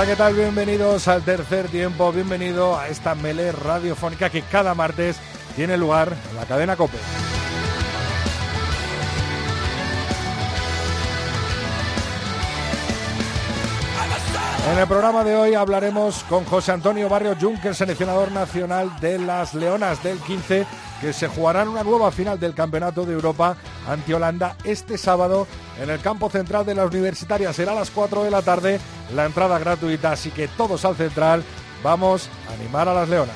Hola, 0.00 0.08
¿qué 0.08 0.16
tal? 0.16 0.32
Bienvenidos 0.32 1.08
al 1.08 1.22
tercer 1.22 1.68
tiempo, 1.68 2.10
bienvenido 2.10 2.78
a 2.78 2.88
esta 2.88 3.14
melé 3.14 3.52
radiofónica 3.52 4.30
que 4.30 4.40
cada 4.40 4.74
martes 4.74 5.18
tiene 5.54 5.76
lugar 5.76 6.16
en 6.30 6.36
la 6.36 6.46
cadena 6.46 6.74
COPE. 6.74 6.96
En 14.72 14.78
el 14.78 14.86
programa 14.86 15.22
de 15.22 15.36
hoy 15.36 15.52
hablaremos 15.52 16.24
con 16.24 16.46
José 16.46 16.72
Antonio 16.72 17.10
Barrio 17.10 17.36
Juncker, 17.38 17.74
seleccionador 17.74 18.32
nacional 18.32 18.98
de 19.00 19.18
las 19.18 19.52
Leonas 19.52 20.02
del 20.02 20.18
15, 20.18 20.64
que 21.02 21.12
se 21.12 21.28
jugarán 21.28 21.68
una 21.68 21.82
nueva 21.82 22.10
final 22.10 22.40
del 22.40 22.54
Campeonato 22.54 23.04
de 23.04 23.12
Europa 23.12 23.54
ante 23.90 24.14
Holanda 24.14 24.56
este 24.62 24.96
sábado 24.96 25.46
en 25.80 25.90
el 25.90 26.00
campo 26.00 26.30
central 26.30 26.64
de 26.64 26.74
la 26.74 26.86
Universitaria. 26.86 27.52
Será 27.52 27.72
a 27.72 27.74
las 27.74 27.90
4 27.90 28.24
de 28.24 28.30
la 28.30 28.42
tarde, 28.42 28.80
la 29.14 29.26
entrada 29.26 29.58
gratuita, 29.58 30.12
así 30.12 30.30
que 30.30 30.48
todos 30.48 30.84
al 30.84 30.96
central. 30.96 31.42
Vamos 31.82 32.28
a 32.48 32.54
animar 32.54 32.88
a 32.88 32.94
las 32.94 33.08
Leonas. 33.08 33.34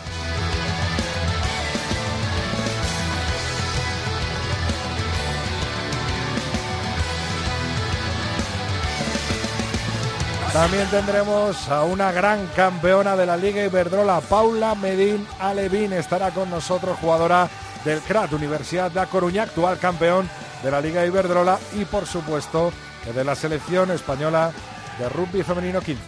También 10.53 10.87
tendremos 10.89 11.69
a 11.69 11.83
una 11.83 12.13
gran 12.13 12.47
campeona 12.55 13.17
de 13.17 13.27
la 13.27 13.37
Liga 13.37 13.65
Iberdrola, 13.65 14.21
Paula 14.21 14.77
Medín 14.77 15.27
Alevín. 15.41 15.93
Estará 15.93 16.31
con 16.31 16.49
nosotros, 16.49 16.97
jugadora 17.01 17.49
del 17.85 18.01
CRAT, 18.01 18.33
Universidad 18.33 18.91
de 18.91 19.01
A 19.01 19.07
Coruña, 19.07 19.45
actual 19.45 19.79
campeón 19.79 20.29
de 20.63 20.71
la 20.71 20.81
Liga 20.81 21.05
Iberdrola 21.05 21.59
y, 21.75 21.85
por 21.85 22.07
supuesto, 22.07 22.73
de 23.15 23.25
la 23.25 23.35
selección 23.35 23.91
española 23.91 24.53
de 24.99 25.09
rugby 25.09 25.43
femenino 25.43 25.81
15. 25.81 26.03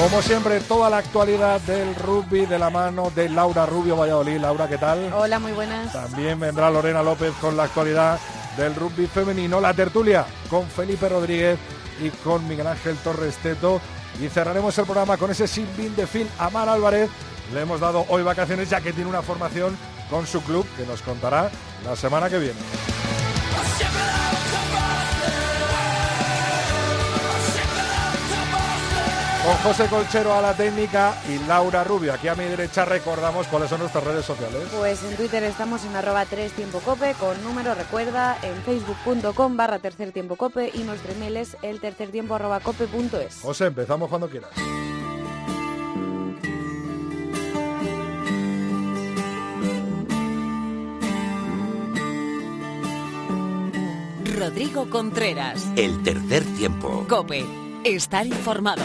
Como 0.00 0.22
siempre, 0.22 0.60
toda 0.60 0.88
la 0.88 0.96
actualidad 0.96 1.60
del 1.60 1.94
rugby 1.94 2.46
de 2.46 2.58
la 2.58 2.70
mano 2.70 3.12
de 3.14 3.28
Laura 3.28 3.66
Rubio 3.66 3.96
Valladolid. 3.96 4.38
Laura, 4.38 4.66
¿qué 4.66 4.78
tal? 4.78 5.12
Hola, 5.12 5.38
muy 5.38 5.52
buenas. 5.52 5.92
También 5.92 6.40
vendrá 6.40 6.70
Lorena 6.70 7.02
López 7.02 7.34
con 7.38 7.54
la 7.54 7.64
actualidad 7.64 8.18
del 8.56 8.74
rugby 8.74 9.06
femenino, 9.06 9.60
la 9.60 9.74
tertulia 9.74 10.24
con 10.48 10.66
Felipe 10.66 11.06
Rodríguez 11.06 11.58
y 12.02 12.08
con 12.08 12.48
Miguel 12.48 12.68
Ángel 12.68 12.96
Torres 12.96 13.36
Teto. 13.36 13.80
Y 14.18 14.28
cerraremos 14.28 14.76
el 14.78 14.84
programa 14.84 15.16
con 15.16 15.30
ese 15.30 15.46
sinbin 15.46 15.94
de 15.94 16.06
Phil 16.06 16.28
Amar 16.38 16.68
Álvarez. 16.68 17.10
Le 17.52 17.60
hemos 17.60 17.80
dado 17.80 18.04
hoy 18.08 18.22
vacaciones 18.22 18.70
ya 18.70 18.80
que 18.80 18.92
tiene 18.92 19.10
una 19.10 19.22
formación 19.22 19.76
con 20.08 20.26
su 20.26 20.42
club 20.42 20.66
que 20.76 20.86
nos 20.86 21.02
contará 21.02 21.50
la 21.84 21.96
semana 21.96 22.28
que 22.28 22.38
viene. 22.38 22.58
Con 29.50 29.58
José 29.58 29.88
Colchero 29.88 30.32
a 30.32 30.40
la 30.40 30.54
técnica 30.54 31.12
y 31.28 31.36
Laura 31.48 31.82
Rubio. 31.82 32.14
Aquí 32.14 32.28
a 32.28 32.36
mi 32.36 32.44
derecha 32.44 32.84
recordamos 32.84 33.48
cuáles 33.48 33.68
son 33.68 33.80
nuestras 33.80 34.04
redes 34.04 34.24
sociales. 34.24 34.62
Pues 34.78 35.02
en 35.02 35.16
Twitter 35.16 35.42
estamos 35.42 35.84
en 35.84 35.96
arroba 35.96 36.24
3 36.24 36.52
tiempo 36.52 36.78
cope 36.78 37.14
con 37.14 37.42
número, 37.42 37.74
recuerda, 37.74 38.38
en 38.42 38.54
facebook.com 38.62 39.56
barra 39.56 39.80
tercer 39.80 40.12
tiempo 40.12 40.36
cope 40.36 40.70
y 40.72 40.84
nuestro 40.84 41.10
email 41.10 41.36
es 41.36 41.56
el 41.62 41.80
tercer 41.80 42.12
tiempo 42.12 42.36
arroba 42.36 42.60
cope 42.60 42.86
punto 42.86 43.18
es. 43.18 43.40
José, 43.42 43.66
empezamos 43.66 44.08
cuando 44.08 44.30
quieras. 44.30 44.50
Rodrigo 54.40 54.88
Contreras. 54.88 55.66
El 55.76 56.02
tercer 56.02 56.44
tiempo. 56.56 57.04
Cope, 57.08 57.44
estar 57.84 58.26
informado. 58.26 58.82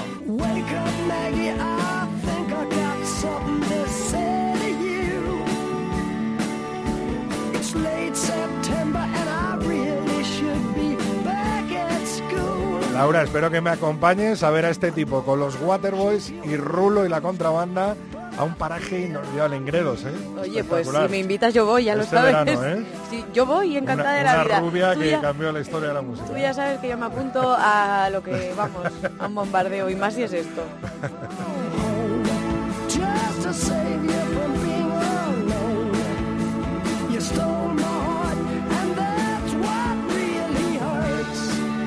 Laura, 12.94 13.24
espero 13.24 13.52
que 13.52 13.60
me 13.60 13.70
acompañes 13.72 14.42
a 14.42 14.50
ver 14.52 14.66
a 14.66 14.70
este 14.70 14.92
tipo 14.92 15.24
con 15.24 15.40
los 15.40 15.60
Waterboys 15.62 16.30
y 16.30 16.56
Rulo 16.56 17.06
y 17.06 17.10
la 17.10 17.20
contrabanda 17.20 17.98
a 18.38 18.44
un 18.44 18.56
paraje 18.56 19.02
inolvidable 19.02 19.56
en 19.58 19.66
Gredos, 19.66 20.04
¿eh? 20.04 20.14
Oye, 20.42 20.64
pues 20.64 20.88
si 20.88 21.10
me 21.10 21.20
invitas 21.20 21.54
yo 21.54 21.66
voy, 21.66 21.86
ya 21.86 21.96
lo 21.96 22.04
Este 22.04 22.16
sabes. 22.16 22.34
verano, 22.46 22.66
¿eh? 22.82 22.86
Sí, 23.10 23.24
yo 23.34 23.46
voy, 23.46 23.78
encantada 23.78 24.10
Una, 24.10 24.18
de 24.18 24.24
la 24.24 24.34
una 24.34 24.44
vida. 24.44 24.60
rubia 24.60 24.94
Tú 24.94 25.00
que 25.00 25.10
ya- 25.12 25.22
cambió 25.22 25.52
la 25.52 25.60
historia 25.62 25.88
de 25.90 25.94
la 25.94 26.02
música. 26.02 26.28
Tú 26.28 26.38
ya 26.38 26.54
sabes 26.54 26.80
que 26.80 26.90
yo 26.90 26.98
me 26.98 27.06
apunto 27.06 27.56
a 27.58 28.10
lo 28.12 28.22
que 28.24 28.54
vamos, 28.58 28.82
a 29.20 29.28
un 29.28 29.36
bombardeo 29.36 29.90
y 29.90 29.96
más 29.96 30.14
si 30.14 30.24
es 30.24 30.34
esto. 30.34 30.62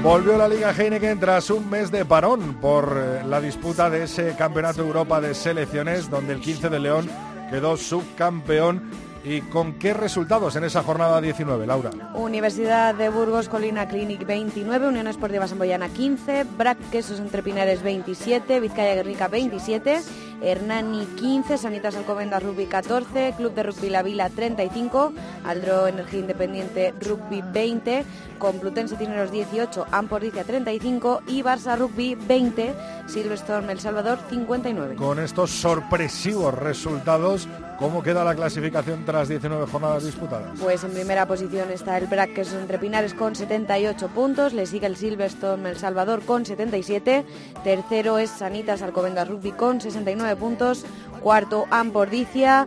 Volvió 0.08 0.38
la 0.38 0.48
Liga 0.48 0.72
Heineken 0.72 1.20
tras 1.20 1.50
un 1.50 1.68
mes 1.68 1.90
de 1.90 2.02
parón 2.06 2.54
por 2.62 2.96
eh, 2.96 3.22
la 3.26 3.42
disputa 3.42 3.90
de 3.90 4.04
ese 4.04 4.34
Campeonato 4.36 4.80
Europa 4.80 5.20
de 5.20 5.34
Selecciones, 5.34 6.08
donde 6.08 6.32
el 6.32 6.40
15 6.40 6.70
de 6.70 6.78
León 6.80 7.10
quedó 7.50 7.76
subcampeón. 7.76 8.90
¿Y 9.22 9.42
con 9.42 9.74
qué 9.74 9.92
resultados 9.92 10.56
en 10.56 10.64
esa 10.64 10.82
jornada 10.82 11.20
19, 11.20 11.66
Laura? 11.66 11.90
Universidad 12.14 12.94
de 12.94 13.10
Burgos, 13.10 13.50
Colina 13.50 13.86
Clinic 13.86 14.24
29, 14.24 14.88
Unión 14.88 15.08
Esportiva 15.08 15.46
Samboyana 15.46 15.90
15, 15.90 16.46
Brac 16.56 16.78
Quesos 16.90 17.20
Entre 17.20 17.42
Pinares 17.42 17.82
27, 17.82 18.60
Vizcaya 18.60 18.94
Guernica 18.94 19.28
27, 19.28 20.00
Hernani 20.42 21.06
15, 21.16 21.58
Sanitas 21.58 21.96
Alcobendas 21.96 22.42
Rugby 22.42 22.66
14, 22.66 23.34
Club 23.36 23.54
de 23.54 23.62
Rugby 23.62 23.90
La 23.90 24.02
Vila 24.02 24.30
35, 24.30 25.12
Aldro 25.44 25.86
Energía 25.86 26.20
Independiente 26.20 26.94
Rugby 27.00 27.42
20, 27.42 28.04
Complutense 28.38 28.96
Tineros 28.96 29.32
18, 29.32 29.86
Ampordicia 29.90 30.44
35 30.44 31.22
y 31.26 31.42
Barça 31.42 31.76
Rugby 31.76 32.14
20, 32.14 32.74
Silverstone 33.06 33.72
El 33.72 33.80
Salvador 33.80 34.18
59. 34.28 34.96
Con 34.96 35.18
estos 35.18 35.50
sorpresivos 35.50 36.54
resultados, 36.54 37.48
¿cómo 37.78 38.02
queda 38.02 38.24
la 38.24 38.34
clasificación 38.34 39.04
tras 39.04 39.28
19 39.28 39.66
jornadas 39.66 40.04
disputadas? 40.04 40.58
Pues 40.60 40.84
en 40.84 40.92
primera 40.92 41.26
posición 41.26 41.70
está 41.70 41.98
el 41.98 42.06
Brac 42.06 42.34
Quesos 42.34 42.60
Entre 42.60 42.78
Pinares 42.78 43.14
con 43.14 43.34
78 43.34 44.08
puntos, 44.08 44.52
le 44.52 44.66
sigue 44.66 44.86
el 44.86 44.96
Silverstone 44.96 45.70
El 45.70 45.76
Salvador 45.76 46.22
con 46.24 46.46
77, 46.46 47.24
tercero 47.64 48.18
es 48.18 48.30
Sanitas 48.30 48.82
Alcobendas 48.82 49.28
Rugby 49.28 49.52
con 49.52 49.80
69 49.80 50.27
puntos, 50.36 50.84
cuarto 51.22 51.66
Ampordicia, 51.70 52.66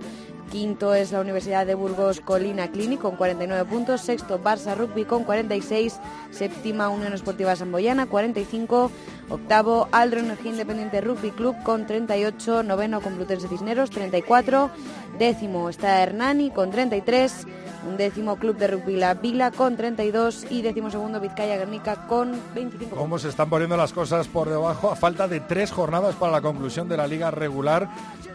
quinto 0.52 0.94
es 0.94 1.12
la 1.14 1.22
Universidad 1.22 1.66
de 1.66 1.76
Burgos 1.76 2.20
Colina 2.20 2.70
Clinic 2.70 3.00
con 3.00 3.16
49 3.16 3.66
puntos, 3.66 4.02
sexto 4.02 4.40
Barça 4.44 4.75
Rugby 4.75 5.06
con 5.06 5.24
46, 5.24 6.00
séptima 6.30 6.90
Unión 6.90 7.13
Esportiva 7.13 7.56
Samboyana 7.56 8.06
45, 8.06 8.92
octavo 9.30 9.88
Aldro 9.92 10.19
Energía 10.19 10.52
Independiente 10.52 11.00
Rugby 11.02 11.31
Club 11.31 11.56
con 11.63 11.88
38, 11.88 12.63
noveno 12.63 13.02
Complutense 13.02 13.48
Cisneros 13.48 13.90
34, 13.92 14.69
décimo 15.18 15.69
está 15.69 16.04
Hernani 16.04 16.52
con 16.52 16.69
33, 16.69 17.48
un 17.88 17.98
décimo 17.98 18.38
Club 18.38 18.57
de 18.57 18.68
Rugby 18.68 18.95
La 18.98 19.13
Vila 19.16 19.51
con 19.51 19.75
32 19.75 20.48
y 20.50 20.62
décimo 20.62 20.92
segundo 20.92 21.19
Vizcaya 21.19 21.57
Guernica 21.57 22.07
con 22.07 22.39
25 22.54 22.95
¿Cómo 22.95 23.19
se 23.19 23.30
están 23.30 23.50
poniendo 23.50 23.78
las 23.78 23.94
cosas 23.94 24.28
por 24.28 24.50
debajo? 24.50 24.92
A 24.92 24.95
falta 24.95 25.28
de 25.28 25.39
tres 25.39 25.72
jornadas 25.72 26.16
para 26.16 26.31
la 26.31 26.42
conclusión 26.42 26.88
de 26.88 26.98
la 26.98 27.07
liga 27.07 27.31
regular, 27.31 27.89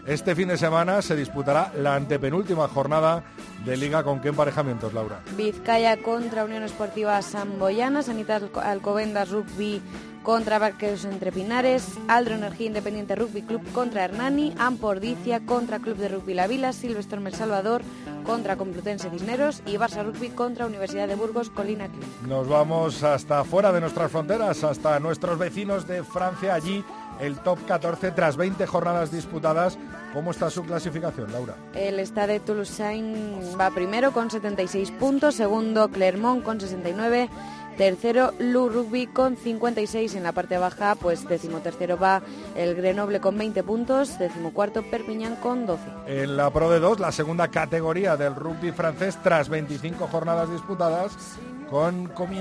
este 0.05 0.35
fin 0.35 0.47
de 0.47 0.57
semana 0.57 1.01
se 1.01 1.15
disputará 1.15 1.71
la 1.77 1.95
antepenúltima 1.95 2.67
jornada 2.67 3.23
de 3.67 3.77
liga. 3.77 4.03
¿Con 4.03 4.19
qué 4.21 4.29
emparejamientos, 4.29 4.93
Laura? 4.93 5.19
Vizcaya 5.35 5.97
contra 5.97 6.45
Unión 6.45 6.63
Esportiva 6.63 7.21
Samboyana, 7.21 8.01
Sanitas 8.01 8.41
Alco- 8.43 8.61
Alcobendas 8.63 9.29
Rugby 9.29 9.81
contra 10.23 10.59
Barqueros 10.59 11.05
Entre 11.05 11.31
Pinares, 11.31 11.87
Aldro 12.09 12.35
Energía 12.35 12.67
Independiente 12.67 13.15
Rugby 13.15 13.43
Club 13.43 13.61
contra 13.71 14.03
Hernani, 14.03 14.53
Ampordicia 14.57 15.39
contra 15.45 15.79
Club 15.79 15.95
de 15.97 16.09
Rugby 16.09 16.33
La 16.33 16.47
Vila, 16.47 16.73
Silvestre 16.73 17.17
El 17.23 17.33
Salvador 17.33 17.81
contra 18.25 18.57
Complutense 18.57 19.09
Cisneros 19.09 19.61
y 19.65 19.77
Barça 19.77 20.03
Rugby 20.03 20.29
contra 20.29 20.65
Universidad 20.65 21.07
de 21.07 21.15
Burgos 21.15 21.49
Colina 21.49 21.87
Club. 21.87 22.03
Nos 22.27 22.47
vamos 22.49 23.03
hasta 23.03 23.45
fuera 23.45 23.71
de 23.71 23.79
nuestras 23.79 24.11
fronteras, 24.11 24.65
hasta 24.65 24.99
nuestros 24.99 25.39
vecinos 25.39 25.87
de 25.87 26.03
Francia. 26.03 26.53
Allí 26.55 26.83
el 27.19 27.39
top 27.39 27.59
14 27.67 28.11
tras 28.11 28.37
20 28.37 28.65
jornadas 28.67 29.11
disputadas. 29.11 29.77
¿Cómo 30.13 30.31
está 30.31 30.49
su 30.49 30.63
clasificación, 30.63 31.31
Laura? 31.31 31.55
El 31.73 31.99
Stade 31.99 32.39
Toulousain 32.39 33.39
va 33.59 33.69
primero 33.71 34.11
con 34.11 34.31
76 34.31 34.91
puntos, 34.91 35.35
segundo 35.35 35.89
Clermont 35.89 36.43
con 36.43 36.59
69 36.59 37.29
Tercero, 37.77 38.33
Lu 38.39 38.69
Rugby 38.69 39.05
con 39.05 39.37
56 39.37 40.15
en 40.15 40.23
la 40.23 40.31
parte 40.31 40.57
baja, 40.57 40.95
pues 40.95 41.27
decimotercero 41.27 41.97
va 41.97 42.23
el 42.55 42.73
Grenoble 42.73 43.21
con 43.21 43.37
20 43.37 43.61
puntos, 43.61 44.17
decimocuarto 44.17 44.81
Perpignan 44.81 45.35
con 45.35 45.67
12. 45.67 45.83
En 46.07 46.37
la 46.37 46.49
Pro 46.49 46.71
de 46.71 46.79
2, 46.79 46.99
la 46.99 47.11
segunda 47.11 47.49
categoría 47.49 48.17
del 48.17 48.33
rugby 48.33 48.71
francés, 48.71 49.19
tras 49.21 49.47
25 49.47 50.07
jornadas 50.07 50.51
disputadas, 50.51 51.15
con, 51.69 52.07
con 52.07 52.33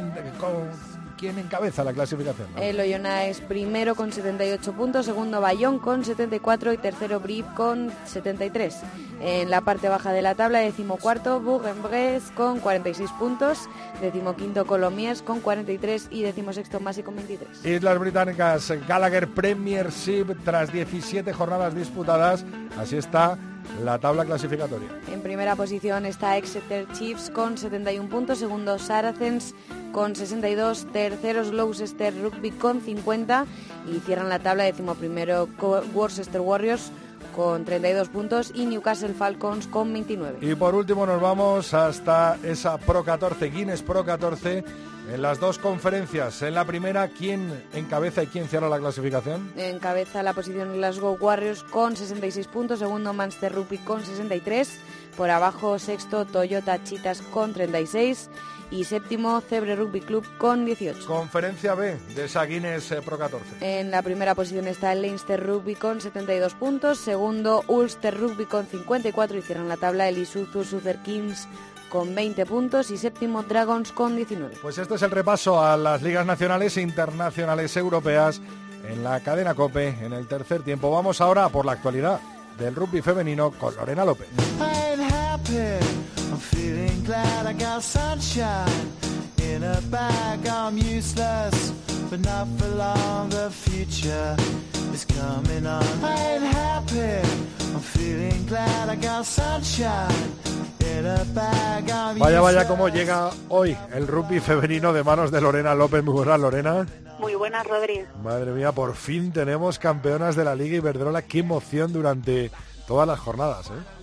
¿Quién 1.17 1.39
encabeza 1.39 1.83
la 1.83 1.95
clasificación? 1.95 2.49
El 2.59 2.79
Oyonnax 2.79 3.25
es 3.29 3.41
primero 3.41 3.95
con 3.95 4.13
78 4.13 4.73
puntos, 4.75 5.07
segundo 5.07 5.41
Bayón 5.41 5.79
con 5.79 6.05
74 6.05 6.75
y 6.75 6.79
tercero 6.79 7.21
Brive 7.21 7.49
con 7.55 7.91
73. 8.05 8.81
En 9.21 9.51
la 9.51 9.63
parte 9.63 9.89
baja 9.89 10.13
de 10.13 10.21
la 10.21 10.35
tabla, 10.35 10.59
decimocuarto 10.59 11.41
Bourg-en-Bresse 11.41 12.31
con 12.33 12.61
46 12.61 13.11
puntos, 13.19 13.69
decimoquinto 14.01 14.67
Colomiers 14.67 15.23
con 15.23 15.41
43 15.41 16.09
y 16.11 16.23
decimosexto 16.23 16.81
Masi 16.81 17.03
con 17.03 17.17
23. 17.17 17.65
Islas 17.65 17.99
Británicas, 17.99 18.73
Gallagher 18.87 19.29
Premiership 19.29 20.37
tras 20.45 20.71
17 20.71 21.33
jornadas 21.33 21.75
disputadas. 21.75 22.45
Así 22.79 22.97
está 22.97 23.39
la 23.83 23.99
tabla 23.99 24.25
clasificatoria. 24.25 24.89
En 25.13 25.21
primera 25.21 25.57
posición 25.57 26.07
está 26.07 26.37
Exeter 26.37 26.87
Chiefs 26.93 27.31
con 27.31 27.59
71 27.59 28.09
puntos, 28.09 28.39
segundo 28.39 28.79
Saracens 28.79 29.55
con 29.93 30.15
62, 30.15 30.87
terceros 30.93 31.51
Gloucester 31.51 32.15
Rugby 32.23 32.51
con 32.51 32.81
50 32.81 33.47
y 33.91 34.01
cierran 34.01 34.29
la 34.29 34.39
tabla 34.39 34.65
decimoprimero 34.65 35.49
Worcester 35.95 36.41
Warriors 36.41 36.91
con 37.35 37.65
32 37.65 38.09
puntos 38.09 38.53
y 38.55 38.67
Newcastle 38.67 39.15
Falcons 39.15 39.67
con 39.67 39.93
29. 39.93 40.39
Y 40.41 40.55
por 40.55 40.75
último 40.75 41.07
nos 41.07 41.21
vamos 41.21 41.75
hasta 41.75 42.39
esa 42.43 42.79
Pro 42.79 43.05
14, 43.05 43.51
Guinness 43.51 43.83
Pro 43.83 44.05
14 44.05 44.65
en 45.13 45.23
las 45.23 45.39
dos 45.41 45.59
conferencias, 45.59 46.43
en 46.43 46.55
la 46.55 46.65
primera, 46.65 47.09
¿quién 47.09 47.65
encabeza 47.73 48.23
y 48.23 48.27
quién 48.27 48.49
cierra 48.49 48.69
la 48.69 48.79
clasificación? 48.79 49.53
Encabeza 49.57 50.23
la 50.23 50.33
posición 50.33 50.75
Glasgow 50.75 51.17
Warriors 51.21 51.63
con 51.63 51.97
66 51.97 52.47
puntos, 52.49 52.79
segundo 52.79 53.13
Manchester 53.13 53.53
Rugby 53.53 53.79
con 53.79 54.05
63, 54.05 54.79
por 55.17 55.31
abajo 55.31 55.79
sexto 55.79 56.25
Toyota 56.25 56.83
Chitas 56.83 57.23
con 57.23 57.53
36 57.53 58.31
y 58.71 58.85
séptimo 58.85 59.41
Cebre 59.41 59.77
Rugby 59.77 60.01
Club 60.01 60.27
con 60.39 60.65
18. 60.65 61.07
Conferencia 61.07 61.75
B 61.75 61.97
de 62.15 62.25
esa 62.25 62.45
Guinness 62.45 62.91
eh, 62.91 63.01
Pro 63.01 63.17
14. 63.19 63.47
En 63.61 63.91
la 63.91 64.03
primera 64.03 64.35
posición 64.35 64.67
está 64.67 64.93
el 64.93 65.03
Leinster 65.03 65.45
Rugby 65.45 65.77
con 65.77 66.01
72 66.01 66.55
puntos, 66.55 66.99
segundo 66.99 67.65
Ulster 67.69 68.19
Rugby 68.19 68.47
con 68.47 68.67
54 68.67 69.39
y 69.39 69.43
cierran 69.43 69.69
la 69.69 69.77
tabla 69.77 70.09
el 70.09 70.19
Isuzu 70.19 70.65
Super 70.65 70.99
Kings 70.99 71.47
con 71.89 72.15
20 72.15 72.47
puntos 72.47 72.91
y 72.91 72.99
séptimo 72.99 73.43
Dragons 73.43 73.93
con 73.93 74.17
19. 74.17 74.57
Pues 74.63 74.79
este 74.79 74.95
es 74.95 75.03
el 75.03 75.11
repaso 75.11 75.63
a 75.63 75.77
las 75.77 76.03
ligas 76.03 76.27
nacionales 76.27 76.77
e 76.77 76.83
internacionales 76.83 77.77
europeas 77.77 78.41
en 78.89 79.03
la 79.03 79.21
cadena 79.21 79.55
Cope 79.55 79.89
en 80.01 80.13
el 80.13 80.27
tercer 80.27 80.63
tiempo. 80.63 80.91
Vamos 80.91 81.21
ahora 81.21 81.49
por 81.49 81.65
la 81.65 81.73
actualidad 81.73 82.21
del 82.59 82.75
rugby 82.75 83.03
femenino 83.03 83.51
con 83.51 83.75
Lorena 83.77 84.05
López. 84.05 84.29
Vaya, 102.19 102.41
vaya, 102.41 102.67
cómo 102.67 102.89
llega 102.89 103.31
hoy 103.49 103.77
el 103.93 104.07
rugby 104.07 104.41
femenino 104.41 104.93
de 104.93 105.05
manos 105.05 105.31
de 105.31 105.41
Lorena 105.41 105.75
López. 105.75 106.03
Muy 106.03 106.15
buenas, 106.15 106.41
Lorena. 106.41 106.87
Muy 107.19 107.35
buenas, 107.35 107.67
Rodri. 107.67 108.05
Madre 108.23 108.53
mía, 108.53 108.73
por 108.73 108.95
fin 108.95 109.33
tenemos 109.33 109.79
campeonas 109.79 110.37
de 110.37 110.45
la 110.45 110.55
Liga 110.55 110.77
Iberdrola. 110.77 111.23
Qué 111.23 111.41
emoción 111.41 111.93
durante 111.93 112.51
todas 112.87 113.07
las 113.07 113.19
jornadas, 113.19 113.69
¿eh? 113.69 113.96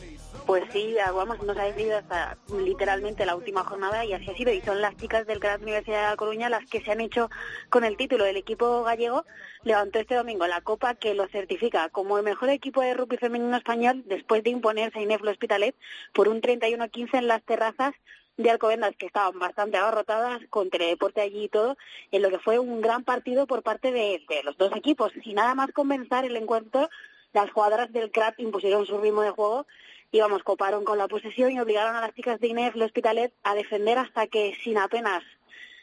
Pues 0.53 0.65
sí, 0.71 0.95
vamos, 1.15 1.41
nos 1.41 1.57
ha 1.57 1.63
decidido 1.63 1.97
hasta 1.97 2.37
literalmente 2.55 3.25
la 3.25 3.35
última 3.35 3.63
jornada 3.63 4.05
y 4.05 4.13
así 4.13 4.29
ha 4.29 4.37
sido. 4.37 4.53
Y 4.53 4.61
son 4.61 4.81
las 4.81 4.95
chicas 4.97 5.25
del 5.25 5.39
Gran 5.39 5.63
Universidad 5.63 6.03
de 6.03 6.09
La 6.11 6.15
Coruña 6.15 6.47
las 6.47 6.63
que 6.69 6.79
se 6.79 6.91
han 6.91 7.01
hecho 7.01 7.31
con 7.69 7.83
el 7.83 7.97
título. 7.97 8.23
del 8.23 8.37
equipo 8.37 8.83
gallego 8.83 9.25
levantó 9.63 9.97
este 9.97 10.13
domingo 10.13 10.45
la 10.45 10.61
copa 10.61 10.93
que 10.93 11.15
lo 11.15 11.27
certifica 11.27 11.89
como 11.89 12.19
el 12.19 12.23
mejor 12.23 12.49
equipo 12.49 12.81
de 12.81 12.93
rugby 12.93 13.17
femenino 13.17 13.57
español 13.57 14.03
después 14.05 14.43
de 14.43 14.51
imponerse 14.51 14.99
a 14.99 15.01
Ineflo 15.01 15.31
Hospitalet 15.31 15.75
por 16.13 16.27
un 16.27 16.39
31-15 16.39 17.17
en 17.17 17.27
las 17.27 17.41
terrazas 17.41 17.95
de 18.37 18.51
Alcobendas 18.51 18.95
que 18.95 19.07
estaban 19.07 19.39
bastante 19.39 19.77
abarrotadas 19.77 20.39
con 20.51 20.69
teledeporte 20.69 21.21
allí 21.21 21.45
y 21.45 21.49
todo, 21.49 21.77
en 22.11 22.21
lo 22.21 22.29
que 22.29 22.37
fue 22.37 22.59
un 22.59 22.79
gran 22.79 23.03
partido 23.03 23.47
por 23.47 23.63
parte 23.63 23.91
de, 23.91 24.21
de 24.29 24.43
los 24.43 24.55
dos 24.57 24.71
equipos. 24.75 25.13
Y 25.23 25.33
nada 25.33 25.55
más 25.55 25.71
comenzar 25.71 26.25
el 26.25 26.35
encuentro, 26.35 26.91
las 27.33 27.49
jugadoras 27.49 27.91
del 27.91 28.11
CRAT 28.11 28.39
impusieron 28.39 28.85
su 28.85 28.99
ritmo 28.99 29.23
de 29.23 29.31
juego 29.31 29.65
y 30.13 30.19
vamos, 30.19 30.43
coparon 30.43 30.85
con 30.85 30.99
la 30.99 31.07
posesión 31.07 31.51
y 31.51 31.59
obligaron 31.59 31.95
a 31.95 32.01
las 32.01 32.13
chicas 32.13 32.39
de 32.39 32.47
Inés 32.47 32.75
Hospitalet 32.75 33.33
a 33.41 33.55
defender 33.55 33.97
hasta 33.97 34.27
que 34.27 34.55
sin 34.63 34.77
apenas 34.77 35.23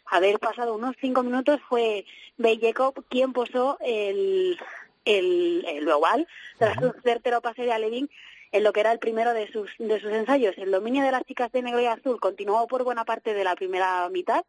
haber 0.06 0.38
pasado 0.38 0.76
unos 0.76 0.94
cinco 1.00 1.24
minutos 1.24 1.60
fue 1.68 2.06
Bey 2.38 2.60
Jacob 2.62 3.04
quien 3.08 3.32
posó 3.32 3.76
el, 3.80 4.56
el, 5.04 5.64
el 5.66 5.80
global 5.84 6.28
tras 6.58 6.78
un 6.78 6.94
certero 7.02 7.40
pase 7.40 7.62
de 7.62 7.72
Alevin 7.72 8.08
en 8.52 8.62
lo 8.62 8.72
que 8.72 8.80
era 8.80 8.92
el 8.92 9.00
primero 9.00 9.34
de 9.34 9.50
sus, 9.50 9.68
de 9.80 10.00
sus 10.00 10.12
ensayos. 10.12 10.56
El 10.58 10.70
dominio 10.70 11.02
de 11.02 11.10
las 11.10 11.24
chicas 11.24 11.50
de 11.50 11.62
negro 11.62 11.80
y 11.80 11.86
azul 11.86 12.20
continuó 12.20 12.68
por 12.68 12.84
buena 12.84 13.04
parte 13.04 13.34
de 13.34 13.42
la 13.42 13.56
primera 13.56 14.08
mitad, 14.10 14.44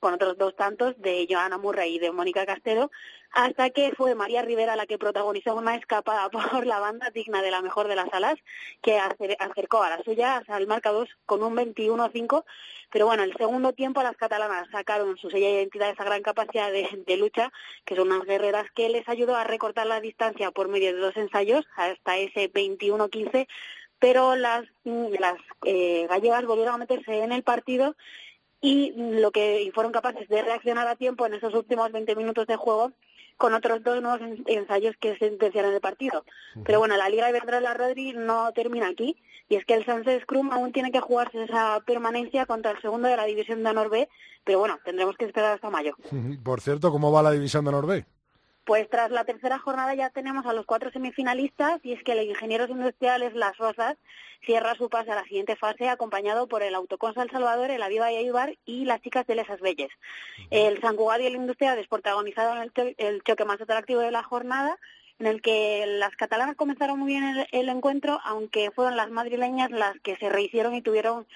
con 0.00 0.14
otros 0.14 0.38
dos 0.38 0.54
tantos 0.56 0.94
de 0.98 1.26
Joana 1.28 1.58
Murray 1.58 1.96
y 1.96 1.98
de 1.98 2.12
Mónica 2.12 2.46
Castelo, 2.46 2.90
hasta 3.32 3.70
que 3.70 3.92
fue 3.96 4.14
María 4.14 4.42
Rivera 4.42 4.76
la 4.76 4.86
que 4.86 4.98
protagonizó 4.98 5.54
una 5.54 5.74
escapada 5.74 6.28
por 6.30 6.66
la 6.66 6.78
banda 6.78 7.10
digna 7.10 7.42
de 7.42 7.50
la 7.50 7.62
mejor 7.62 7.88
de 7.88 7.96
las 7.96 8.12
alas, 8.12 8.36
que 8.82 8.98
acercó 8.98 9.82
a 9.82 9.90
la 9.90 10.02
suya 10.02 10.42
al 10.48 10.66
marca 10.66 10.90
2 10.90 11.08
con 11.26 11.42
un 11.42 11.56
21-5, 11.56 12.44
pero 12.90 13.06
bueno, 13.06 13.22
el 13.22 13.36
segundo 13.36 13.72
tiempo 13.72 14.02
las 14.02 14.16
catalanas 14.16 14.68
sacaron 14.70 15.16
su 15.18 15.30
sella 15.30 15.48
de 15.48 15.54
identidad, 15.54 15.90
esa 15.90 16.04
gran 16.04 16.22
capacidad 16.22 16.72
de, 16.72 17.16
lucha, 17.16 17.52
que 17.84 17.96
son 17.96 18.12
unas 18.12 18.26
guerreras 18.26 18.70
que 18.74 18.88
les 18.88 19.08
ayudó 19.08 19.36
a 19.36 19.44
recortar 19.44 19.86
la 19.86 20.00
distancia 20.00 20.50
por 20.50 20.68
medio 20.68 20.94
de 20.94 21.00
dos 21.00 21.16
ensayos 21.16 21.66
hasta 21.76 22.16
ese 22.16 22.50
21-15, 22.52 23.46
pero 23.98 24.36
las, 24.36 24.64
las 24.84 25.36
eh, 25.64 26.06
gallegas 26.08 26.46
volvieron 26.46 26.74
a 26.74 26.78
meterse 26.78 27.22
en 27.22 27.32
el 27.32 27.42
partido 27.42 27.96
y 28.60 28.92
lo 28.96 29.30
que 29.30 29.70
fueron 29.74 29.92
capaces 29.92 30.28
de 30.28 30.42
reaccionar 30.42 30.88
a 30.88 30.96
tiempo 30.96 31.26
en 31.26 31.34
esos 31.34 31.54
últimos 31.54 31.92
20 31.92 32.16
minutos 32.16 32.46
de 32.46 32.56
juego 32.56 32.92
con 33.36 33.54
otros 33.54 33.82
dos 33.84 34.02
nuevos 34.02 34.20
ensayos 34.46 34.96
que 35.00 35.16
sentenciaron 35.16 35.72
el 35.72 35.80
partido. 35.80 36.24
Pero 36.64 36.80
bueno, 36.80 36.96
la 36.96 37.08
Liga 37.08 37.30
de 37.30 37.60
la 37.60 37.72
Rodri 37.72 38.12
no 38.12 38.52
termina 38.52 38.88
aquí 38.88 39.16
y 39.48 39.54
es 39.54 39.64
que 39.64 39.74
el 39.74 39.84
Sunset 39.84 40.22
Scrum 40.22 40.50
aún 40.52 40.72
tiene 40.72 40.90
que 40.90 41.00
jugarse 41.00 41.44
esa 41.44 41.80
permanencia 41.86 42.46
contra 42.46 42.72
el 42.72 42.82
segundo 42.82 43.08
de 43.08 43.16
la 43.16 43.24
División 43.24 43.62
de 43.62 43.70
Honor 43.70 43.90
B, 43.90 44.08
pero 44.44 44.58
bueno, 44.58 44.78
tendremos 44.84 45.16
que 45.16 45.24
esperar 45.24 45.54
hasta 45.54 45.70
mayo. 45.70 45.96
Por 46.44 46.60
cierto, 46.60 46.90
¿cómo 46.90 47.12
va 47.12 47.22
la 47.22 47.30
División 47.30 47.64
de 47.64 47.68
Honor 47.68 47.86
B? 47.86 48.04
Pues 48.68 48.86
tras 48.90 49.10
la 49.10 49.24
tercera 49.24 49.58
jornada 49.58 49.94
ya 49.94 50.10
tenemos 50.10 50.44
a 50.44 50.52
los 50.52 50.66
cuatro 50.66 50.90
semifinalistas 50.90 51.80
y 51.82 51.94
es 51.94 52.02
que 52.02 52.12
el 52.12 52.28
Ingenieros 52.28 52.68
Industriales 52.68 53.32
Las 53.32 53.56
Rosas 53.56 53.96
cierra 54.44 54.74
su 54.74 54.90
pase 54.90 55.10
a 55.10 55.14
la 55.14 55.24
siguiente 55.24 55.56
fase 55.56 55.88
acompañado 55.88 56.48
por 56.48 56.62
el 56.62 56.74
Autoconsa 56.74 57.22
El 57.22 57.30
Salvador, 57.30 57.70
el 57.70 57.82
Aviva 57.82 58.12
y 58.12 58.16
Ayubar 58.16 58.58
y 58.66 58.84
las 58.84 59.00
chicas 59.00 59.26
de 59.26 59.36
Lesas 59.36 59.62
Belles. 59.62 59.88
El 60.50 60.78
San 60.82 60.96
Cugat 60.96 61.22
y 61.22 61.26
el 61.28 61.36
Industrial 61.36 61.82
protagonizado 61.88 62.60
el, 62.60 62.94
el 62.98 63.22
choque 63.22 63.46
más 63.46 63.58
atractivo 63.58 64.00
de 64.00 64.10
la 64.10 64.22
jornada 64.22 64.76
en 65.18 65.26
el 65.26 65.40
que 65.40 65.86
las 65.86 66.14
catalanas 66.16 66.54
comenzaron 66.54 66.98
muy 66.98 67.08
bien 67.08 67.24
el, 67.24 67.46
el 67.52 67.70
encuentro, 67.70 68.20
aunque 68.22 68.70
fueron 68.70 68.96
las 68.96 69.10
madrileñas 69.10 69.70
las 69.70 69.98
que 70.00 70.16
se 70.16 70.28
rehicieron 70.28 70.74
y 70.74 70.82
tuvieron 70.82 71.26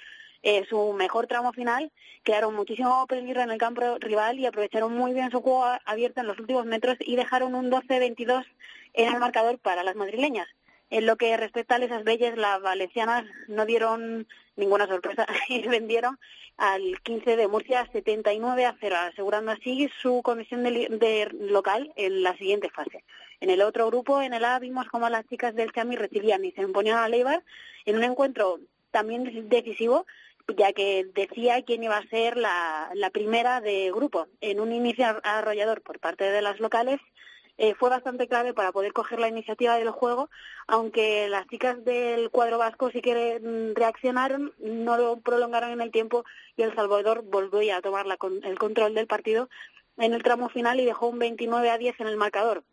eh, 0.43 0.65
su 0.69 0.93
mejor 0.93 1.27
tramo 1.27 1.53
final, 1.53 1.93
crearon 2.23 2.55
muchísimo 2.55 3.07
peligro 3.07 3.43
en 3.43 3.51
el 3.51 3.59
campo 3.59 3.97
rival 3.99 4.39
y 4.39 4.47
aprovecharon 4.47 4.95
muy 4.95 5.13
bien 5.13 5.31
su 5.31 5.41
juego 5.41 5.65
abierto 5.85 6.21
en 6.21 6.27
los 6.27 6.39
últimos 6.39 6.67
metros 6.67 6.97
y 7.01 7.17
dejaron 7.17 7.55
un 7.55 7.71
12-22 7.71 8.45
en 8.95 9.13
el 9.13 9.21
marcador 9.21 9.59
para 9.59 9.83
las 9.83 9.97
madrileñas. 9.97 10.49
En 10.91 11.07
lo 11.07 11.17
que 11.17 11.37
respecta 11.37 11.77
a 11.77 11.79
esas 11.79 12.05
bellas, 12.05 12.37
las 12.37 12.61
valencianas 12.61 13.25
no 13.49 13.65
dieron 13.65 14.27
ninguna 14.57 14.87
sorpresa 14.87 15.27
y 15.49 15.67
vendieron 15.67 16.19
al 16.59 17.01
15 17.03 17.37
de 17.37 17.49
Murcia 17.49 17.89
79 17.93 18.67
a 18.67 18.77
0, 18.79 18.97
asegurando 19.11 19.53
así 19.53 19.89
su 20.01 20.23
comisión 20.23 20.63
de, 20.65 21.29
local 21.33 21.93
en 21.97 22.23
la 22.23 22.37
siguiente 22.37 22.69
fase. 22.69 23.05
En 23.41 23.51
el 23.51 23.63
otro 23.63 23.87
grupo, 23.87 24.21
en 24.23 24.35
el 24.35 24.45
A, 24.45 24.59
vimos 24.59 24.87
como 24.89 25.09
las 25.09 25.27
chicas 25.29 25.55
del 25.55 25.73
Chami 25.73 25.97
recibían 25.97 26.45
y 26.45 26.53
se 26.53 26.63
imponían 26.63 26.99
a 26.99 27.09
Leibar 27.09 27.43
en 27.87 27.97
un 27.97 28.05
encuentro 28.05 28.61
también 28.91 29.49
decisivo 29.49 30.07
ya 30.57 30.73
que 30.73 31.07
decía 31.15 31.63
quién 31.63 31.85
iba 31.85 31.97
a 31.97 32.09
ser 32.09 32.37
la, 32.37 32.91
la 32.95 33.11
primera 33.11 33.61
de 33.61 33.91
grupo. 33.93 34.29
En 34.41 34.61
un 34.61 34.73
inicio 34.73 35.21
arrollador 35.25 35.83
por 35.83 36.01
parte 36.01 36.25
de 36.25 36.43
las 36.43 36.61
locales 36.61 37.01
eh, 37.59 37.75
fue 37.75 37.91
bastante 37.91 38.29
clave 38.29 38.55
para 38.55 38.73
poder 38.73 38.93
coger 38.93 39.21
la 39.21 39.29
iniciativa 39.29 39.77
del 39.77 39.91
juego, 39.91 40.31
aunque 40.67 41.29
las 41.29 41.47
chicas 41.49 41.85
del 41.85 42.31
cuadro 42.31 42.59
vasco 42.59 42.91
sí 42.91 43.03
que 43.03 43.41
mm, 43.41 43.75
reaccionaron, 43.75 44.53
no 44.59 44.97
lo 44.97 45.21
prolongaron 45.21 45.71
en 45.71 45.81
el 45.81 45.91
tiempo 45.91 46.25
y 46.57 46.63
El 46.63 46.75
Salvador 46.75 47.23
volvió 47.25 47.77
a 47.77 47.83
tomar 47.83 48.07
la, 48.07 48.17
el 48.43 48.59
control 48.59 48.95
del 48.95 49.07
partido 49.07 49.49
en 49.99 50.15
el 50.15 50.23
tramo 50.23 50.49
final 50.49 50.81
y 50.81 50.87
dejó 50.87 51.09
un 51.09 51.19
29 51.19 51.71
a 51.71 51.79
10 51.79 52.01
en 52.01 52.07
el 52.07 52.17
marcador. 52.17 52.65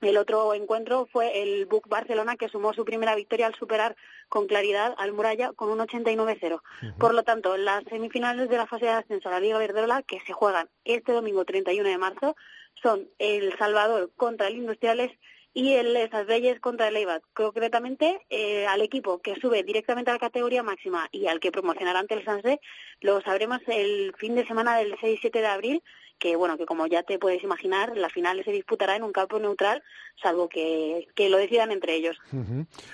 El 0.00 0.18
otro 0.18 0.52
encuentro 0.54 1.06
fue 1.10 1.42
el 1.42 1.66
Buc 1.66 1.88
Barcelona, 1.88 2.36
que 2.36 2.48
sumó 2.48 2.74
su 2.74 2.84
primera 2.84 3.14
victoria 3.14 3.46
al 3.46 3.54
superar 3.54 3.96
con 4.28 4.46
claridad 4.46 4.94
al 4.98 5.12
Muralla 5.12 5.52
con 5.52 5.70
un 5.70 5.78
89-0. 5.78 6.60
Por 6.98 7.14
lo 7.14 7.22
tanto, 7.22 7.56
las 7.56 7.84
semifinales 7.84 8.48
de 8.50 8.56
la 8.56 8.66
fase 8.66 8.86
de 8.86 8.92
ascenso 8.92 9.28
a 9.28 9.32
la 9.32 9.40
Liga 9.40 9.58
Verdola, 9.58 10.02
que 10.02 10.20
se 10.26 10.32
juegan 10.32 10.68
este 10.84 11.12
domingo 11.12 11.44
31 11.44 11.88
de 11.88 11.98
marzo, 11.98 12.36
son 12.82 13.08
El 13.18 13.56
Salvador 13.58 14.10
contra 14.16 14.48
el 14.48 14.56
Industriales 14.56 15.12
y 15.54 15.72
el 15.72 15.96
Esas 15.96 16.26
Reyes 16.26 16.60
contra 16.60 16.88
el 16.88 16.96
Eibar. 16.96 17.22
Concretamente, 17.32 18.20
eh, 18.28 18.66
al 18.66 18.82
equipo 18.82 19.20
que 19.20 19.36
sube 19.36 19.62
directamente 19.62 20.10
a 20.10 20.14
la 20.14 20.20
categoría 20.20 20.62
máxima 20.62 21.08
y 21.10 21.28
al 21.28 21.40
que 21.40 21.50
promocionará 21.50 22.00
ante 22.00 22.12
el 22.12 22.26
Sanse, 22.26 22.60
lo 23.00 23.22
sabremos 23.22 23.60
el 23.66 24.14
fin 24.18 24.34
de 24.34 24.46
semana 24.46 24.76
del 24.76 24.98
6-7 24.98 25.40
de 25.40 25.46
abril 25.46 25.82
que 26.18 26.36
bueno, 26.36 26.56
que 26.56 26.66
como 26.66 26.86
ya 26.86 27.02
te 27.02 27.18
puedes 27.18 27.42
imaginar, 27.42 27.96
la 27.96 28.08
final 28.08 28.42
se 28.44 28.52
disputará 28.52 28.96
en 28.96 29.02
un 29.02 29.12
campo 29.12 29.38
neutral, 29.38 29.82
salvo 30.20 30.48
que, 30.48 31.08
que 31.14 31.28
lo 31.28 31.36
decidan 31.36 31.70
entre 31.70 31.94
ellos. 31.94 32.16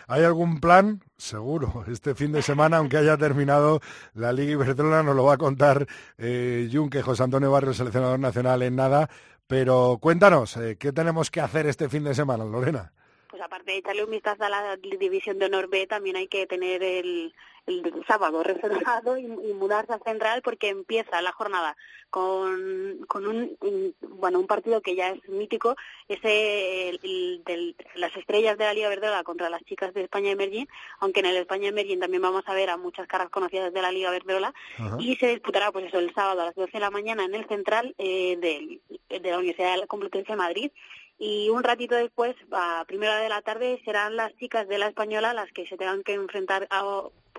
¿Hay 0.09 0.25
algún 0.25 0.61
plan? 0.61 1.01
Seguro, 1.17 1.85
este 1.91 2.15
fin 2.15 2.33
de 2.33 2.43
semana, 2.43 2.79
aunque 2.79 2.97
haya 2.97 3.17
terminado 3.17 3.81
la 4.15 4.33
Liga 4.33 4.53
Iberdrola, 4.53 5.03
nos 5.03 5.17
lo 5.17 5.25
va 5.25 5.35
a 5.35 5.39
contar 5.39 5.87
eh, 6.19 6.69
Junque, 6.73 7.03
José 7.03 7.23
Antonio 7.23 7.51
Barrio, 7.51 7.75
seleccionador 7.75 8.19
nacional 8.19 8.63
en 8.63 8.77
nada, 8.77 9.09
pero 9.47 9.99
cuéntanos, 10.01 10.57
eh, 10.57 10.77
¿qué 10.79 10.93
tenemos 10.93 11.31
que 11.31 11.41
hacer 11.41 11.67
este 11.67 11.89
fin 11.89 12.05
de 12.05 12.15
semana, 12.15 12.45
Lorena? 12.45 12.93
Pues 13.29 13.41
aparte 13.41 13.73
de 13.73 13.79
echarle 13.79 14.05
un 14.05 14.11
vistazo 14.11 14.45
a 14.45 14.49
la 14.49 14.77
división 14.77 15.39
de 15.39 15.47
honor 15.47 15.69
B, 15.71 15.87
también 15.87 16.17
hay 16.17 16.29
que 16.29 16.47
tener 16.47 16.83
el, 16.83 17.33
el 17.67 18.05
sábado 18.07 18.43
reservado 18.43 19.17
y, 19.17 19.27
mudarse 19.27 19.93
a 19.93 19.99
Central 20.01 20.43
porque 20.43 20.69
empieza 20.69 21.23
la 21.23 21.33
jornada 21.33 21.77
con, 22.11 22.99
con 23.07 23.27
un, 23.27 23.57
bueno 24.01 24.41
un 24.41 24.47
partido 24.47 24.81
que 24.81 24.97
ya 24.97 25.11
es 25.11 25.29
mítico 25.29 25.77
ese 26.09 26.89
el, 26.89 27.43
del, 27.45 27.77
las 27.95 28.17
estrellas 28.17 28.59
de 28.59 28.65
la 28.65 28.75
Liga 28.75 28.89
Verdola 28.89 29.23
contra 29.23 29.51
las 29.51 29.63
chicas 29.65 29.95
de 29.95 30.03
España 30.03 30.31
Emerging 30.31 30.67
aunque 30.99 31.21
en 31.21 31.27
el 31.27 31.37
España 31.37 31.69
Emerging 31.69 32.01
también 32.01 32.23
vamos 32.23 32.43
a 32.47 32.55
ver 32.55 32.71
a 32.71 32.77
muchas 32.77 33.07
caras 33.07 33.31
conocidas 33.31 33.73
de 33.73 33.83
la 33.83 33.93
Liga 33.93 34.11
Verdola 34.11 34.53
y 34.99 35.17
se 35.17 35.29
disputará 35.29 35.71
pues 35.71 35.87
eso 35.87 35.99
el 35.99 36.13
sábado 36.15 36.43
a 36.43 36.47
las 36.47 36.55
12 36.55 36.73
de 36.73 36.81
la 36.81 36.91
mañana 36.91 37.25
en 37.25 37.35
el 37.35 37.47
Central 37.47 37.95
eh, 37.99 38.37
de, 38.39 39.21
de 39.21 39.31
la 39.31 39.39
Universidad 39.39 39.73
de 39.73 39.81
la 39.81 39.87
Complutense 39.87 40.33
de 40.33 40.37
Madrid 40.37 40.73
y 41.19 41.51
un 41.51 41.63
ratito 41.63 41.95
después, 41.95 42.35
a 42.51 42.85
primera 42.89 43.19
de 43.19 43.29
la 43.29 43.43
tarde, 43.43 43.81
serán 43.85 44.17
las 44.17 44.35
chicas 44.39 44.67
de 44.67 44.79
la 44.79 44.89
española 44.89 45.33
las 45.33 45.53
que 45.53 45.67
se 45.69 45.77
tengan 45.77 46.03
que 46.03 46.15
enfrentar 46.15 46.67
a 46.69 46.83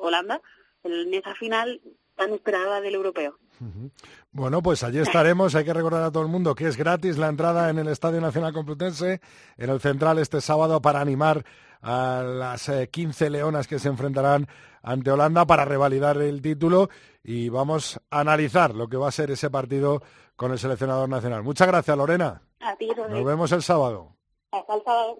Holanda 0.04 0.42
en 0.84 1.14
esa 1.14 1.34
final 1.36 1.82
tan 2.16 2.34
esperada 2.34 2.82
del 2.82 2.96
europeo. 2.96 3.38
Bueno, 4.32 4.62
pues 4.62 4.84
allí 4.84 5.00
estaremos. 5.00 5.56
Hay 5.56 5.64
que 5.64 5.74
recordar 5.74 6.04
a 6.04 6.12
todo 6.12 6.24
el 6.24 6.30
mundo 6.30 6.56
que 6.56 6.68
es 6.68 6.76
gratis 6.76 7.18
la 7.18 7.30
entrada 7.30 7.70
en 7.70 7.80
el 7.80 7.88
Estadio 7.88 8.20
Nacional 8.20 8.54
Complutense, 8.54 9.22
en 9.58 9.70
el 9.70 9.80
Central 9.80 10.20
este 10.20 10.42
sábado, 10.42 10.82
para 10.82 11.02
animar 11.02 11.46
a 11.82 12.24
las 12.24 12.70
15 12.92 13.26
eh, 13.26 13.30
leonas 13.30 13.68
que 13.68 13.80
se 13.80 13.90
enfrentarán 13.90 14.48
ante 14.82 15.12
Holanda 15.12 15.46
para 15.46 15.66
revalidar 15.66 16.18
el 16.18 16.42
título 16.42 16.90
y 17.24 17.50
vamos 17.50 18.00
a 18.10 18.22
analizar 18.22 18.74
lo 18.74 18.88
que 18.88 18.98
va 18.98 19.10
a 19.10 19.12
ser 19.12 19.32
ese 19.32 19.50
partido 19.50 20.02
con 20.36 20.52
el 20.52 20.60
seleccionador 20.60 21.10
nacional. 21.10 21.44
Muchas 21.44 21.68
gracias, 21.68 21.96
Lorena. 21.96 22.42
A 22.60 22.76
ti, 22.76 22.90
Nos 23.10 23.26
vemos 23.26 23.52
el 23.52 23.62
sábado. 23.62 24.16
Hasta 24.52 24.76
el 24.76 24.84
sábado. 24.84 25.20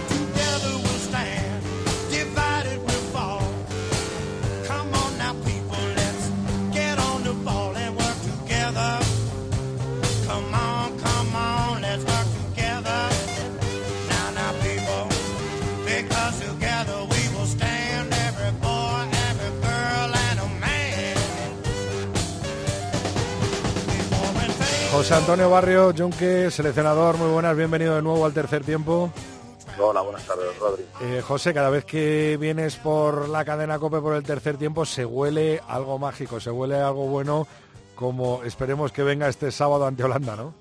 José 24.91 25.13
Antonio 25.15 25.49
Barrio, 25.49 25.93
Junque, 25.97 26.51
seleccionador, 26.51 27.17
muy 27.17 27.29
buenas, 27.29 27.55
bienvenido 27.55 27.95
de 27.95 28.01
nuevo 28.01 28.25
al 28.25 28.33
tercer 28.33 28.65
tiempo. 28.65 29.09
Hola, 29.79 30.01
buenas 30.01 30.27
tardes, 30.27 30.59
Rodri. 30.59 30.85
Eh, 31.01 31.21
José, 31.25 31.53
cada 31.53 31.69
vez 31.69 31.85
que 31.85 32.35
vienes 32.37 32.75
por 32.75 33.29
la 33.29 33.45
cadena 33.45 33.79
COPE 33.79 34.01
por 34.01 34.15
el 34.15 34.23
tercer 34.23 34.57
tiempo 34.57 34.85
se 34.85 35.05
huele 35.05 35.61
algo 35.65 35.97
mágico, 35.97 36.41
se 36.41 36.51
huele 36.51 36.75
algo 36.75 37.07
bueno, 37.07 37.47
como 37.95 38.43
esperemos 38.43 38.91
que 38.91 39.03
venga 39.03 39.29
este 39.29 39.49
sábado 39.51 39.87
ante 39.87 40.03
Holanda, 40.03 40.35
¿no? 40.35 40.53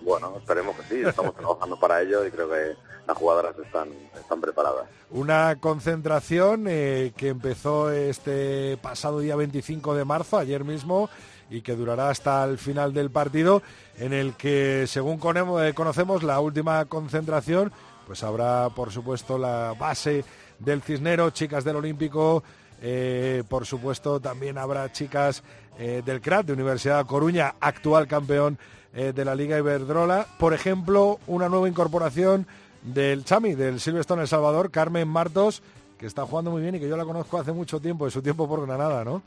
Bueno, 0.00 0.32
esperemos 0.38 0.74
que 0.76 0.82
sí, 0.84 1.02
estamos 1.06 1.34
trabajando 1.36 1.78
para 1.78 2.00
ello 2.00 2.24
y 2.24 2.30
creo 2.30 2.48
que 2.48 2.76
las 3.06 3.16
jugadoras 3.16 3.58
están, 3.58 3.90
están 4.18 4.40
preparadas. 4.40 4.86
Una 5.10 5.56
concentración 5.60 6.64
eh, 6.66 7.12
que 7.14 7.28
empezó 7.28 7.90
este 7.90 8.78
pasado 8.78 9.20
día 9.20 9.36
25 9.36 9.94
de 9.94 10.04
marzo, 10.06 10.38
ayer 10.38 10.64
mismo, 10.64 11.10
y 11.50 11.62
que 11.62 11.76
durará 11.76 12.10
hasta 12.10 12.44
el 12.44 12.58
final 12.58 12.92
del 12.92 13.10
partido, 13.10 13.62
en 13.98 14.12
el 14.12 14.34
que, 14.34 14.84
según 14.86 15.20
eh, 15.60 15.72
conocemos, 15.74 16.22
la 16.22 16.40
última 16.40 16.84
concentración, 16.86 17.72
pues 18.06 18.22
habrá, 18.22 18.68
por 18.70 18.90
supuesto, 18.90 19.38
la 19.38 19.74
base 19.78 20.24
del 20.58 20.82
Cisnero, 20.82 21.30
chicas 21.30 21.64
del 21.64 21.76
Olímpico, 21.76 22.42
eh, 22.80 23.42
por 23.48 23.66
supuesto, 23.66 24.20
también 24.20 24.58
habrá 24.58 24.90
chicas 24.92 25.42
eh, 25.78 26.02
del 26.04 26.20
CRAT, 26.20 26.46
de 26.46 26.52
Universidad 26.52 27.06
Coruña, 27.06 27.54
actual 27.60 28.06
campeón 28.06 28.58
de 28.96 29.26
la 29.26 29.34
Liga 29.34 29.58
Iberdrola. 29.58 30.26
Por 30.38 30.54
ejemplo, 30.54 31.20
una 31.26 31.50
nueva 31.50 31.68
incorporación 31.68 32.46
del 32.82 33.26
Chami, 33.26 33.54
del 33.54 33.78
Silverstone 33.78 34.22
El 34.22 34.28
Salvador, 34.28 34.70
Carmen 34.70 35.06
Martos, 35.06 35.62
que 35.98 36.06
está 36.06 36.24
jugando 36.24 36.50
muy 36.50 36.62
bien 36.62 36.76
y 36.76 36.80
que 36.80 36.88
yo 36.88 36.96
la 36.96 37.04
conozco 37.04 37.38
hace 37.38 37.52
mucho 37.52 37.78
tiempo, 37.78 38.06
de 38.06 38.10
su 38.10 38.22
tiempo 38.22 38.48
por 38.48 38.64
Granada, 38.66 39.04
¿no? 39.04 39.22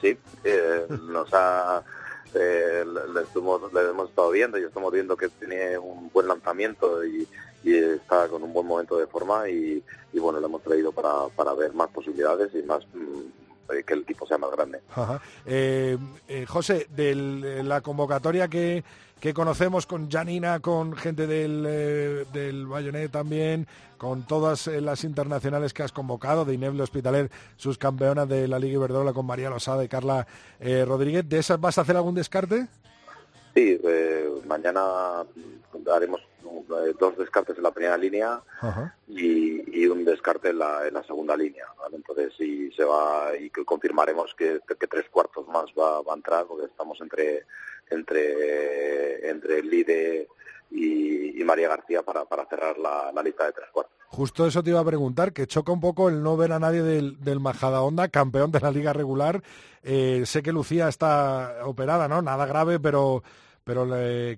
Sí, 0.00 0.16
eh, 0.44 0.86
nos 1.08 1.32
ha, 1.32 1.82
eh, 2.34 2.84
le, 2.84 3.22
hemos 3.34 4.08
estado 4.08 4.30
viendo 4.30 4.58
y 4.58 4.64
estamos 4.64 4.92
viendo 4.92 5.16
que 5.16 5.28
tiene 5.28 5.78
un 5.78 6.10
buen 6.12 6.28
lanzamiento 6.28 7.04
y, 7.04 7.26
está 7.64 8.28
con 8.28 8.44
un 8.44 8.52
buen 8.52 8.64
momento 8.64 8.96
de 8.96 9.08
forma 9.08 9.48
y, 9.48 9.82
bueno, 10.12 10.38
lo 10.38 10.46
hemos 10.46 10.62
traído 10.62 10.92
para, 10.92 11.26
para 11.34 11.52
ver 11.52 11.72
más 11.72 11.88
posibilidades 11.88 12.54
y 12.54 12.62
más 12.62 12.86
mm, 12.94 13.45
que 13.66 13.94
el 13.94 14.00
equipo 14.00 14.26
sea 14.26 14.38
más 14.38 14.50
grande. 14.50 14.80
José, 16.46 16.86
de 16.94 17.62
la 17.62 17.80
convocatoria 17.80 18.48
que, 18.48 18.84
que 19.20 19.32
conocemos 19.32 19.86
con 19.86 20.10
Janina, 20.10 20.60
con 20.60 20.94
gente 20.94 21.26
del, 21.26 21.64
eh, 21.66 22.24
del 22.32 22.66
Bayonet 22.66 23.10
también, 23.10 23.66
con 23.96 24.26
todas 24.26 24.66
eh, 24.66 24.80
las 24.80 25.04
internacionales 25.04 25.72
que 25.72 25.82
has 25.82 25.92
convocado, 25.92 26.44
de 26.44 26.54
Ineble 26.54 26.82
Hospitalet, 26.82 27.32
sus 27.56 27.78
campeonas 27.78 28.28
de 28.28 28.46
la 28.46 28.58
Liga 28.58 28.74
Iberdrola 28.74 29.12
con 29.12 29.24
María 29.24 29.48
Losada 29.48 29.82
y 29.84 29.88
Carla 29.88 30.26
eh, 30.60 30.84
Rodríguez. 30.86 31.26
¿De 31.28 31.38
esas 31.38 31.60
vas 31.60 31.78
a 31.78 31.80
hacer 31.80 31.96
algún 31.96 32.14
descarte? 32.14 32.66
Sí, 33.54 33.80
mañana 34.46 35.24
haremos 35.90 36.20
dos 36.98 37.16
descartes 37.16 37.56
en 37.56 37.62
la 37.62 37.70
primera 37.70 37.96
línea 37.96 38.40
y, 39.08 39.86
un 39.86 40.04
descarte 40.04 40.50
en 40.50 40.58
la, 40.58 40.86
en 40.86 40.94
la 40.94 41.02
segunda 41.04 41.36
línea. 41.36 41.66
Entonces, 41.92 42.32
si 42.36 42.70
se 42.72 42.84
va 42.84 43.30
y 43.38 43.50
confirmaremos 43.50 44.34
que, 44.34 44.60
tres 44.88 45.08
cuartos 45.10 45.46
más 45.48 45.66
va, 45.78 46.02
va 46.02 46.12
a 46.12 46.16
entrar, 46.16 46.46
porque 46.46 46.66
estamos 46.66 47.00
entre 47.00 47.44
entre, 47.90 49.30
entre 49.30 49.62
Lide 49.62 50.28
y, 50.70 51.40
y 51.40 51.44
María 51.44 51.68
García 51.68 52.02
para, 52.02 52.24
para 52.24 52.46
cerrar 52.46 52.76
la, 52.78 53.12
lista 53.22 53.46
de 53.46 53.52
tres 53.52 53.68
cuartos. 53.72 53.94
Justo 54.08 54.46
eso 54.46 54.62
te 54.62 54.70
iba 54.70 54.80
a 54.80 54.84
preguntar, 54.84 55.32
que 55.32 55.46
choca 55.46 55.72
un 55.72 55.80
poco 55.80 56.08
el 56.08 56.22
no 56.22 56.36
ver 56.36 56.52
a 56.52 56.58
nadie 56.58 56.82
del, 56.82 57.22
del 57.22 57.40
Majada 57.40 57.82
Onda, 57.82 58.08
campeón 58.08 58.50
de 58.50 58.60
la 58.60 58.70
liga 58.70 58.92
regular. 58.92 59.42
Eh, 59.82 60.22
sé 60.26 60.42
que 60.42 60.52
Lucía 60.52 60.88
está 60.88 61.58
operada, 61.64 62.08
¿no? 62.08 62.22
Nada 62.22 62.46
grave, 62.46 62.80
pero 62.80 63.22
pero 63.66 63.84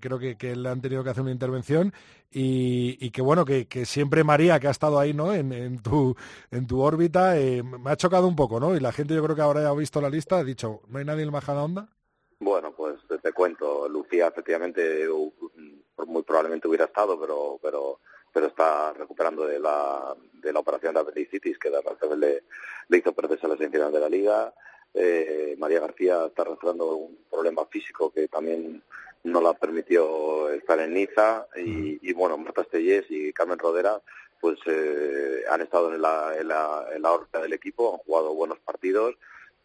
creo 0.01 0.19
que, 0.19 0.39
que, 0.39 0.57
le 0.57 0.71
han 0.71 0.81
tenido 0.81 1.05
que 1.05 1.11
hacer 1.11 1.23
una 1.23 1.33
intervención 1.33 1.93
y, 2.31 2.97
y 2.99 3.11
que 3.11 3.21
bueno, 3.21 3.45
que, 3.45 3.69
que, 3.69 3.85
siempre 3.85 4.25
María, 4.25 4.59
que 4.59 4.69
ha 4.69 4.71
estado 4.71 4.99
ahí, 4.99 5.13
¿no? 5.13 5.35
En, 5.35 5.53
en 5.53 5.83
tu, 5.83 6.17
en 6.51 6.67
tu 6.67 6.81
órbita, 6.81 7.39
eh, 7.39 7.63
me 7.63 7.91
ha 7.91 7.97
chocado 7.97 8.27
un 8.27 8.35
poco, 8.35 8.59
¿no? 8.59 8.75
Y 8.75 8.81
la 8.81 8.91
gente 8.91 9.15
yo 9.15 9.23
creo 9.23 9.37
que 9.37 9.43
ahora 9.43 9.61
ya 9.61 9.69
ha 9.69 9.75
visto 9.75 10.01
la 10.01 10.09
lista, 10.09 10.39
ha 10.39 10.45
dicho, 10.45 10.81
¿no 10.89 10.99
hay 10.99 11.05
nadie 11.05 11.25
en 11.25 11.31
Majada 11.31 11.63
Onda? 11.63 11.89
Bueno, 12.41 12.73
pues 12.75 12.97
te 13.23 13.33
cuento, 13.33 13.87
Lucía 13.87 14.29
efectivamente 14.29 15.07
muy 16.07 16.23
probablemente 16.23 16.67
hubiera 16.67 16.87
estado, 16.87 17.21
pero 17.21 17.59
pero 17.63 18.01
pero 18.33 18.47
está 18.47 18.95
recuperando 18.95 19.47
de 19.47 19.59
la, 19.59 20.17
de 20.33 20.53
la 20.53 20.61
operación 20.61 20.95
de 20.95 21.01
apendicitis 21.01 21.59
que 21.59 21.71
le, 21.71 22.45
le 22.89 22.97
hizo 22.97 23.13
perderse 23.13 23.49
la 23.49 23.57
semifinal 23.57 23.93
de 23.93 24.01
la 24.01 24.09
liga. 24.09 24.55
Eh, 24.95 25.55
María 25.59 25.81
García 25.81 26.27
está 26.27 26.43
arrastrando 26.43 26.97
un 26.97 27.19
problema 27.31 27.67
físico 27.67 28.11
que 28.11 28.29
también 28.29 28.83
no 29.25 29.41
la 29.41 29.55
permitió 29.55 30.51
estar 30.51 30.79
en 30.81 30.95
Niza 30.95 31.47
y, 31.57 31.99
y 32.09 32.13
bueno, 32.13 32.39
Marta 32.39 32.63
Estellés 32.63 33.07
y 33.11 33.33
Carmen 33.33 33.59
Rodera 33.59 34.01
pues 34.41 34.59
eh, 34.67 35.43
han 35.51 35.61
estado 35.61 35.93
en 35.95 36.01
la, 36.01 36.37
en, 36.39 36.49
la, 36.49 36.87
en 36.95 37.03
la 37.03 37.13
órbita 37.13 37.41
del 37.41 37.53
equipo, 37.53 37.93
han 37.93 37.99
jugado 37.99 38.35
buenos 38.35 38.59
partidos 38.61 39.17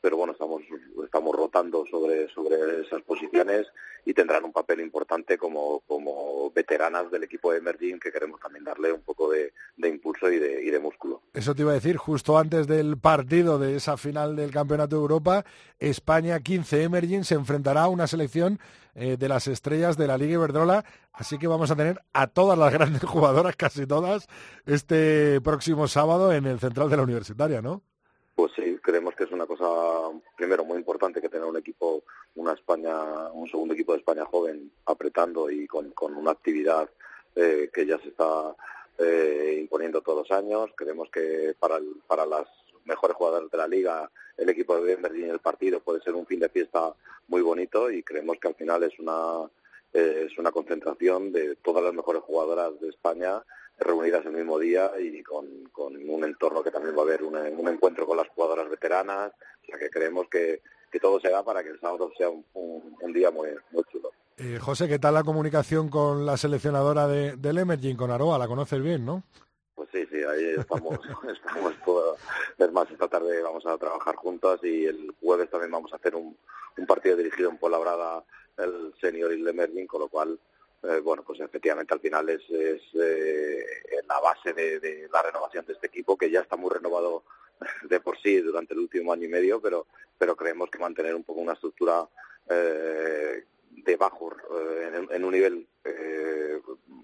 pero 0.03 0.17
bueno, 0.17 0.33
estamos, 0.33 0.62
estamos 1.01 1.33
rotando 1.33 1.86
sobre, 1.89 2.27
sobre 2.27 2.81
esas 2.81 3.01
posiciones 3.03 3.65
y 4.03 4.13
tendrán 4.13 4.43
un 4.43 4.51
papel 4.51 4.81
importante 4.81 5.38
como, 5.38 5.79
como 5.88 6.51
veteranas 6.51 7.10
del 7.10 7.24
equipo 7.24 7.53
de 7.53 7.60
Emerging 7.60 8.01
que 8.01 8.12
queremos 8.12 8.38
también 8.41 8.65
darle 8.65 8.91
un 8.91 9.00
poco 9.00 9.31
de, 9.31 9.53
impulso 9.77 10.29
y 10.29 10.39
de, 10.39 10.62
y 10.62 10.72
de 10.72 10.79
músculo. 10.79 11.22
Eso 11.33 11.55
te 11.55 11.62
iba 11.62 11.72
a 11.72 11.75
decir, 11.75 11.95
justo 11.95 12.38
antes 12.38 12.67
del 12.67 12.98
partido 12.98 13.57
de 13.57 13.77
esa 13.77 13.95
final 13.95 14.36
del 14.36 14.51
Campeonato 14.51 14.98
de 14.98 15.01
Europa, 15.03 15.45
España 15.79 16.38
15 16.41 16.83
Emerging 16.83 17.24
se 17.24 17.36
enfrentará 17.36 17.83
a 17.83 17.88
una 17.88 18.05
selección 18.05 18.60
eh, 18.95 19.15
de 19.17 19.29
las 19.29 19.48
estrellas 19.48 19.95
de 19.95 20.07
la 20.07 20.17
Liga 20.17 20.33
Iberdrola, 20.33 20.83
así 21.13 21.38
que 21.38 21.48
vamos 21.48 21.72
a 21.72 21.77
tener 21.77 22.01
a 22.12 22.27
todas 22.27 22.60
las 22.60 22.74
grandes 22.77 23.05
jugadoras, 23.05 23.55
casi 23.55 23.88
todas, 23.88 24.27
este 24.65 25.39
próximo 25.39 25.88
sábado 25.88 26.33
en 26.33 26.45
el 26.45 26.60
Central 26.60 26.89
de 26.89 26.98
la 26.98 27.03
Universitaria, 27.03 27.62
¿no? 27.62 27.83
Pues 28.36 28.51
sí, 28.55 28.77
creemos 28.81 29.15
que 29.15 29.25
es 29.25 29.31
una 29.43 29.57
cosa, 29.57 30.21
primero, 30.38 30.63
muy 30.63 30.77
importante 30.77 31.19
que 31.21 31.27
tener 31.27 31.45
un 31.45 31.57
equipo, 31.57 32.03
una 32.35 32.53
España, 32.53 33.29
un 33.33 33.50
segundo 33.50 33.73
equipo 33.73 33.91
de 33.91 34.00
España 34.00 34.25
joven 34.25 34.71
apretando 34.85 35.50
y 35.50 35.67
con, 35.67 35.91
con 35.91 36.15
una 36.15 36.31
actividad 36.31 36.89
eh, 37.35 37.69
que 37.73 37.85
ya 37.85 37.97
se 38.00 38.09
está 38.09 38.55
eh, 38.97 39.57
imponiendo 39.59 40.01
todos 40.01 40.29
los 40.29 40.38
años. 40.38 40.69
Creemos 40.75 41.09
que 41.09 41.55
para, 41.59 41.79
para 42.07 42.25
las 42.25 42.47
mejores 42.85 43.17
jugadoras 43.17 43.51
de 43.51 43.57
la 43.57 43.67
liga, 43.67 44.09
el 44.38 44.50
equipo 44.50 44.79
de 44.79 44.95
Berlín 44.95 45.27
y 45.27 45.29
el 45.29 45.39
partido 45.39 45.81
puede 45.81 46.01
ser 46.01 46.13
un 46.15 46.25
fin 46.25 46.39
de 46.39 46.50
fiesta 46.50 46.93
muy 47.27 47.41
bonito 47.41 47.91
y 47.91 48.01
creemos 48.01 48.38
que 48.39 48.47
al 48.47 48.55
final 48.55 48.83
es 48.83 48.97
una, 48.97 49.45
eh, 49.93 50.27
es 50.31 50.38
una 50.38 50.51
concentración 50.53 51.33
de 51.33 51.57
todas 51.57 51.83
las 51.83 51.93
mejores 51.93 52.21
jugadoras 52.23 52.79
de 52.79 52.89
España 52.89 53.43
reunidas 53.79 54.25
el 54.25 54.33
mismo 54.33 54.59
día 54.59 54.91
y 54.99 55.23
con, 55.23 55.47
un 55.75 56.23
entorno 56.23 56.63
que 56.63 56.71
también 56.71 56.95
va 56.95 57.01
a 57.01 57.03
haber 57.03 57.23
un 57.23 57.67
encuentro 57.67 58.05
con 58.05 58.17
las 58.17 58.27
jugadoras 58.29 58.69
veteranas, 58.69 59.31
o 59.63 59.65
sea 59.65 59.77
que 59.77 59.89
creemos 59.89 60.27
que, 60.29 60.61
todo 61.01 61.19
se 61.19 61.29
da 61.29 61.43
para 61.43 61.63
que 61.63 61.69
el 61.69 61.79
sábado 61.79 62.11
sea 62.15 62.29
un, 62.29 63.13
día 63.13 63.31
muy, 63.31 63.49
muy 63.71 63.83
chulo. 63.91 64.11
Eh, 64.37 64.59
José, 64.61 64.87
¿qué 64.87 64.99
tal 64.99 65.15
la 65.15 65.23
comunicación 65.23 65.89
con 65.89 66.23
la 66.23 66.37
seleccionadora 66.37 67.07
de, 67.07 67.35
del 67.35 67.57
Emerging, 67.57 67.97
con 67.97 68.11
Aroa? 68.11 68.37
La 68.37 68.47
conoces 68.47 68.81
bien, 68.81 69.03
¿no? 69.03 69.23
Pues 69.73 69.89
sí, 69.91 70.05
sí, 70.11 70.17
ahí 70.23 70.53
estamos, 70.55 70.99
estamos 71.35 71.73
todo, 71.83 72.15
es 72.59 72.71
más, 72.71 72.89
esta 72.91 73.07
tarde 73.07 73.41
vamos 73.41 73.65
a 73.65 73.77
trabajar 73.79 74.15
juntas 74.17 74.59
y 74.63 74.85
el 74.85 75.15
jueves 75.19 75.49
también 75.49 75.71
vamos 75.71 75.91
a 75.93 75.95
hacer 75.95 76.13
un, 76.13 76.37
un 76.77 76.85
partido 76.85 77.17
dirigido 77.17 77.49
en 77.49 77.57
Brada 77.59 78.23
el 78.57 78.93
senior 79.01 79.31
y 79.31 79.41
el 79.41 79.47
Emerging, 79.47 79.87
con 79.87 80.01
lo 80.01 80.07
cual 80.09 80.39
eh, 80.83 80.99
bueno, 80.99 81.23
pues 81.23 81.39
efectivamente 81.39 81.93
al 81.93 82.01
final 82.01 82.27
es, 82.29 82.41
es 82.49 82.81
eh, 83.01 83.65
la 84.05 84.19
base 84.19 84.51
de, 84.51 85.07
la 85.11 85.21
renovación 85.21 85.65
de 85.65 85.73
este 85.73 85.87
equipo, 85.87 86.17
que 86.17 86.29
ya 86.29 86.41
está 86.41 86.57
muy 86.57 86.69
renovado 86.69 87.23
de 87.89 88.01
por 88.01 88.19
sí 88.19 88.41
durante 88.41 88.73
el 88.73 88.81
último 88.81 89.13
año 89.13 89.23
y 89.23 89.29
medio, 89.29 89.61
pero, 89.61 89.87
pero 90.17 90.35
creemos 90.35 90.69
que 90.69 90.79
mantener 90.79 91.15
un 91.15 91.23
poco 91.23 91.39
una 91.39 91.53
estructura 91.53 92.05
eh, 92.49 93.45
de 93.69 93.95
bajo 93.95 94.35
en, 95.11 95.23
un 95.23 95.31
nivel 95.31 95.67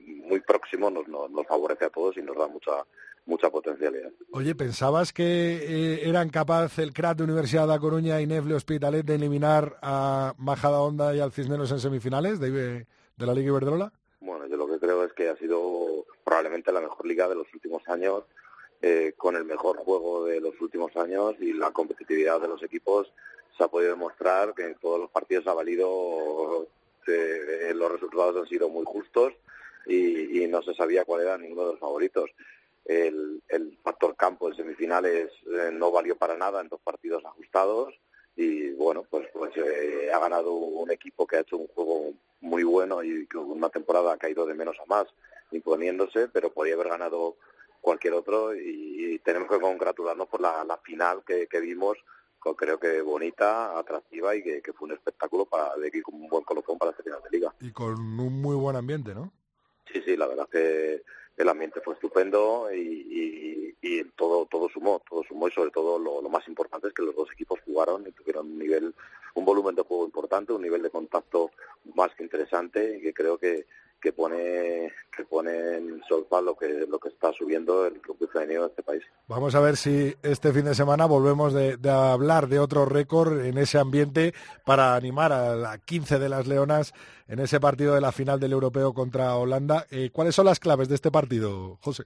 muy 0.05 0.39
próximo 0.41 0.89
nos, 0.91 1.07
nos, 1.07 1.47
favorece 1.47 1.85
a 1.85 1.89
todos 1.89 2.15
y 2.17 2.21
nos 2.21 2.37
da 2.37 2.47
mucha 2.47 2.85
mucha 3.25 3.49
potencialidad. 3.49 4.11
Oye, 4.31 4.55
¿pensabas 4.55 5.11
que 5.11 6.07
eran 6.07 6.29
capaces 6.29 6.79
el 6.79 6.93
CRAT 6.93 7.17
de 7.17 7.23
Universidad 7.23 7.67
de 7.67 7.79
Coruña 7.79 8.21
y 8.21 8.27
Nefle 8.27 8.55
Hospitalet 8.55 9.05
de 9.05 9.15
eliminar 9.15 9.77
a 9.81 10.33
Majada 10.37 10.81
Honda 10.81 11.15
y 11.15 11.19
al 11.19 11.31
Cisneros 11.31 11.71
en 11.71 11.79
semifinales? 11.79 12.39
De, 12.39 12.85
de 13.19 13.25
la 13.25 13.33
Liga 13.33 13.49
Iberdrola? 13.49 13.91
Bueno, 14.21 14.47
yo 14.47 14.55
lo 14.55 14.67
que 14.67 14.79
creo 14.79 15.03
es 15.03 15.13
que 15.13 15.29
ha 15.29 15.35
sido 15.35 16.05
probablemente 16.23 16.71
la 16.71 16.79
mejor 16.79 17.05
liga 17.05 17.27
de 17.27 17.35
los 17.35 17.53
últimos 17.53 17.87
años, 17.87 18.23
eh, 18.81 19.13
con 19.17 19.35
el 19.35 19.43
mejor 19.43 19.77
juego 19.77 20.25
de 20.25 20.39
los 20.39 20.59
últimos 20.61 20.95
años 20.95 21.35
y 21.39 21.51
la 21.53 21.71
competitividad 21.71 22.39
de 22.39 22.47
los 22.47 22.63
equipos 22.63 23.11
se 23.57 23.63
ha 23.63 23.67
podido 23.67 23.91
demostrar 23.91 24.53
que 24.53 24.63
en 24.63 24.75
todos 24.75 24.99
los 24.99 25.09
partidos 25.09 25.47
ha 25.47 25.53
valido, 25.53 26.67
eh, 27.07 27.73
los 27.75 27.91
resultados 27.91 28.37
han 28.37 28.47
sido 28.47 28.69
muy 28.69 28.85
justos 28.85 29.33
y, 29.85 30.47
no 30.47 30.63
se 30.63 30.73
sabía 30.73 31.05
cuál 31.05 31.21
era 31.21 31.37
ninguno 31.37 31.65
de 31.65 31.71
los 31.73 31.79
favoritos. 31.79 32.31
El, 32.85 33.41
factor 33.83 34.15
campo 34.15 34.49
en 34.49 34.55
semifinales 34.55 35.31
eh, 35.45 35.69
no 35.71 35.91
valió 35.91 36.15
para 36.15 36.37
nada 36.37 36.61
en 36.61 36.69
dos 36.69 36.79
partidos 36.81 37.23
ajustados 37.25 37.93
y 38.39 38.71
bueno, 38.71 39.03
pues, 39.09 39.27
pues 39.33 39.51
ha 40.13 40.17
ganado 40.17 40.53
un 40.53 40.89
equipo 40.91 41.27
que 41.27 41.35
ha 41.35 41.41
hecho 41.41 41.57
un 41.57 41.67
juego 41.67 42.13
muy 42.39 42.63
bueno 42.63 43.03
y 43.03 43.27
que 43.27 43.37
una 43.37 43.67
temporada 43.67 44.13
ha 44.13 44.17
caído 44.17 44.45
de 44.45 44.53
menos 44.53 44.77
a 44.79 44.85
más, 44.85 45.07
imponiéndose, 45.51 46.29
pero 46.29 46.49
podría 46.49 46.75
haber 46.75 46.87
ganado 46.87 47.35
cualquier 47.81 48.13
otro 48.13 48.55
y, 48.55 49.19
tenemos 49.25 49.49
que 49.49 49.59
congratularnos 49.59 50.29
por 50.29 50.39
la, 50.39 50.79
final 50.81 51.21
que, 51.25 51.59
vimos, 51.59 51.97
creo 52.55 52.79
que 52.79 53.01
bonita, 53.01 53.77
atractiva 53.77 54.33
y 54.33 54.41
que, 54.41 54.71
fue 54.71 54.87
un 54.87 54.93
espectáculo 54.93 55.45
para 55.45 55.75
de 55.75 55.89
aquí 55.89 56.01
con 56.01 56.15
un 56.15 56.29
buen 56.29 56.45
colofón 56.45 56.77
para 56.77 56.91
este 56.91 57.03
final 57.03 57.19
de 57.21 57.37
liga. 57.37 57.53
Y 57.59 57.71
con 57.71 57.99
un 57.99 58.41
muy 58.41 58.55
buen 58.55 58.77
ambiente, 58.77 59.13
¿no? 59.13 59.33
Sí, 59.91 60.01
sí, 60.05 60.15
la 60.15 60.27
verdad 60.27 60.47
que 60.49 61.03
el 61.39 61.49
ambiente 61.49 61.79
fue 61.81 61.93
estupendo 61.93 62.69
y, 62.71 63.57
todo 64.15 64.45
todo 64.45 64.69
sumó, 64.69 65.01
todo 65.09 65.23
sumó 65.23 65.47
y 65.47 65.51
sobre 65.51 65.71
todo 65.71 65.97
lo, 65.97 66.21
lo, 66.21 66.29
más 66.29 66.45
importante 66.47 66.89
es 66.89 66.93
que 66.93 67.01
los 67.01 67.15
dos 67.15 67.31
equipos 67.31 67.59
jugaron 67.65 68.05
y 68.05 68.11
tuvieron 68.11 68.47
un 68.47 68.59
nivel, 68.59 68.93
un 69.35 69.45
volumen 69.45 69.75
de 69.75 69.83
juego 69.83 70.05
importante, 70.05 70.51
un 70.51 70.61
nivel 70.61 70.81
de 70.81 70.89
contacto 70.89 71.51
más 71.95 72.13
que 72.15 72.23
interesante 72.23 72.97
y 72.97 73.01
que 73.01 73.13
creo 73.13 73.37
que, 73.37 73.65
que 74.01 74.13
pone 74.13 74.91
que 75.15 75.25
pone 75.25 75.77
en 75.77 76.01
solfa 76.07 76.41
lo 76.41 76.55
que 76.55 76.85
lo 76.87 76.99
que 76.99 77.09
está 77.09 77.31
subiendo 77.33 77.85
el 77.85 77.99
club 77.99 78.29
femenino 78.31 78.61
de 78.61 78.67
este 78.67 78.83
país. 78.83 79.03
Vamos 79.27 79.53
a 79.55 79.59
ver 79.59 79.75
si 79.75 80.15
este 80.23 80.53
fin 80.53 80.65
de 80.65 80.75
semana 80.75 81.05
volvemos 81.05 81.53
de, 81.53 81.77
hablar 81.89 82.47
de 82.47 82.59
otro 82.59 82.85
récord 82.85 83.39
en 83.41 83.57
ese 83.57 83.77
ambiente 83.77 84.33
para 84.65 84.95
animar 84.95 85.31
a 85.33 85.55
la 85.55 85.77
15 85.77 86.19
de 86.19 86.29
las 86.29 86.47
Leonas 86.47 86.93
en 87.27 87.39
ese 87.39 87.59
partido 87.59 87.93
de 87.93 88.01
la 88.01 88.11
final 88.11 88.39
del 88.39 88.53
Europeo 88.53 88.93
contra 88.93 89.35
Holanda. 89.35 89.85
Eh, 89.91 90.09
¿Cuáles 90.11 90.35
son 90.35 90.45
las 90.45 90.59
claves 90.59 90.87
de 90.87 90.95
este 90.95 91.11
partido, 91.11 91.77
José? 91.81 92.05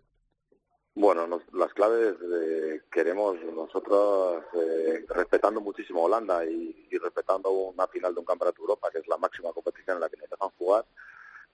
Bueno, 0.95 1.27
las 1.53 1.73
claves 1.73 2.15
eh, 2.21 2.81
queremos 2.91 3.35
nosotros 3.55 4.43
eh, 4.53 5.05
respetando 5.09 5.59
muchísimo 5.59 6.01
a 6.01 6.03
Holanda 6.03 6.45
y, 6.45 6.87
y 6.91 6.97
respetando 6.97 7.49
una 7.49 7.87
final 7.87 8.13
de 8.13 8.19
un 8.19 8.25
campeonato 8.25 8.61
de 8.61 8.63
Europa 8.63 8.89
que 8.91 8.99
es 8.99 9.07
la 9.07 9.17
máxima 9.17 9.51
competición 9.53 9.97
en 9.97 10.01
la 10.01 10.09
que 10.09 10.17
nos 10.17 10.29
dejan 10.29 10.49
jugar 10.57 10.85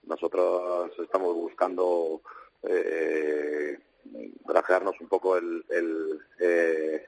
nosotros 0.04 0.90
estamos 0.98 1.34
buscando 1.34 2.22
eh, 2.62 3.78
un 5.00 5.08
poco 5.08 5.36
el, 5.36 5.64
eh, 6.38 7.04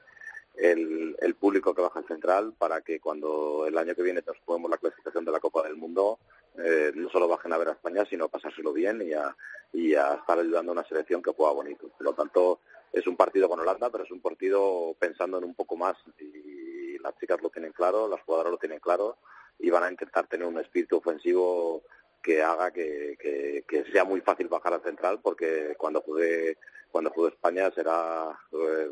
el, 0.55 1.15
el, 1.19 1.35
público 1.35 1.73
que 1.73 1.81
baja 1.81 1.99
al 1.99 2.07
central 2.07 2.53
para 2.57 2.81
que 2.81 2.99
cuando 2.99 3.65
el 3.67 3.77
año 3.77 3.95
que 3.95 4.03
viene 4.03 4.23
nos 4.25 4.69
la 4.69 4.77
clasificación 4.77 5.25
de 5.25 5.31
la 5.31 5.39
Copa 5.39 5.63
del 5.63 5.75
Mundo, 5.75 6.19
eh, 6.57 6.91
no 6.95 7.09
solo 7.09 7.27
bajen 7.27 7.53
a 7.53 7.57
ver 7.57 7.69
a 7.69 7.73
España, 7.73 8.05
sino 8.09 8.29
pasárselo 8.29 8.73
bien 8.73 9.01
y 9.01 9.13
a, 9.13 9.35
y 9.71 9.95
a 9.95 10.15
estar 10.15 10.37
ayudando 10.39 10.71
a 10.71 10.73
una 10.73 10.87
selección 10.87 11.21
que 11.21 11.31
juega 11.31 11.53
bonito. 11.53 11.89
Por 11.89 12.05
lo 12.05 12.13
tanto, 12.13 12.59
es 12.91 13.05
un 13.07 13.15
partido 13.15 13.49
con 13.49 13.59
Holanda, 13.59 13.89
pero 13.89 14.03
es 14.03 14.11
un 14.11 14.21
partido 14.21 14.95
pensando 14.99 15.37
en 15.37 15.45
un 15.45 15.55
poco 15.55 15.75
más. 15.75 15.97
Y 16.19 16.97
las 16.99 17.17
chicas 17.17 17.41
lo 17.41 17.49
tienen 17.49 17.71
claro, 17.71 18.07
las 18.07 18.21
jugadoras 18.21 18.51
lo 18.51 18.57
tienen 18.57 18.79
claro 18.79 19.17
y 19.59 19.69
van 19.69 19.83
a 19.83 19.91
intentar 19.91 20.27
tener 20.27 20.47
un 20.47 20.59
espíritu 20.59 20.97
ofensivo 20.97 21.83
que 22.23 22.41
haga 22.41 22.71
que, 22.71 23.85
sea 23.91 24.05
muy 24.05 24.21
fácil 24.21 24.47
bajar 24.47 24.73
al 24.73 24.81
central 24.81 25.19
porque 25.21 25.75
cuando 25.77 26.01
juegue 26.01 26.57
cuando 26.89 27.11
juegue 27.11 27.35
España 27.35 27.69
será 27.75 28.39
eh, 28.51 28.89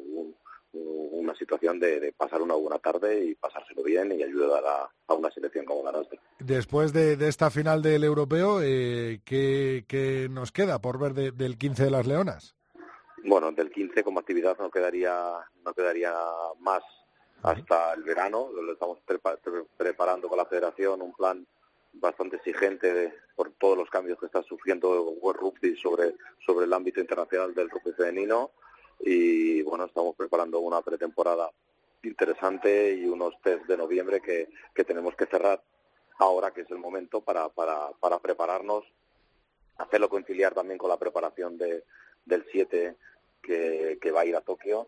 una 0.74 1.36
situación 1.36 1.80
de, 1.80 2.14
pasar 2.18 2.42
una 2.42 2.56
buena 2.56 2.80
tarde 2.80 3.26
y 3.26 3.36
pasárselo 3.36 3.84
bien 3.84 4.12
y 4.12 4.24
ayudar 4.24 4.64
a, 4.66 5.14
una 5.14 5.30
selección 5.30 5.66
como 5.66 5.84
la 5.84 5.92
nuestra. 5.92 6.20
Después 6.40 6.94
de, 6.94 7.14
esta 7.28 7.52
final 7.52 7.82
del 7.82 8.04
europeo, 8.04 8.62
eh, 8.62 9.20
¿qué, 9.26 10.28
nos 10.32 10.52
queda 10.52 10.80
por 10.80 10.98
ver 10.98 11.14
del 11.14 11.58
15 11.58 11.86
de 11.86 11.92
las 11.92 12.08
Leonas? 12.08 12.56
Bueno, 13.24 13.52
del 13.52 13.70
15 13.70 14.04
como 14.04 14.20
actividad 14.20 14.58
no 14.58 14.72
quedaría 14.72 15.14
no 15.64 15.74
quedaría 15.74 16.14
más 16.60 16.84
hasta 17.44 17.94
el 17.94 18.04
verano. 18.04 18.50
Lo 18.52 18.74
estamos 18.74 19.00
preparando 19.78 20.28
con 20.28 20.38
la 20.38 20.46
federación 20.46 21.02
un 21.02 21.14
plan 21.14 21.46
bastante 21.94 22.38
exigente 22.38 23.14
por 23.36 23.52
todos 23.54 23.78
los 23.78 23.90
cambios 23.90 24.20
que 24.20 24.26
está 24.26 24.42
sufriendo 24.44 25.12
World 25.12 25.42
Rugby 25.42 25.76
sobre, 25.76 26.16
sobre 26.46 26.66
el 26.66 26.74
ámbito 26.74 27.00
internacional 27.00 27.54
del 27.54 27.70
rugby 27.70 27.94
femenino. 27.94 28.52
Y 29.00 29.62
bueno, 29.64 29.86
estamos 29.86 30.16
preparando 30.16 30.60
una 30.60 30.82
pretemporada 30.82 31.50
interesante 32.04 32.94
y 32.94 33.06
unos 33.06 33.40
test 33.42 33.66
de 33.66 33.78
noviembre 33.78 34.22
que, 34.22 34.50
que 34.74 34.84
tenemos 34.84 35.16
que 35.16 35.26
cerrar 35.26 35.62
ahora 36.20 36.52
que 36.52 36.62
es 36.62 36.72
el 36.72 36.78
momento 36.78 37.22
para, 37.22 37.50
para, 37.50 37.92
para 38.00 38.20
prepararnos, 38.20 38.86
hacerlo 39.78 40.10
conciliar 40.10 40.54
también 40.54 40.78
con 40.78 40.90
la 40.90 40.98
preparación 40.98 41.58
de, 41.58 41.84
del 42.26 42.46
7 42.52 42.96
que, 43.42 43.98
que 44.00 44.12
va 44.12 44.22
a 44.22 44.26
ir 44.26 44.36
a 44.36 44.42
Tokio 44.42 44.88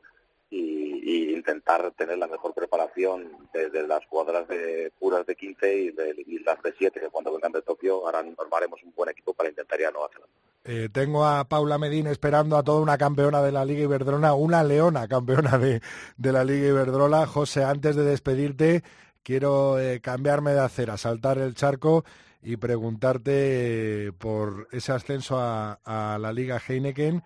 y, 0.54 1.34
intentar 1.34 1.92
tener 1.92 2.18
la 2.18 2.28
mejor 2.28 2.54
preparación 2.54 3.30
desde 3.54 3.86
las 3.86 4.06
cuadras 4.08 4.48
de 4.48 4.92
puras 4.98 5.26
de 5.26 5.36
15 5.36 5.76
y, 5.76 5.92
de, 5.92 6.16
las 6.46 6.62
de 6.62 6.74
7 6.78 7.00
que 7.00 7.10
cuando 7.10 7.34
vengan 7.34 7.52
de 7.52 7.62
Tokio 7.62 8.08
harán, 8.08 8.34
armaremos 8.40 8.82
un 8.84 8.94
buen 8.96 9.10
equipo 9.10 9.34
para 9.34 9.50
intentar 9.50 9.80
ir 9.80 9.88
a 9.88 9.92
Nueva 9.92 10.10
Zelanda. 10.14 10.34
Eh, 10.64 10.88
tengo 10.94 11.26
a 11.26 11.44
Paula 11.44 11.78
Medina 11.78 12.12
esperando 12.12 12.56
a 12.56 12.64
toda 12.64 12.80
una 12.82 12.98
campeona 12.98 13.42
de 13.42 13.52
la 13.52 13.66
Liga 13.66 13.84
Iberdrola, 13.84 14.34
una 14.34 14.64
leona 14.64 15.08
campeona 15.08 15.58
de, 15.58 15.82
de 16.16 16.32
la 16.32 16.46
Liga 16.46 16.70
Iberdrola. 16.70 17.28
José, 17.28 17.66
antes 17.66 17.98
de 17.98 18.04
despedirte, 18.04 18.84
quiero 19.24 19.80
eh, 19.80 20.00
cambiarme 20.00 20.54
de 20.54 20.62
acera, 20.62 20.96
saltar 20.96 21.40
el 21.40 21.56
charco 21.56 22.06
y 22.42 22.56
preguntarte 22.56 24.08
eh, 24.08 24.12
por 24.14 24.70
ese 24.72 24.94
ascenso 24.94 25.38
a, 25.38 25.80
a 25.84 26.18
la 26.20 26.32
Liga 26.32 26.62
Heineken. 26.66 27.24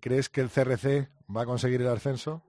¿Crees 0.00 0.28
que 0.28 0.40
el 0.40 0.48
CRC 0.48 1.08
va 1.34 1.42
a 1.42 1.46
conseguir 1.46 1.82
el 1.82 1.88
ascenso? 1.88 2.42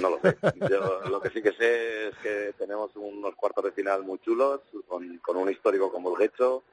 No 0.00 0.10
lo 0.10 0.20
sé. 0.20 0.36
Yo 0.70 1.00
lo 1.08 1.20
que 1.20 1.30
sí 1.30 1.42
que 1.42 1.52
sé 1.52 2.08
es 2.08 2.16
que 2.18 2.52
tenemos 2.58 2.94
unos 2.96 3.34
cuartos 3.34 3.64
de 3.64 3.72
final 3.72 4.04
muy 4.04 4.18
chulos, 4.18 4.60
con, 4.86 5.18
con 5.18 5.36
un 5.36 5.50
histórico 5.50 5.90
como 5.90 6.10
el 6.10 6.16
Gecho, 6.16 6.64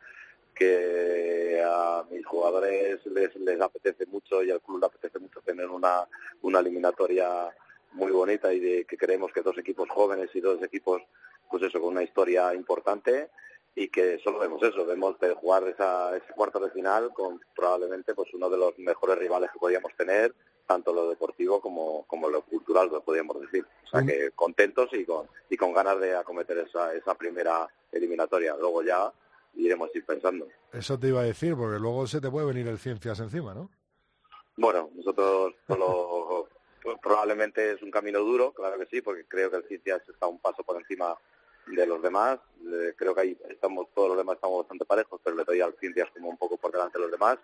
que 0.53 1.61
a 1.65 2.03
mis 2.09 2.25
jugadores 2.25 3.05
les, 3.05 3.35
les 3.35 3.61
apetece 3.61 4.05
mucho 4.05 4.41
y 4.43 4.51
al 4.51 4.61
club 4.61 4.79
le 4.79 4.85
apetece 4.87 5.19
mucho 5.19 5.41
tener 5.41 5.69
una, 5.69 6.07
una 6.41 6.59
eliminatoria 6.59 7.53
muy 7.91 8.11
bonita 8.11 8.53
y 8.53 8.59
de 8.59 8.85
que 8.85 8.97
creemos 8.97 9.31
que 9.31 9.41
dos 9.41 9.57
equipos 9.57 9.89
jóvenes 9.89 10.29
y 10.33 10.41
dos 10.41 10.61
equipos, 10.63 11.01
pues 11.49 11.63
eso, 11.63 11.79
con 11.79 11.91
una 11.91 12.03
historia 12.03 12.53
importante 12.53 13.29
y 13.75 13.89
que 13.89 14.19
solo 14.19 14.39
vemos 14.39 14.63
eso, 14.63 14.85
vemos 14.85 15.19
de 15.19 15.33
jugar 15.33 15.67
esa, 15.67 16.15
ese 16.15 16.31
cuarto 16.33 16.59
de 16.59 16.71
final 16.71 17.11
con 17.13 17.41
probablemente 17.53 18.15
pues 18.15 18.33
uno 18.33 18.49
de 18.49 18.57
los 18.57 18.77
mejores 18.79 19.17
rivales 19.17 19.51
que 19.51 19.59
podíamos 19.59 19.93
tener 19.95 20.33
tanto 20.65 20.93
lo 20.93 21.09
deportivo 21.09 21.61
como, 21.61 22.05
como 22.07 22.29
lo 22.29 22.41
cultural, 22.43 22.89
lo 22.89 23.01
podríamos 23.01 23.39
decir. 23.41 23.65
O 23.85 23.87
sea 23.87 24.03
que 24.03 24.31
contentos 24.31 24.89
y 24.93 25.05
con, 25.05 25.27
y 25.49 25.57
con 25.57 25.73
ganas 25.73 25.99
de 25.99 26.15
acometer 26.15 26.57
esa, 26.59 26.93
esa 26.93 27.15
primera 27.15 27.67
eliminatoria. 27.91 28.55
Luego 28.57 28.83
ya 28.83 29.11
iremos 29.55 29.95
ir 29.95 30.05
pensando. 30.05 30.47
Eso 30.71 30.99
te 30.99 31.07
iba 31.07 31.21
a 31.21 31.25
decir, 31.25 31.55
porque 31.55 31.79
luego 31.79 32.07
se 32.07 32.21
te 32.21 32.29
puede 32.29 32.47
venir 32.47 32.67
el 32.67 32.79
Ciencias 32.79 33.19
encima, 33.19 33.53
¿no? 33.53 33.69
Bueno, 34.57 34.89
nosotros 34.95 35.53
solo, 35.67 36.49
probablemente 37.01 37.73
es 37.73 37.81
un 37.81 37.91
camino 37.91 38.19
duro, 38.19 38.53
claro 38.53 38.77
que 38.79 38.85
sí, 38.85 39.01
porque 39.01 39.25
creo 39.25 39.49
que 39.49 39.57
el 39.57 39.67
Ciencias 39.67 40.01
está 40.07 40.27
un 40.27 40.39
paso 40.39 40.63
por 40.63 40.77
encima 40.77 41.15
de 41.67 41.85
los 41.87 42.01
demás. 42.01 42.39
creo 42.95 43.15
que 43.15 43.21
ahí 43.21 43.37
estamos, 43.49 43.87
todos 43.93 44.09
los 44.09 44.17
demás 44.17 44.35
estamos 44.35 44.59
bastante 44.59 44.85
parejos, 44.85 45.19
pero 45.23 45.35
le 45.35 45.43
doy 45.43 45.61
al 45.61 45.75
Ciencias 45.79 46.09
como 46.11 46.29
un 46.29 46.37
poco 46.37 46.57
por 46.57 46.71
delante 46.71 46.97
de 46.97 47.03
los 47.03 47.11
demás 47.11 47.39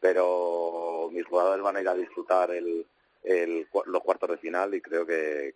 pero 0.00 1.08
mis 1.12 1.26
jugadores 1.26 1.62
van 1.62 1.76
a 1.76 1.80
ir 1.80 1.88
a 1.88 1.94
disfrutar 1.94 2.50
el, 2.50 2.86
los 3.22 4.02
cuartos 4.02 4.30
de 4.30 4.36
final 4.38 4.74
y 4.74 4.80
creo 4.80 5.06
que, 5.06 5.52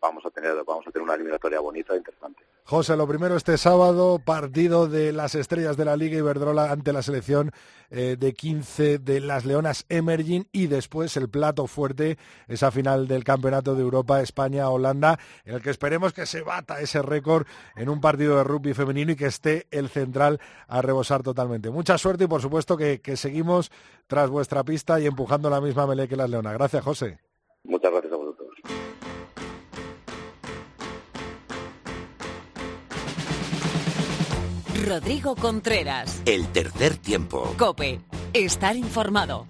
vamos 0.00 0.24
a 0.24 0.30
tener 0.30 0.54
vamos 0.64 0.86
a 0.86 0.90
tener 0.90 1.04
una 1.04 1.14
eliminatoria 1.14 1.60
bonita 1.60 1.94
e 1.94 1.98
interesante. 1.98 2.42
José, 2.64 2.96
lo 2.96 3.06
primero 3.06 3.36
este 3.36 3.58
sábado, 3.58 4.18
partido 4.18 4.88
de 4.88 5.12
las 5.12 5.36
estrellas 5.36 5.76
de 5.76 5.84
la 5.84 5.96
Liga 5.96 6.18
Iberdrola 6.18 6.72
ante 6.72 6.92
la 6.92 7.02
selección 7.02 7.52
eh, 7.90 8.16
de 8.18 8.34
15 8.34 8.98
de 8.98 9.20
las 9.20 9.44
Leonas 9.44 9.86
Emerging 9.88 10.48
y 10.50 10.66
después 10.66 11.16
el 11.16 11.28
plato 11.28 11.68
fuerte, 11.68 12.18
esa 12.48 12.72
final 12.72 13.06
del 13.06 13.22
Campeonato 13.22 13.76
de 13.76 13.82
Europa 13.82 14.20
España-Holanda, 14.20 15.18
en 15.44 15.54
el 15.54 15.62
que 15.62 15.70
esperemos 15.70 16.12
que 16.12 16.26
se 16.26 16.42
bata 16.42 16.80
ese 16.80 17.02
récord 17.02 17.46
en 17.76 17.88
un 17.88 18.00
partido 18.00 18.36
de 18.36 18.42
rugby 18.42 18.74
femenino 18.74 19.12
y 19.12 19.16
que 19.16 19.26
esté 19.26 19.68
el 19.70 19.88
central 19.88 20.40
a 20.66 20.82
rebosar 20.82 21.22
totalmente. 21.22 21.70
Mucha 21.70 21.98
suerte 21.98 22.24
y 22.24 22.26
por 22.26 22.42
supuesto 22.42 22.76
que, 22.76 23.00
que 23.00 23.16
seguimos 23.16 23.70
tras 24.08 24.30
vuestra 24.30 24.64
pista 24.64 24.98
y 24.98 25.06
empujando 25.06 25.50
la 25.50 25.60
misma 25.60 25.86
melé 25.86 26.08
que 26.08 26.16
las 26.16 26.30
Leonas. 26.30 26.54
Gracias, 26.54 26.75
José. 26.82 27.18
Muchas 27.64 27.90
gracias 27.90 28.12
a 28.12 28.16
vosotros. 28.16 28.50
Rodrigo 34.86 35.34
Contreras. 35.34 36.22
El 36.26 36.46
tercer 36.52 36.96
tiempo. 36.96 37.54
Cope. 37.58 38.00
Estar 38.32 38.76
informado. 38.76 39.46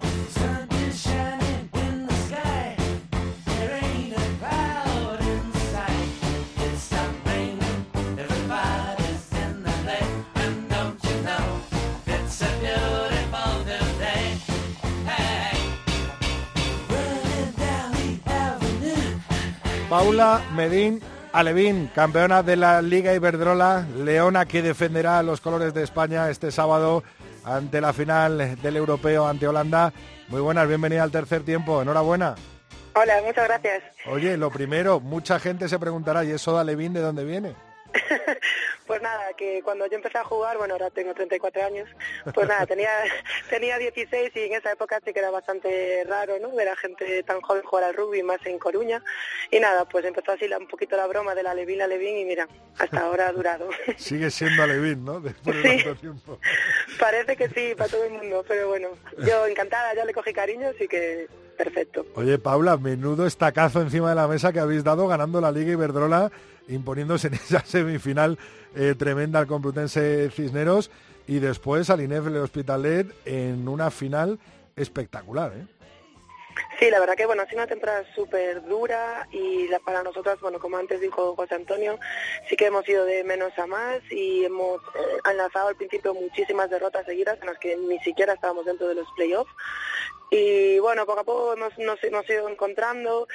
Paula 19.89 20.41
Medín 20.53 21.01
Alevín, 21.31 21.89
campeona 21.93 22.43
de 22.43 22.55
la 22.55 22.81
Liga 22.81 23.13
Iberdrola, 23.13 23.85
Leona 23.97 24.45
que 24.45 24.61
defenderá 24.61 25.21
los 25.23 25.39
colores 25.39 25.73
de 25.73 25.83
España 25.83 26.29
este 26.29 26.51
sábado 26.51 27.03
ante 27.45 27.79
la 27.79 27.93
final 27.93 28.59
del 28.61 28.75
europeo 28.75 29.27
ante 29.27 29.47
Holanda. 29.47 29.93
Muy 30.29 30.41
buenas, 30.41 30.67
bienvenida 30.67 31.03
al 31.03 31.11
tercer 31.11 31.43
tiempo, 31.43 31.81
enhorabuena. 31.81 32.35
Hola, 32.95 33.21
muchas 33.25 33.47
gracias. 33.47 33.83
Oye, 34.07 34.35
lo 34.35 34.49
primero, 34.49 34.99
mucha 34.99 35.39
gente 35.39 35.69
se 35.69 35.79
preguntará, 35.79 36.25
¿y 36.25 36.31
eso 36.31 36.55
de 36.55 36.61
Alevín 36.61 36.93
de 36.93 37.01
dónde 37.01 37.23
viene? 37.23 37.53
Pues 38.87 39.01
nada, 39.01 39.33
que 39.33 39.61
cuando 39.63 39.85
yo 39.87 39.97
empecé 39.97 40.17
a 40.17 40.23
jugar, 40.23 40.57
bueno, 40.57 40.75
ahora 40.75 40.89
tengo 40.89 41.13
34 41.13 41.65
años, 41.65 41.89
pues 42.33 42.47
nada, 42.47 42.65
tenía, 42.65 42.89
tenía 43.49 43.77
16 43.77 44.31
y 44.33 44.39
en 44.39 44.53
esa 44.53 44.71
época 44.71 45.01
sí 45.03 45.11
que 45.11 45.19
era 45.19 45.29
bastante 45.29 46.05
raro, 46.07 46.39
¿no? 46.39 46.55
Ver 46.55 46.69
a 46.69 46.75
gente 46.77 47.21
tan 47.23 47.41
joven 47.41 47.63
jugar 47.63 47.83
al 47.83 47.95
rugby, 47.95 48.23
más 48.23 48.39
en 48.45 48.57
Coruña. 48.57 49.03
Y 49.51 49.59
nada, 49.59 49.83
pues 49.85 50.05
empezó 50.05 50.31
así 50.31 50.45
un 50.45 50.67
poquito 50.67 50.95
la 50.95 51.05
broma 51.07 51.35
de 51.35 51.43
la 51.43 51.53
Levín, 51.53 51.79
la 51.79 51.87
Levín 51.87 52.17
y 52.17 52.25
mira, 52.25 52.47
hasta 52.77 53.01
ahora 53.01 53.27
ha 53.27 53.33
durado. 53.33 53.69
Sigue 53.97 54.31
siendo 54.31 54.63
Alevín, 54.63 55.03
¿no? 55.03 55.19
Después 55.19 55.61
de 55.61 55.83
tanto 55.83 55.95
tiempo. 55.99 56.39
Parece 56.97 57.35
que 57.35 57.49
sí, 57.49 57.75
para 57.75 57.89
todo 57.89 58.05
el 58.05 58.11
mundo, 58.11 58.45
pero 58.47 58.69
bueno, 58.69 58.89
yo 59.17 59.47
encantada, 59.47 59.93
ya 59.93 60.05
le 60.05 60.13
cogí 60.13 60.31
cariño, 60.31 60.69
así 60.69 60.87
que 60.87 61.27
perfecto. 61.57 62.05
Oye, 62.15 62.37
Paula, 62.37 62.77
menudo 62.77 63.25
estacazo 63.25 63.81
encima 63.81 64.09
de 64.09 64.15
la 64.15 64.27
mesa 64.27 64.53
que 64.53 64.59
habéis 64.59 64.83
dado 64.83 65.07
ganando 65.07 65.41
la 65.41 65.51
Liga 65.51 65.71
Iberdrola 65.71 66.31
imponiéndose 66.67 67.27
en 67.27 67.33
esa 67.35 67.61
semifinal 67.61 68.37
eh, 68.75 68.95
tremenda 68.97 69.39
al 69.39 69.47
Complutense 69.47 70.29
Cisneros 70.31 70.91
y 71.27 71.39
después 71.39 71.89
al 71.89 72.01
INEF 72.01 72.27
el 72.27 72.37
Hospitalet 72.37 73.13
en 73.25 73.67
una 73.67 73.91
final 73.91 74.39
espectacular. 74.75 75.53
¿eh? 75.55 75.65
Sí, 76.79 76.89
la 76.91 76.99
verdad 76.99 77.15
que 77.15 77.25
bueno, 77.25 77.41
ha 77.41 77.45
sido 77.45 77.57
una 77.57 77.67
temporada 77.67 78.03
súper 78.13 78.63
dura 78.63 79.27
y 79.31 79.67
para 79.85 80.03
nosotras, 80.03 80.39
bueno, 80.41 80.59
como 80.59 80.77
antes 80.77 81.01
dijo 81.01 81.35
José 81.35 81.55
Antonio, 81.55 81.99
sí 82.49 82.55
que 82.55 82.67
hemos 82.67 82.87
ido 82.87 83.05
de 83.05 83.23
menos 83.23 83.57
a 83.57 83.65
más 83.65 83.99
y 84.11 84.45
hemos 84.45 84.81
eh, 84.95 85.17
enlazado 85.31 85.69
al 85.69 85.75
principio 85.75 86.13
muchísimas 86.13 86.69
derrotas 86.69 87.05
seguidas 87.05 87.37
en 87.41 87.47
las 87.47 87.57
que 87.57 87.75
ni 87.77 87.99
siquiera 87.99 88.33
estábamos 88.33 88.65
dentro 88.65 88.87
de 88.87 88.95
los 88.95 89.07
playoffs. 89.15 89.51
Y 90.29 90.77
bueno, 90.79 91.05
poco 91.05 91.19
a 91.21 91.23
poco 91.23 91.55
nos, 91.55 91.77
nos 91.77 92.03
hemos 92.03 92.29
ido 92.29 92.49
encontrando 92.49 93.27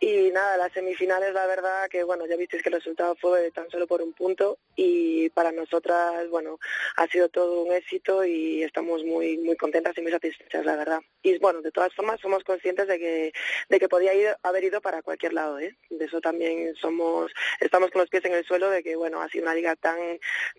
y 0.00 0.30
nada, 0.30 0.56
las 0.56 0.72
semifinales, 0.72 1.34
la 1.34 1.46
verdad 1.46 1.88
que, 1.90 2.04
bueno, 2.04 2.26
ya 2.26 2.36
visteis 2.36 2.62
que 2.62 2.68
el 2.68 2.76
resultado 2.76 3.16
fue 3.20 3.50
tan 3.50 3.68
solo 3.70 3.86
por 3.86 4.00
un 4.00 4.12
punto 4.12 4.58
y 4.76 5.28
para 5.30 5.50
nosotras, 5.50 6.28
bueno, 6.30 6.58
ha 6.96 7.06
sido 7.08 7.28
todo 7.28 7.62
un 7.62 7.72
éxito 7.72 8.24
y 8.24 8.62
estamos 8.62 9.04
muy 9.04 9.38
muy 9.38 9.56
contentas 9.56 9.96
y 9.98 10.02
muy 10.02 10.12
satisfechas, 10.12 10.64
la 10.64 10.76
verdad. 10.76 11.00
Y 11.22 11.38
bueno, 11.38 11.62
de 11.62 11.72
todas 11.72 11.92
formas, 11.94 12.20
somos 12.20 12.44
conscientes 12.44 12.86
de 12.86 12.98
que 12.98 13.32
de 13.68 13.78
que 13.80 13.88
podía 13.88 14.14
ir, 14.14 14.36
haber 14.42 14.64
ido 14.64 14.80
para 14.80 15.02
cualquier 15.02 15.32
lado, 15.32 15.58
¿eh? 15.58 15.76
De 15.90 16.04
eso 16.04 16.20
también 16.20 16.74
somos, 16.76 17.32
estamos 17.60 17.90
con 17.90 18.00
los 18.00 18.10
pies 18.10 18.24
en 18.24 18.34
el 18.34 18.44
suelo 18.44 18.70
de 18.70 18.82
que, 18.82 18.94
bueno, 18.94 19.20
ha 19.20 19.28
sido 19.28 19.44
una 19.44 19.54
liga 19.54 19.74
tan 19.76 19.98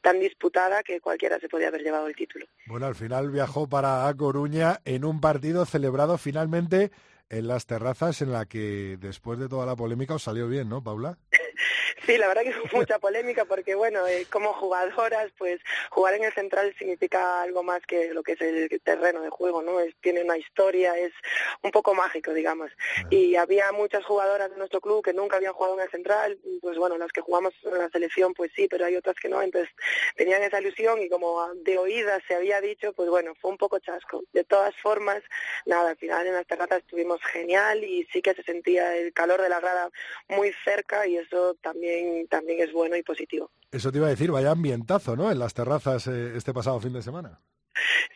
tan 0.01 0.19
disputada 0.19 0.83
que 0.83 0.99
cualquiera 0.99 1.39
se 1.39 1.49
podía 1.49 1.69
haber 1.69 1.83
llevado 1.83 2.07
el 2.07 2.15
título. 2.15 2.45
Bueno, 2.67 2.87
al 2.87 2.95
final 2.95 3.31
viajó 3.31 3.69
para 3.69 4.13
Coruña 4.17 4.81
en 4.85 5.05
un 5.05 5.21
partido 5.21 5.65
celebrado 5.65 6.17
finalmente 6.17 6.91
en 7.29 7.47
las 7.47 7.65
terrazas 7.65 8.21
en 8.21 8.31
la 8.31 8.45
que 8.45 8.97
después 8.99 9.39
de 9.39 9.47
toda 9.47 9.65
la 9.65 9.75
polémica 9.75 10.15
os 10.15 10.23
salió 10.23 10.47
bien, 10.47 10.69
¿no, 10.69 10.83
Paula? 10.83 11.17
Sí, 12.05 12.17
la 12.17 12.27
verdad 12.27 12.43
que 12.43 12.49
hubo 12.49 12.79
mucha 12.79 12.99
polémica 12.99 13.45
porque, 13.45 13.75
bueno, 13.75 14.07
eh, 14.07 14.25
como 14.31 14.53
jugadoras, 14.53 15.31
pues 15.37 15.59
jugar 15.89 16.15
en 16.15 16.23
el 16.23 16.33
central 16.33 16.73
significa 16.77 17.41
algo 17.41 17.61
más 17.63 17.81
que 17.85 18.13
lo 18.13 18.23
que 18.23 18.33
es 18.33 18.41
el 18.41 18.69
terreno 18.83 19.21
de 19.21 19.29
juego, 19.29 19.61
¿no? 19.61 19.79
Es, 19.79 19.95
tiene 20.01 20.23
una 20.23 20.37
historia, 20.37 20.97
es 20.97 21.13
un 21.61 21.71
poco 21.71 21.93
mágico, 21.93 22.33
digamos. 22.33 22.71
Y 23.09 23.35
había 23.35 23.71
muchas 23.71 24.03
jugadoras 24.05 24.49
de 24.49 24.57
nuestro 24.57 24.81
club 24.81 25.03
que 25.03 25.13
nunca 25.13 25.37
habían 25.37 25.53
jugado 25.53 25.75
en 25.75 25.81
el 25.81 25.91
central, 25.91 26.39
pues 26.61 26.77
bueno, 26.77 26.97
las 26.97 27.11
que 27.11 27.21
jugamos 27.21 27.53
en 27.63 27.77
la 27.77 27.89
selección, 27.89 28.33
pues 28.33 28.51
sí, 28.55 28.67
pero 28.67 28.85
hay 28.85 28.95
otras 28.95 29.15
que 29.17 29.29
no, 29.29 29.41
entonces 29.41 29.69
tenían 30.15 30.41
esa 30.43 30.59
ilusión 30.59 31.01
y 31.01 31.09
como 31.09 31.53
de 31.55 31.77
oídas 31.77 32.23
se 32.27 32.35
había 32.35 32.61
dicho, 32.61 32.93
pues 32.93 33.09
bueno, 33.09 33.33
fue 33.39 33.51
un 33.51 33.57
poco 33.57 33.79
chasco. 33.79 34.23
De 34.33 34.43
todas 34.43 34.75
formas, 34.77 35.21
nada, 35.65 35.91
al 35.91 35.97
final 35.97 36.27
en 36.27 36.33
las 36.33 36.47
terrazas 36.47 36.79
estuvimos 36.79 37.21
genial 37.23 37.83
y 37.83 38.07
sí 38.11 38.21
que 38.21 38.33
se 38.33 38.43
sentía 38.43 38.95
el 38.95 39.13
calor 39.13 39.41
de 39.41 39.49
la 39.49 39.59
grada 39.59 39.89
muy 40.27 40.53
cerca 40.63 41.07
y 41.07 41.17
eso 41.17 41.48
también 41.55 41.79
también, 41.79 42.27
también 42.27 42.61
es 42.61 42.73
bueno 42.73 42.95
y 42.95 43.03
positivo. 43.03 43.51
Eso 43.71 43.91
te 43.91 43.97
iba 43.97 44.07
a 44.07 44.11
decir, 44.11 44.31
vaya 44.31 44.51
ambientazo, 44.51 45.15
¿no? 45.15 45.31
En 45.31 45.39
las 45.39 45.53
terrazas 45.53 46.07
eh, 46.07 46.33
este 46.35 46.53
pasado 46.53 46.79
fin 46.79 46.93
de 46.93 47.01
semana. 47.01 47.39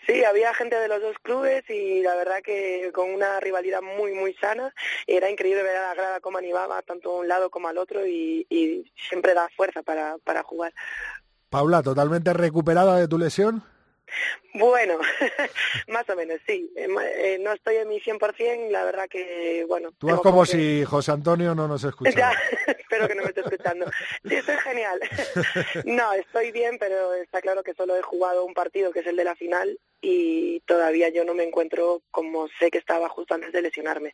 Sí, 0.05 0.23
había 0.25 0.53
gente 0.53 0.75
de 0.75 0.89
los 0.89 1.01
dos 1.01 1.15
clubes 1.21 1.63
y 1.69 2.01
la 2.01 2.15
verdad 2.15 2.41
que 2.43 2.91
con 2.93 3.09
una 3.09 3.39
rivalidad 3.39 3.81
muy, 3.81 4.13
muy 4.13 4.33
sana. 4.33 4.73
Era 5.07 5.29
increíble 5.29 5.63
ver 5.63 5.77
a 5.77 5.87
la 5.89 5.95
grada 5.95 6.19
cómo 6.19 6.37
animaba 6.37 6.81
tanto 6.81 7.11
a 7.11 7.19
un 7.19 7.27
lado 7.27 7.49
como 7.49 7.69
al 7.69 7.77
otro 7.77 8.05
y, 8.05 8.45
y 8.49 8.91
siempre 9.07 9.33
da 9.33 9.47
fuerza 9.55 9.81
para, 9.81 10.17
para 10.25 10.43
jugar. 10.43 10.73
Paula, 11.49 11.81
¿totalmente 11.83 12.33
recuperada 12.33 12.97
de 12.97 13.07
tu 13.07 13.17
lesión? 13.17 13.63
Bueno, 14.53 14.99
más 15.87 16.07
o 16.09 16.15
menos, 16.15 16.39
sí. 16.45 16.71
Eh, 16.75 16.87
eh, 17.17 17.37
no 17.41 17.53
estoy 17.53 17.77
en 17.77 17.89
mi 17.89 17.99
100%, 17.99 18.69
la 18.69 18.83
verdad 18.85 19.07
que, 19.09 19.65
bueno... 19.67 19.91
Tú 19.97 20.09
es 20.09 20.19
como 20.21 20.45
si 20.45 20.83
José 20.83 21.11
Antonio 21.11 21.55
no 21.55 21.67
nos 21.67 21.83
escuchara. 21.83 22.37
espero 22.67 23.07
que 23.07 23.15
no 23.15 23.23
me 23.23 23.29
esté 23.29 23.41
escuchando. 23.41 23.87
Sí, 24.23 24.35
estoy 24.35 24.57
genial. 24.57 24.99
no, 25.85 26.13
estoy 26.13 26.51
bien, 26.51 26.77
pero 26.77 27.13
está 27.15 27.41
claro 27.41 27.63
que 27.63 27.73
solo 27.73 27.95
he 27.95 28.01
jugado 28.03 28.45
un 28.45 28.53
partido, 28.53 28.91
que 28.91 28.99
es 28.99 29.07
el 29.07 29.15
de 29.15 29.23
la 29.23 29.35
final, 29.35 29.79
y 30.01 30.59
todavía 30.61 31.09
yo 31.09 31.23
no 31.23 31.33
me 31.33 31.43
encuentro 31.43 32.01
como 32.11 32.47
sé 32.59 32.69
que 32.69 32.77
estaba 32.77 33.09
justo 33.09 33.33
antes 33.33 33.53
de 33.53 33.61
lesionarme. 33.61 34.13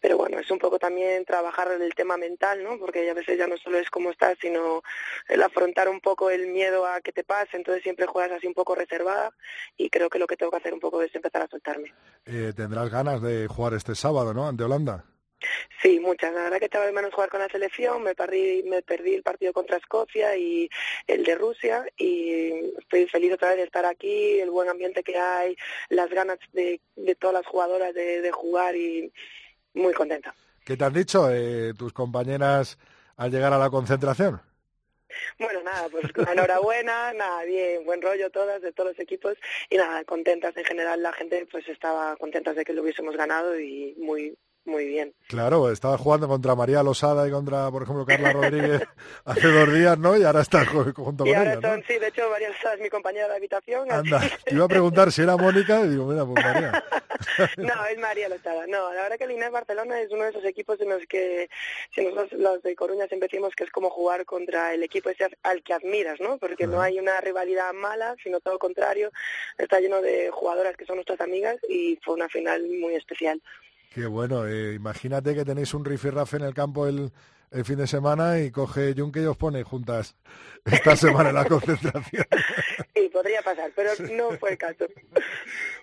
Pero 0.00 0.18
bueno, 0.18 0.38
es 0.38 0.50
un 0.50 0.58
poco 0.58 0.78
también 0.78 1.24
trabajar 1.24 1.70
el 1.80 1.94
tema 1.94 2.16
mental, 2.16 2.62
¿no? 2.62 2.78
Porque 2.78 3.08
a 3.08 3.14
veces 3.14 3.38
ya 3.38 3.46
no 3.46 3.56
solo 3.56 3.78
es 3.78 3.88
cómo 3.88 4.10
estás, 4.10 4.36
sino 4.40 4.82
el 5.28 5.42
afrontar 5.42 5.88
un 5.88 6.00
poco 6.00 6.28
el 6.28 6.48
miedo 6.48 6.84
a 6.86 7.00
que 7.00 7.12
te 7.12 7.24
pase, 7.24 7.56
entonces 7.56 7.82
siempre 7.84 8.06
juegas 8.06 8.32
así 8.32 8.46
un 8.46 8.54
poco 8.54 8.74
reservada 8.74 9.32
y 9.76 9.90
creo 9.90 10.08
que 10.08 10.18
lo 10.18 10.26
que 10.26 10.36
tengo 10.36 10.50
que 10.50 10.58
hacer 10.58 10.74
un 10.74 10.80
poco 10.80 11.02
es 11.02 11.14
empezar 11.14 11.42
a 11.42 11.48
soltarme. 11.48 11.92
Eh, 12.26 12.52
tendrás 12.54 12.90
ganas 12.90 13.22
de 13.22 13.46
jugar 13.46 13.74
este 13.74 13.94
sábado, 13.94 14.34
¿no? 14.34 14.46
Ante 14.46 14.64
Holanda. 14.64 15.04
Sí, 15.80 16.00
muchas. 16.00 16.32
La 16.34 16.44
verdad 16.44 16.58
que 16.58 16.64
estaba 16.64 16.86
de 16.86 16.92
menos 16.92 17.14
jugar 17.14 17.30
con 17.30 17.40
la 17.40 17.48
selección, 17.48 18.02
me 18.02 18.14
perdí, 18.14 18.64
me 18.64 18.82
perdí 18.82 19.14
el 19.14 19.22
partido 19.22 19.52
contra 19.52 19.76
Escocia 19.76 20.36
y 20.36 20.68
el 21.06 21.24
de 21.24 21.34
Rusia 21.36 21.84
y 21.96 22.50
estoy 22.78 23.06
feliz 23.06 23.32
otra 23.34 23.50
vez 23.50 23.58
de 23.58 23.64
estar 23.64 23.84
aquí, 23.84 24.40
el 24.40 24.50
buen 24.50 24.68
ambiente 24.68 25.02
que 25.02 25.16
hay, 25.16 25.56
las 25.88 26.10
ganas 26.10 26.38
de, 26.52 26.80
de 26.96 27.14
todas 27.14 27.34
las 27.34 27.46
jugadoras 27.46 27.94
de, 27.94 28.20
de, 28.20 28.32
jugar 28.32 28.74
y 28.74 29.12
muy 29.74 29.92
contenta. 29.92 30.34
¿Qué 30.64 30.76
te 30.76 30.84
han 30.84 30.92
dicho 30.92 31.30
eh, 31.30 31.72
tus 31.78 31.92
compañeras 31.92 32.78
al 33.16 33.30
llegar 33.30 33.52
a 33.52 33.58
la 33.58 33.70
concentración? 33.70 34.40
Bueno, 35.38 35.62
nada, 35.62 35.88
pues 35.88 36.04
enhorabuena, 36.32 37.12
nada, 37.12 37.44
bien, 37.44 37.84
buen 37.84 38.02
rollo 38.02 38.30
todas, 38.30 38.62
de 38.62 38.72
todos 38.72 38.90
los 38.90 38.98
equipos 38.98 39.36
y 39.70 39.76
nada, 39.76 40.04
contentas 40.04 40.56
en 40.56 40.64
general, 40.64 41.02
la 41.02 41.12
gente 41.12 41.46
pues 41.50 41.68
estaba 41.68 42.16
contenta 42.16 42.54
de 42.54 42.64
que 42.64 42.72
lo 42.72 42.82
hubiésemos 42.82 43.16
ganado 43.16 43.58
y 43.58 43.94
muy 43.98 44.36
muy 44.64 44.86
bien. 44.86 45.14
Claro, 45.28 45.70
estaba 45.70 45.96
jugando 45.96 46.28
contra 46.28 46.54
María 46.54 46.82
Losada 46.82 47.26
y 47.26 47.30
contra, 47.30 47.70
por 47.70 47.82
ejemplo, 47.84 48.04
Carla 48.04 48.32
Rodríguez 48.32 48.82
hace 49.24 49.48
dos 49.48 49.72
días, 49.72 49.98
¿no? 49.98 50.16
Y 50.16 50.24
ahora 50.24 50.42
está 50.42 50.64
junto 50.66 50.90
y 50.90 50.92
con 50.92 51.38
ahora 51.38 51.54
ella, 51.54 51.76
¿no? 51.76 51.82
Sí, 51.86 51.98
de 51.98 52.08
hecho, 52.08 52.28
María 52.28 52.50
Losada 52.50 52.74
es 52.74 52.80
mi 52.80 52.90
compañera 52.90 53.28
de 53.28 53.36
habitación. 53.36 53.90
Anda, 53.90 54.20
te 54.44 54.54
iba 54.54 54.64
a 54.64 54.68
preguntar 54.68 55.10
si 55.10 55.22
era 55.22 55.36
Mónica 55.38 55.80
y 55.80 55.88
digo, 55.88 56.06
mira, 56.06 56.24
pues 56.26 56.44
María. 56.44 56.84
no, 57.56 57.86
es 57.86 57.98
María 57.98 58.28
Losada. 58.28 58.66
No, 58.66 58.92
la 58.92 59.02
verdad 59.02 59.16
que 59.16 59.24
el 59.24 59.32
INEF 59.32 59.50
Barcelona 59.50 60.00
es 60.00 60.10
uno 60.10 60.24
de 60.24 60.30
esos 60.30 60.44
equipos 60.44 60.80
en 60.80 60.90
los 60.90 61.06
que, 61.06 61.48
si 61.94 62.04
nosotros 62.04 62.38
los 62.38 62.62
de 62.62 62.76
Coruña 62.76 63.06
siempre 63.06 63.28
decimos 63.30 63.54
que 63.54 63.64
es 63.64 63.70
como 63.70 63.90
jugar 63.90 64.24
contra 64.26 64.74
el 64.74 64.82
equipo 64.82 65.08
ese 65.10 65.28
al 65.42 65.62
que 65.62 65.72
admiras, 65.72 66.20
¿no? 66.20 66.38
Porque 66.38 66.66
no 66.66 66.80
hay 66.80 66.98
una 66.98 67.20
rivalidad 67.20 67.72
mala, 67.72 68.16
sino 68.22 68.40
todo 68.40 68.54
lo 68.54 68.58
contrario. 68.58 69.10
Está 69.56 69.80
lleno 69.80 70.02
de 70.02 70.30
jugadoras 70.30 70.76
que 70.76 70.84
son 70.84 70.96
nuestras 70.96 71.20
amigas 71.20 71.56
y 71.68 71.98
fue 72.02 72.14
una 72.14 72.28
final 72.28 72.62
muy 72.80 72.94
especial. 72.94 73.40
Qué 73.90 74.06
bueno, 74.06 74.46
eh, 74.46 74.74
imagínate 74.74 75.34
que 75.34 75.44
tenéis 75.44 75.72
un 75.74 75.84
rifirrafe 75.84 76.36
en 76.36 76.42
el 76.44 76.54
campo 76.54 76.86
el, 76.86 77.10
el 77.50 77.64
fin 77.64 77.78
de 77.78 77.86
semana 77.86 78.38
y 78.38 78.50
coge 78.50 78.94
Junque 78.96 79.22
y 79.22 79.24
os 79.24 79.36
pone 79.36 79.62
juntas 79.62 80.14
esta 80.66 80.94
semana 80.96 81.30
en 81.30 81.34
la 81.36 81.46
concentración. 81.46 82.26
Sí, 82.94 83.08
podría 83.10 83.40
pasar, 83.42 83.70
pero 83.74 83.90
no 84.12 84.32
fue 84.38 84.50
el 84.52 84.58
caso. 84.58 84.84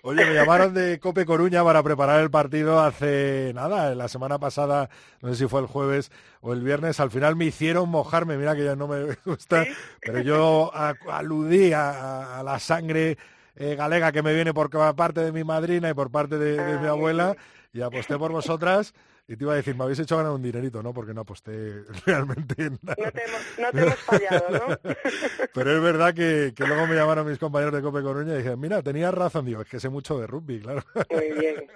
Oye, 0.02 0.24
me 0.24 0.34
llamaron 0.34 0.72
de 0.72 1.00
Cope 1.00 1.26
Coruña 1.26 1.64
para 1.64 1.82
preparar 1.82 2.20
el 2.22 2.30
partido 2.30 2.78
hace 2.80 3.50
nada, 3.54 3.92
la 3.96 4.06
semana 4.08 4.38
pasada, 4.38 4.88
no 5.20 5.30
sé 5.30 5.36
si 5.42 5.48
fue 5.48 5.60
el 5.60 5.66
jueves 5.66 6.12
o 6.40 6.52
el 6.52 6.62
viernes, 6.62 7.00
al 7.00 7.10
final 7.10 7.34
me 7.34 7.46
hicieron 7.46 7.88
mojarme, 7.88 8.36
mira 8.36 8.54
que 8.54 8.64
ya 8.64 8.76
no 8.76 8.86
me 8.86 9.16
gusta, 9.24 9.64
¿Sí? 9.64 9.70
pero 10.00 10.20
yo 10.20 10.70
aludí 11.10 11.72
a, 11.72 12.38
a 12.38 12.42
la 12.44 12.60
sangre 12.60 13.18
eh, 13.56 13.74
galega 13.74 14.12
que 14.12 14.22
me 14.22 14.34
viene 14.34 14.54
por 14.54 14.70
parte 14.94 15.20
de 15.20 15.32
mi 15.32 15.44
madrina 15.44 15.90
y 15.90 15.94
por 15.94 16.10
parte 16.10 16.38
de, 16.38 16.62
de 16.62 16.78
mi 16.78 16.86
abuela 16.86 17.36
y 17.72 17.82
aposté 17.82 18.16
por 18.16 18.32
vosotras 18.32 18.94
y 19.28 19.36
te 19.36 19.42
iba 19.42 19.54
a 19.54 19.56
decir, 19.56 19.74
me 19.74 19.82
habéis 19.82 19.98
hecho 19.98 20.16
ganar 20.16 20.30
un 20.30 20.42
dinerito, 20.42 20.82
¿no? 20.84 20.94
Porque 20.94 21.12
no 21.12 21.22
aposté 21.22 21.82
realmente 22.06 22.70
nada. 22.82 22.96
No 22.96 23.12
te 23.12 23.24
hemos, 23.24 23.58
no 23.58 23.70
te 23.72 23.80
hemos 23.80 23.98
fallado, 24.00 24.50
¿no? 24.50 24.78
Pero 25.54 25.76
es 25.76 25.82
verdad 25.82 26.14
que, 26.14 26.52
que, 26.54 26.64
luego 26.64 26.86
me 26.86 26.94
llamaron 26.94 27.28
mis 27.28 27.38
compañeros 27.38 27.74
de 27.74 27.82
Cope 27.82 28.02
Coruña 28.02 28.34
y 28.34 28.38
dije, 28.38 28.56
mira, 28.56 28.82
tenías 28.82 29.12
razón, 29.12 29.44
digo, 29.44 29.62
es 29.62 29.68
que 29.68 29.80
sé 29.80 29.88
mucho 29.88 30.18
de 30.20 30.28
rugby, 30.28 30.60
claro. 30.60 30.84
Muy 31.10 31.32
bien. 31.32 31.66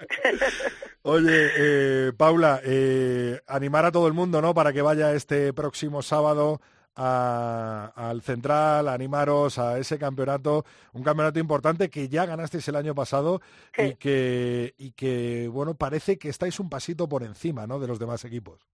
Oye, 1.02 1.50
eh, 1.56 2.12
Paula, 2.16 2.60
eh, 2.62 3.40
animar 3.48 3.84
a 3.84 3.92
todo 3.92 4.06
el 4.06 4.12
mundo, 4.12 4.40
¿no? 4.40 4.54
Para 4.54 4.72
que 4.72 4.82
vaya 4.82 5.12
este 5.12 5.52
próximo 5.52 6.02
sábado 6.02 6.60
a, 6.96 7.92
al 7.94 8.22
Central, 8.22 8.88
a 8.88 8.92
animaros 8.92 9.58
a 9.58 9.78
ese 9.78 9.98
campeonato, 9.98 10.64
un 10.92 11.02
campeonato 11.02 11.38
importante 11.38 11.90
que 11.90 12.08
ya 12.08 12.26
ganasteis 12.26 12.66
el 12.68 12.76
año 12.76 12.94
pasado 12.94 13.40
sí. 13.74 13.82
y, 13.82 13.94
que, 13.94 14.74
y 14.78 14.92
que, 14.92 15.48
bueno, 15.48 15.74
parece 15.74 16.18
que 16.18 16.28
estáis 16.28 16.60
un 16.60 16.68
pasito 16.68 17.08
por 17.08 17.22
encima, 17.22 17.66
¿no?, 17.66 17.78
de 17.78 17.88
los 17.88 17.98
demás 17.98 18.24
equipos. 18.24 18.66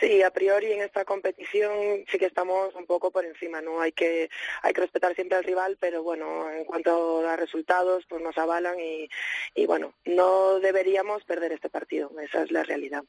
Sí, 0.00 0.22
a 0.22 0.30
priori 0.30 0.72
en 0.72 0.82
esta 0.82 1.04
competición 1.04 2.04
sí 2.10 2.18
que 2.18 2.26
estamos 2.26 2.74
un 2.74 2.86
poco 2.86 3.10
por 3.10 3.24
encima, 3.24 3.62
¿no? 3.62 3.80
Hay 3.80 3.92
que, 3.92 4.28
hay 4.62 4.72
que 4.72 4.80
respetar 4.82 5.14
siempre 5.14 5.38
al 5.38 5.44
rival, 5.44 5.76
pero 5.80 6.02
bueno, 6.02 6.50
en 6.50 6.64
cuanto 6.64 7.26
a 7.26 7.36
resultados, 7.36 8.04
pues 8.08 8.22
nos 8.22 8.36
avalan 8.36 8.78
y, 8.78 9.08
y 9.54 9.66
bueno, 9.66 9.94
no 10.04 10.58
deberíamos 10.60 11.24
perder 11.24 11.52
este 11.52 11.70
partido, 11.70 12.10
esa 12.20 12.42
es 12.42 12.50
la 12.50 12.64
realidad. 12.64 13.04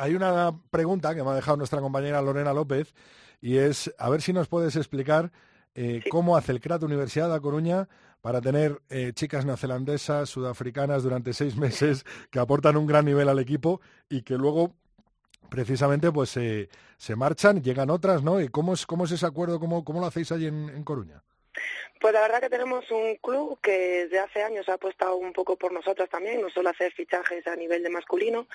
Hay 0.00 0.14
una 0.14 0.58
pregunta 0.70 1.14
que 1.14 1.22
me 1.22 1.28
ha 1.28 1.34
dejado 1.34 1.58
nuestra 1.58 1.82
compañera 1.82 2.22
Lorena 2.22 2.54
López 2.54 2.94
y 3.42 3.58
es 3.58 3.94
a 3.98 4.08
ver 4.08 4.22
si 4.22 4.32
nos 4.32 4.48
puedes 4.48 4.74
explicar 4.76 5.30
eh, 5.74 6.00
sí. 6.02 6.08
cómo 6.08 6.38
hace 6.38 6.52
el 6.52 6.60
CRAT 6.60 6.82
Universidad 6.84 7.28
de 7.28 7.34
A 7.34 7.40
Coruña 7.40 7.86
para 8.22 8.40
tener 8.40 8.80
eh, 8.88 9.12
chicas 9.14 9.44
neozelandesas, 9.44 10.30
sudafricanas 10.30 11.02
durante 11.02 11.34
seis 11.34 11.54
meses 11.56 12.06
que 12.30 12.38
aportan 12.38 12.78
un 12.78 12.86
gran 12.86 13.04
nivel 13.04 13.28
al 13.28 13.38
equipo 13.40 13.82
y 14.08 14.22
que 14.22 14.38
luego 14.38 14.74
precisamente 15.50 16.10
pues 16.10 16.34
eh, 16.38 16.70
se 16.96 17.14
marchan, 17.14 17.62
llegan 17.62 17.90
otras, 17.90 18.22
¿no? 18.22 18.40
¿Y 18.40 18.48
cómo 18.48 18.72
es, 18.72 18.86
cómo 18.86 19.04
es 19.04 19.10
ese 19.10 19.26
acuerdo? 19.26 19.60
¿Cómo, 19.60 19.84
cómo 19.84 20.00
lo 20.00 20.06
hacéis 20.06 20.32
allí 20.32 20.46
en, 20.46 20.70
en 20.70 20.82
Coruña? 20.82 21.22
Pues 22.00 22.14
la 22.14 22.22
verdad 22.22 22.40
que 22.40 22.48
tenemos 22.48 22.90
un 22.90 23.16
club 23.16 23.60
que 23.60 24.04
desde 24.04 24.18
hace 24.20 24.42
años 24.42 24.66
ha 24.70 24.74
apostado 24.74 25.16
un 25.16 25.34
poco 25.34 25.56
por 25.56 25.70
nosotras 25.70 26.08
también, 26.08 26.40
no 26.40 26.48
solo 26.48 26.70
hacer 26.70 26.92
fichajes 26.92 27.46
a 27.46 27.54
nivel 27.56 27.82
de 27.82 27.90
masculino, 27.90 28.48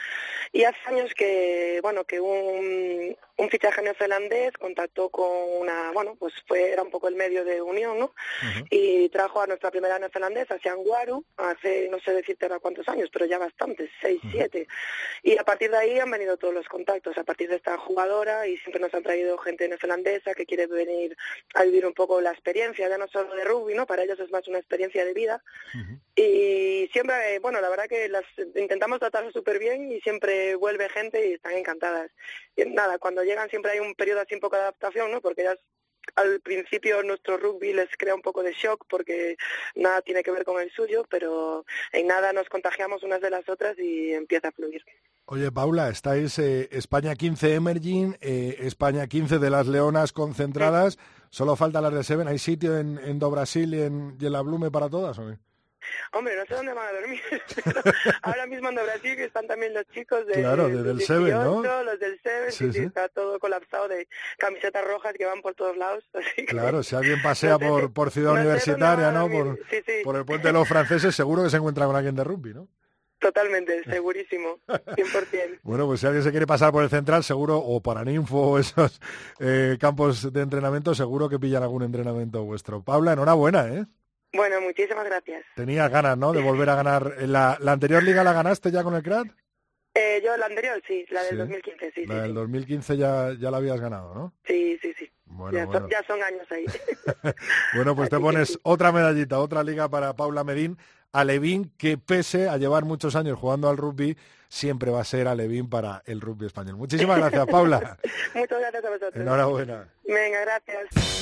y 0.51 0.63
hace 0.63 0.79
años 0.85 1.13
que, 1.13 1.79
bueno, 1.83 2.05
que 2.05 2.19
un, 2.19 3.15
un 3.37 3.49
fichaje 3.49 3.83
neozelandés 3.83 4.53
contactó 4.53 5.09
con 5.09 5.29
una, 5.61 5.91
bueno, 5.91 6.15
pues 6.17 6.33
fue, 6.47 6.71
era 6.71 6.81
un 6.81 6.89
poco 6.89 7.07
el 7.07 7.15
medio 7.15 7.45
de 7.45 7.61
unión, 7.61 7.99
¿no? 7.99 8.05
Uh 8.05 8.45
-huh. 8.45 8.67
Y 8.71 9.09
trajo 9.09 9.41
a 9.41 9.47
nuestra 9.47 9.69
primera 9.69 9.99
neozelandesa, 9.99 10.57
Sian 10.57 10.83
Guaru, 10.83 11.23
hace, 11.37 11.87
no 11.89 11.99
sé 11.99 12.13
decirte 12.13 12.45
ahora 12.45 12.59
cuántos 12.59 12.87
años, 12.89 13.09
pero 13.13 13.25
ya 13.27 13.37
bastantes, 13.37 13.91
seis, 14.01 14.19
uh 14.23 14.27
-huh. 14.27 14.31
siete. 14.31 14.67
Y 15.21 15.37
a 15.37 15.43
partir 15.43 15.69
de 15.69 15.77
ahí 15.77 15.99
han 15.99 16.09
venido 16.09 16.37
todos 16.37 16.53
los 16.53 16.67
contactos, 16.67 17.15
a 17.19 17.23
partir 17.23 17.47
de 17.49 17.57
esta 17.57 17.77
jugadora, 17.77 18.47
y 18.47 18.57
siempre 18.57 18.81
nos 18.81 18.93
han 18.95 19.03
traído 19.03 19.37
gente 19.37 19.67
neozelandesa 19.67 20.33
que 20.33 20.47
quiere 20.47 20.65
venir 20.65 21.15
a 21.53 21.63
vivir 21.63 21.85
un 21.85 21.93
poco 21.93 22.19
la 22.21 22.31
experiencia, 22.31 22.89
ya 22.89 22.97
no 22.97 23.07
solo 23.07 23.34
de 23.35 23.43
rugby, 23.43 23.73
¿no? 23.73 23.85
Para 23.85 24.03
ellos 24.03 24.19
es 24.19 24.31
más 24.31 24.47
una 24.47 24.59
experiencia 24.59 25.05
de 25.05 25.13
vida. 25.13 25.43
Uh 25.73 25.77
-huh. 25.77 25.99
Y 26.15 26.89
siempre, 26.91 27.39
bueno, 27.39 27.61
la 27.61 27.69
verdad 27.69 27.87
que 27.87 28.07
las 28.09 28.23
intentamos 28.55 28.99
tratar 28.99 29.31
súper 29.31 29.59
bien 29.59 29.91
y 29.91 30.01
siempre 30.01 30.55
vuelve 30.55 30.89
gente 30.89 31.27
y 31.27 31.33
están 31.33 31.53
encantadas. 31.53 32.11
Y 32.55 32.65
nada, 32.65 32.97
cuando 32.97 33.23
llegan 33.23 33.49
siempre 33.49 33.71
hay 33.71 33.79
un 33.79 33.95
periodo 33.95 34.21
así 34.21 34.33
un 34.35 34.41
poco 34.41 34.55
de 34.55 34.63
adaptación, 34.63 35.11
¿no? 35.11 35.21
Porque 35.21 35.41
ellas 35.41 35.59
al 36.15 36.39
principio 36.41 37.01
nuestro 37.03 37.37
rugby 37.37 37.73
les 37.73 37.89
crea 37.97 38.15
un 38.15 38.21
poco 38.21 38.43
de 38.43 38.53
shock 38.53 38.85
porque 38.89 39.37
nada 39.75 40.01
tiene 40.01 40.23
que 40.23 40.31
ver 40.31 40.45
con 40.45 40.61
el 40.61 40.71
suyo, 40.71 41.05
pero 41.09 41.65
en 41.91 42.07
nada 42.07 42.33
nos 42.33 42.47
contagiamos 42.47 43.03
unas 43.03 43.21
de 43.21 43.29
las 43.29 43.47
otras 43.49 43.77
y 43.79 44.13
empieza 44.13 44.49
a 44.49 44.51
fluir. 44.51 44.83
Oye, 45.25 45.51
Paula, 45.51 45.89
estáis 45.89 46.37
eh, 46.37 46.69
España 46.71 47.15
15 47.15 47.55
Emerging, 47.55 48.15
eh, 48.21 48.57
España 48.59 49.07
15 49.07 49.39
de 49.39 49.49
las 49.49 49.65
Leonas 49.65 50.13
concentradas, 50.13 50.93
sí. 50.93 50.99
Solo 51.35 51.57
falta 51.57 51.81
las 51.81 51.93
de 51.93 52.01
Seven. 52.01 52.29
¿Hay 52.29 52.37
sitio 52.37 52.77
en, 52.77 52.97
en 52.97 53.19
Do 53.19 53.29
Brasil 53.29 53.73
y 53.73 53.81
en, 53.81 54.17
y 54.17 54.25
en 54.25 54.31
la 54.31 54.41
Blume 54.41 54.71
para 54.71 54.89
todas? 54.89 55.19
¿o 55.19 55.27
qué? 55.27 55.37
Hombre, 56.13 56.33
no 56.37 56.45
sé 56.45 56.55
dónde 56.55 56.73
van 56.73 56.87
a 56.87 56.93
dormir. 56.93 57.21
ahora 58.21 58.47
mismo 58.47 58.69
en 58.69 58.75
Brasil 58.75 59.17
que 59.17 59.25
están 59.25 59.45
también 59.45 59.73
los 59.73 59.85
chicos 59.89 60.25
de, 60.27 60.35
claro, 60.35 60.69
de 60.69 60.81
del 60.81 60.97
18, 60.97 61.05
Seven, 61.05 61.33
¿no? 61.43 61.83
los 61.83 61.99
del 61.99 62.19
Seven, 62.21 62.51
sí, 62.53 62.71
sí, 62.71 62.79
está 62.79 63.09
todo 63.09 63.37
colapsado 63.37 63.89
de 63.89 64.07
camisetas 64.37 64.85
rojas 64.85 65.13
que 65.13 65.25
van 65.25 65.41
por 65.41 65.55
todos 65.55 65.75
lados. 65.75 66.05
Así 66.13 66.45
claro, 66.45 66.83
si 66.83 66.95
alguien 66.95 67.21
pasea 67.21 67.51
no 67.51 67.59
sé, 67.59 67.67
por, 67.67 67.93
por 67.93 68.11
Ciudad 68.11 68.33
no 68.33 68.39
Universitaria, 68.39 69.11
¿no? 69.11 69.29
Por, 69.29 69.59
por, 70.05 70.15
el 70.15 70.25
puente 70.25 70.47
de 70.47 70.53
los 70.53 70.67
franceses, 70.67 71.13
seguro 71.13 71.43
que 71.43 71.49
se 71.49 71.57
encuentra 71.57 71.85
con 71.85 71.97
alguien 71.97 72.15
de 72.15 72.23
rugby, 72.23 72.53
¿no? 72.53 72.69
Totalmente, 73.19 73.83
segurísimo, 73.89 74.59
100%. 74.67 75.59
bueno, 75.63 75.85
pues 75.87 76.01
si 76.01 76.05
alguien 76.05 76.23
se 76.23 76.31
quiere 76.31 76.45
pasar 76.45 76.71
por 76.71 76.83
el 76.83 76.89
central, 76.89 77.23
seguro, 77.23 77.57
o 77.57 77.81
para 77.81 78.03
Ninfo 78.03 78.37
o 78.51 78.59
esos 78.59 78.99
eh, 79.39 79.77
campos 79.79 80.31
de 80.31 80.41
entrenamiento, 80.41 80.93
seguro 80.93 81.29
que 81.29 81.39
pillan 81.39 81.63
algún 81.63 81.83
entrenamiento 81.83 82.43
vuestro. 82.43 82.83
Paula, 82.83 83.13
enhorabuena, 83.13 83.67
¿eh? 83.67 83.85
Bueno, 84.33 84.59
muchísimas 84.59 85.05
gracias. 85.05 85.45
Tenías 85.55 85.89
ganas, 85.89 86.17
¿no?, 86.17 86.33
de 86.33 86.41
volver 86.41 86.69
a 86.69 86.75
ganar. 86.75 87.15
¿La, 87.21 87.57
la 87.61 87.71
anterior 87.71 88.03
liga 88.03 88.23
la 88.23 88.33
ganaste 88.33 88.69
ya 88.69 88.83
con 88.83 88.93
el 88.95 89.01
CRAT? 89.01 89.27
Eh, 89.97 90.21
yo 90.21 90.35
la 90.35 90.47
anterior, 90.47 90.81
sí, 90.85 91.05
la 91.09 91.23
del 91.23 91.37
2015, 91.37 91.91
sí. 91.95 92.05
La 92.05 92.15
sí, 92.15 92.19
del 92.19 92.31
sí. 92.31 92.35
2015 92.35 92.97
ya, 92.97 93.33
ya 93.39 93.49
la 93.49 93.57
habías 93.57 93.79
ganado, 93.79 94.13
¿no? 94.13 94.33
Sí, 94.45 94.77
sí, 94.81 94.93
sí. 94.99 95.09
Bueno, 95.23 95.57
ya, 95.57 95.65
bueno. 95.65 95.79
Son, 95.79 95.89
ya 95.89 96.03
son 96.03 96.21
años 96.21 96.45
ahí. 96.51 96.65
bueno, 97.75 97.95
pues 97.95 98.09
te 98.09 98.17
Así 98.17 98.23
pones 98.23 98.59
otra 98.63 98.91
medallita, 98.91 99.39
otra 99.39 99.63
liga 99.63 99.87
para 99.87 100.13
Paula 100.13 100.43
Medín. 100.43 100.77
Alevín, 101.15 101.71
que 101.77 101.97
pese 101.97 102.49
a 102.49 102.57
llevar 102.57 102.83
muchos 102.83 103.15
años 103.15 103.39
jugando 103.39 103.69
al 103.69 103.77
rugby, 103.77 104.17
siempre 104.49 104.91
va 104.91 104.99
a 104.99 105.05
ser 105.05 105.29
Alevín 105.29 105.69
para 105.69 106.03
el 106.05 106.19
rugby 106.19 106.47
español. 106.47 106.75
Muchísimas 106.75 107.17
gracias, 107.17 107.47
Paula. 107.47 107.97
Muchas 108.35 108.59
gracias 108.59 108.83
a 108.83 108.89
vosotros. 108.89 109.15
Enhorabuena. 109.15 109.87
Venga, 110.05 110.41
gracias. 110.41 111.15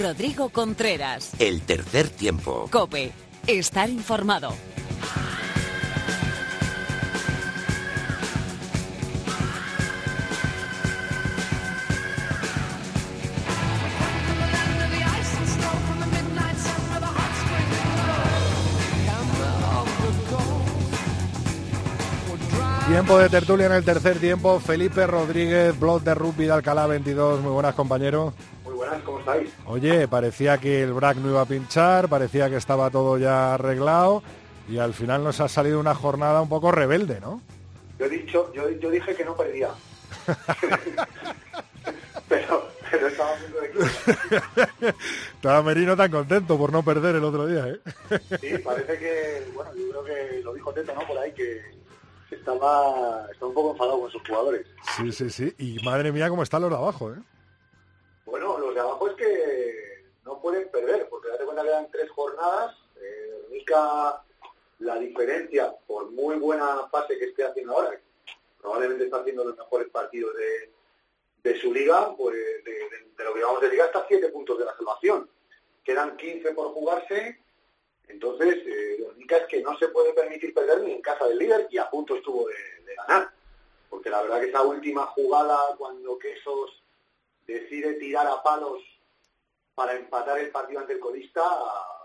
Rodrigo 0.00 0.50
Contreras. 0.50 1.32
El 1.40 1.62
tercer 1.62 2.10
tiempo. 2.10 2.68
Cope. 2.70 3.10
Estar 3.46 3.88
informado. 3.90 4.52
Tiempo 22.88 23.18
de 23.18 23.28
tertulia 23.28 23.66
en 23.66 23.72
el 23.72 23.84
tercer 23.84 24.18
tiempo. 24.18 24.60
Felipe 24.60 25.08
Rodríguez, 25.08 25.76
blog 25.78 26.02
de 26.02 26.14
rugby 26.14 26.44
de 26.44 26.52
Alcalá 26.52 26.86
22. 26.86 27.40
Muy 27.40 27.50
buenas, 27.50 27.74
compañero. 27.74 28.32
Muy 28.64 28.74
buenas, 28.74 29.02
¿cómo 29.02 29.18
estáis? 29.18 29.50
Oye, 29.66 30.06
parecía 30.06 30.58
que 30.58 30.84
el 30.84 30.92
BRAC 30.92 31.16
no 31.16 31.30
iba 31.30 31.40
a 31.40 31.46
pinchar, 31.46 32.08
parecía 32.08 32.48
que 32.48 32.54
estaba 32.54 32.88
todo 32.90 33.18
ya 33.18 33.54
arreglado 33.54 34.22
y 34.68 34.78
al 34.78 34.94
final 34.94 35.24
nos 35.24 35.40
ha 35.40 35.48
salido 35.48 35.80
una 35.80 35.96
jornada 35.96 36.40
un 36.40 36.48
poco 36.48 36.70
rebelde, 36.70 37.18
¿no? 37.20 37.40
Yo 37.98 38.06
he 38.06 38.08
dicho, 38.08 38.52
yo, 38.54 38.70
yo 38.70 38.88
dije 38.88 39.16
que 39.16 39.24
no 39.24 39.36
perdía. 39.36 39.70
pero, 42.28 42.68
pero 42.88 43.08
estaba 43.08 43.32
de. 43.32 44.94
Estaba 45.34 45.62
Merino 45.64 45.96
tan 45.96 46.12
contento 46.12 46.56
por 46.56 46.72
no 46.72 46.84
perder 46.84 47.16
el 47.16 47.24
otro 47.24 47.46
día, 47.46 47.66
¿eh? 47.66 47.80
Sí, 48.40 48.58
parece 48.58 48.96
que, 48.96 49.50
bueno, 49.54 49.72
yo 49.74 49.90
creo 49.90 50.04
que 50.04 50.40
lo 50.44 50.54
dijo 50.54 50.72
Teto, 50.72 50.94
¿no? 50.94 51.04
Por 51.04 51.18
ahí 51.18 51.32
que 51.32 51.74
estaba, 52.50 53.26
estaba 53.30 53.48
un 53.48 53.54
poco 53.54 53.70
enfadado 53.72 54.00
con 54.00 54.10
sus 54.10 54.22
jugadores. 54.26 54.66
Sí, 54.96 55.10
sí, 55.12 55.30
sí. 55.30 55.54
Y 55.58 55.84
madre 55.84 56.12
mía, 56.12 56.28
cómo 56.28 56.42
están 56.44 56.62
los 56.62 56.70
de 56.70 56.76
abajo, 56.76 57.10
¿eh? 57.12 57.16
Bueno, 58.24 58.58
los 58.58 58.74
de 58.74 58.80
abajo 58.80 59.08
es 59.08 59.14
que 59.14 60.04
no 60.24 60.40
pueden 60.40 60.68
perder, 60.70 61.08
porque 61.08 61.28
date 61.28 61.44
cuenta 61.44 61.62
que 61.62 61.70
dan 61.70 61.90
tres 61.90 62.10
jornadas. 62.10 62.76
Eh, 63.00 63.46
Mica, 63.50 64.22
la 64.78 64.96
diferencia, 64.96 65.74
por 65.86 66.10
muy 66.12 66.36
buena 66.36 66.86
fase 66.90 67.18
que 67.18 67.26
esté 67.26 67.44
haciendo 67.44 67.72
ahora, 67.74 67.98
probablemente 68.60 69.04
está 69.04 69.18
haciendo 69.18 69.44
los 69.44 69.56
mejores 69.56 69.88
partidos 69.90 70.34
de, 70.36 70.72
de 71.50 71.60
su 71.60 71.72
liga, 71.72 72.14
pues 72.16 72.34
de, 72.36 72.72
de- 72.72 73.06
de 73.16 73.24
lo 73.24 73.32
que 73.32 73.42
vamos 73.42 73.60
de 73.62 73.70
liga 73.70 73.86
hasta 73.86 74.04
siete 74.06 74.28
puntos 74.28 74.58
de 74.58 74.66
la 74.66 74.76
salvación. 74.76 75.28
Quedan 75.82 76.16
15 76.16 76.52
por 76.52 76.68
jugarse, 76.74 77.40
entonces 78.08 78.56
eh, 78.66 78.96
lo 79.00 79.08
único 79.08 79.34
es 79.34 79.46
que 79.46 79.62
no 79.62 79.76
se 79.78 79.88
puede 79.88 80.12
permitir 80.12 80.54
perder 80.54 80.82
ni 80.82 80.92
en 80.92 81.02
casa 81.02 81.26
del 81.26 81.38
líder 81.38 81.68
y 81.70 81.78
a 81.78 81.90
punto 81.90 82.16
estuvo 82.16 82.46
de, 82.48 82.54
de 82.84 82.94
ganar. 82.94 83.30
Porque 83.88 84.10
la 84.10 84.22
verdad 84.22 84.40
que 84.40 84.48
esa 84.48 84.62
última 84.62 85.06
jugada, 85.06 85.58
cuando 85.78 86.18
Quesos 86.18 86.82
decide 87.46 87.94
tirar 87.94 88.26
a 88.26 88.42
palos 88.42 88.82
para 89.74 89.94
empatar 89.94 90.38
el 90.38 90.50
partido 90.50 90.80
ante 90.80 90.94
el 90.94 91.00
colista, 91.00 91.42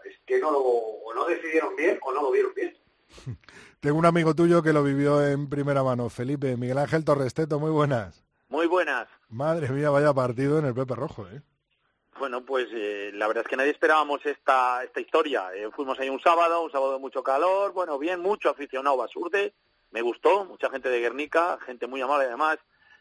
es 0.05 0.15
que 0.25 0.39
no 0.39 0.51
lo, 0.51 0.59
o 0.59 1.13
no 1.13 1.25
decidieron 1.25 1.75
bien 1.75 1.99
o 2.01 2.11
no 2.11 2.21
lo 2.21 2.31
vieron 2.31 2.53
bien. 2.53 2.77
Tengo 3.79 3.97
un 3.97 4.05
amigo 4.05 4.35
tuyo 4.35 4.61
que 4.61 4.73
lo 4.73 4.83
vivió 4.83 5.25
en 5.25 5.49
primera 5.49 5.83
mano, 5.83 6.09
Felipe, 6.09 6.55
Miguel 6.57 6.77
Ángel 6.77 7.03
Torresteto, 7.03 7.59
muy 7.59 7.71
buenas. 7.71 8.23
Muy 8.49 8.67
buenas. 8.67 9.07
Madre 9.29 9.69
mía, 9.69 9.89
vaya 9.89 10.13
partido 10.13 10.59
en 10.59 10.65
el 10.65 10.73
Pepe 10.73 10.95
Rojo, 10.95 11.27
¿eh? 11.27 11.41
Bueno, 12.19 12.45
pues 12.45 12.67
eh, 12.71 13.11
la 13.13 13.27
verdad 13.27 13.43
es 13.43 13.49
que 13.49 13.57
nadie 13.57 13.71
esperábamos 13.71 14.25
esta 14.25 14.83
esta 14.83 14.99
historia. 14.99 15.49
Eh, 15.55 15.69
fuimos 15.71 15.99
ahí 15.99 16.09
un 16.09 16.21
sábado, 16.21 16.61
un 16.61 16.71
sábado 16.71 16.93
de 16.93 16.99
mucho 16.99 17.23
calor, 17.23 17.71
bueno, 17.73 17.97
bien, 17.97 18.19
mucho 18.19 18.49
aficionado 18.49 18.97
basurde, 18.97 19.53
me 19.91 20.01
gustó, 20.01 20.45
mucha 20.45 20.69
gente 20.69 20.89
de 20.89 20.99
Guernica, 20.99 21.57
gente 21.65 21.87
muy 21.87 22.01
amable 22.01 22.25
además, 22.25 22.59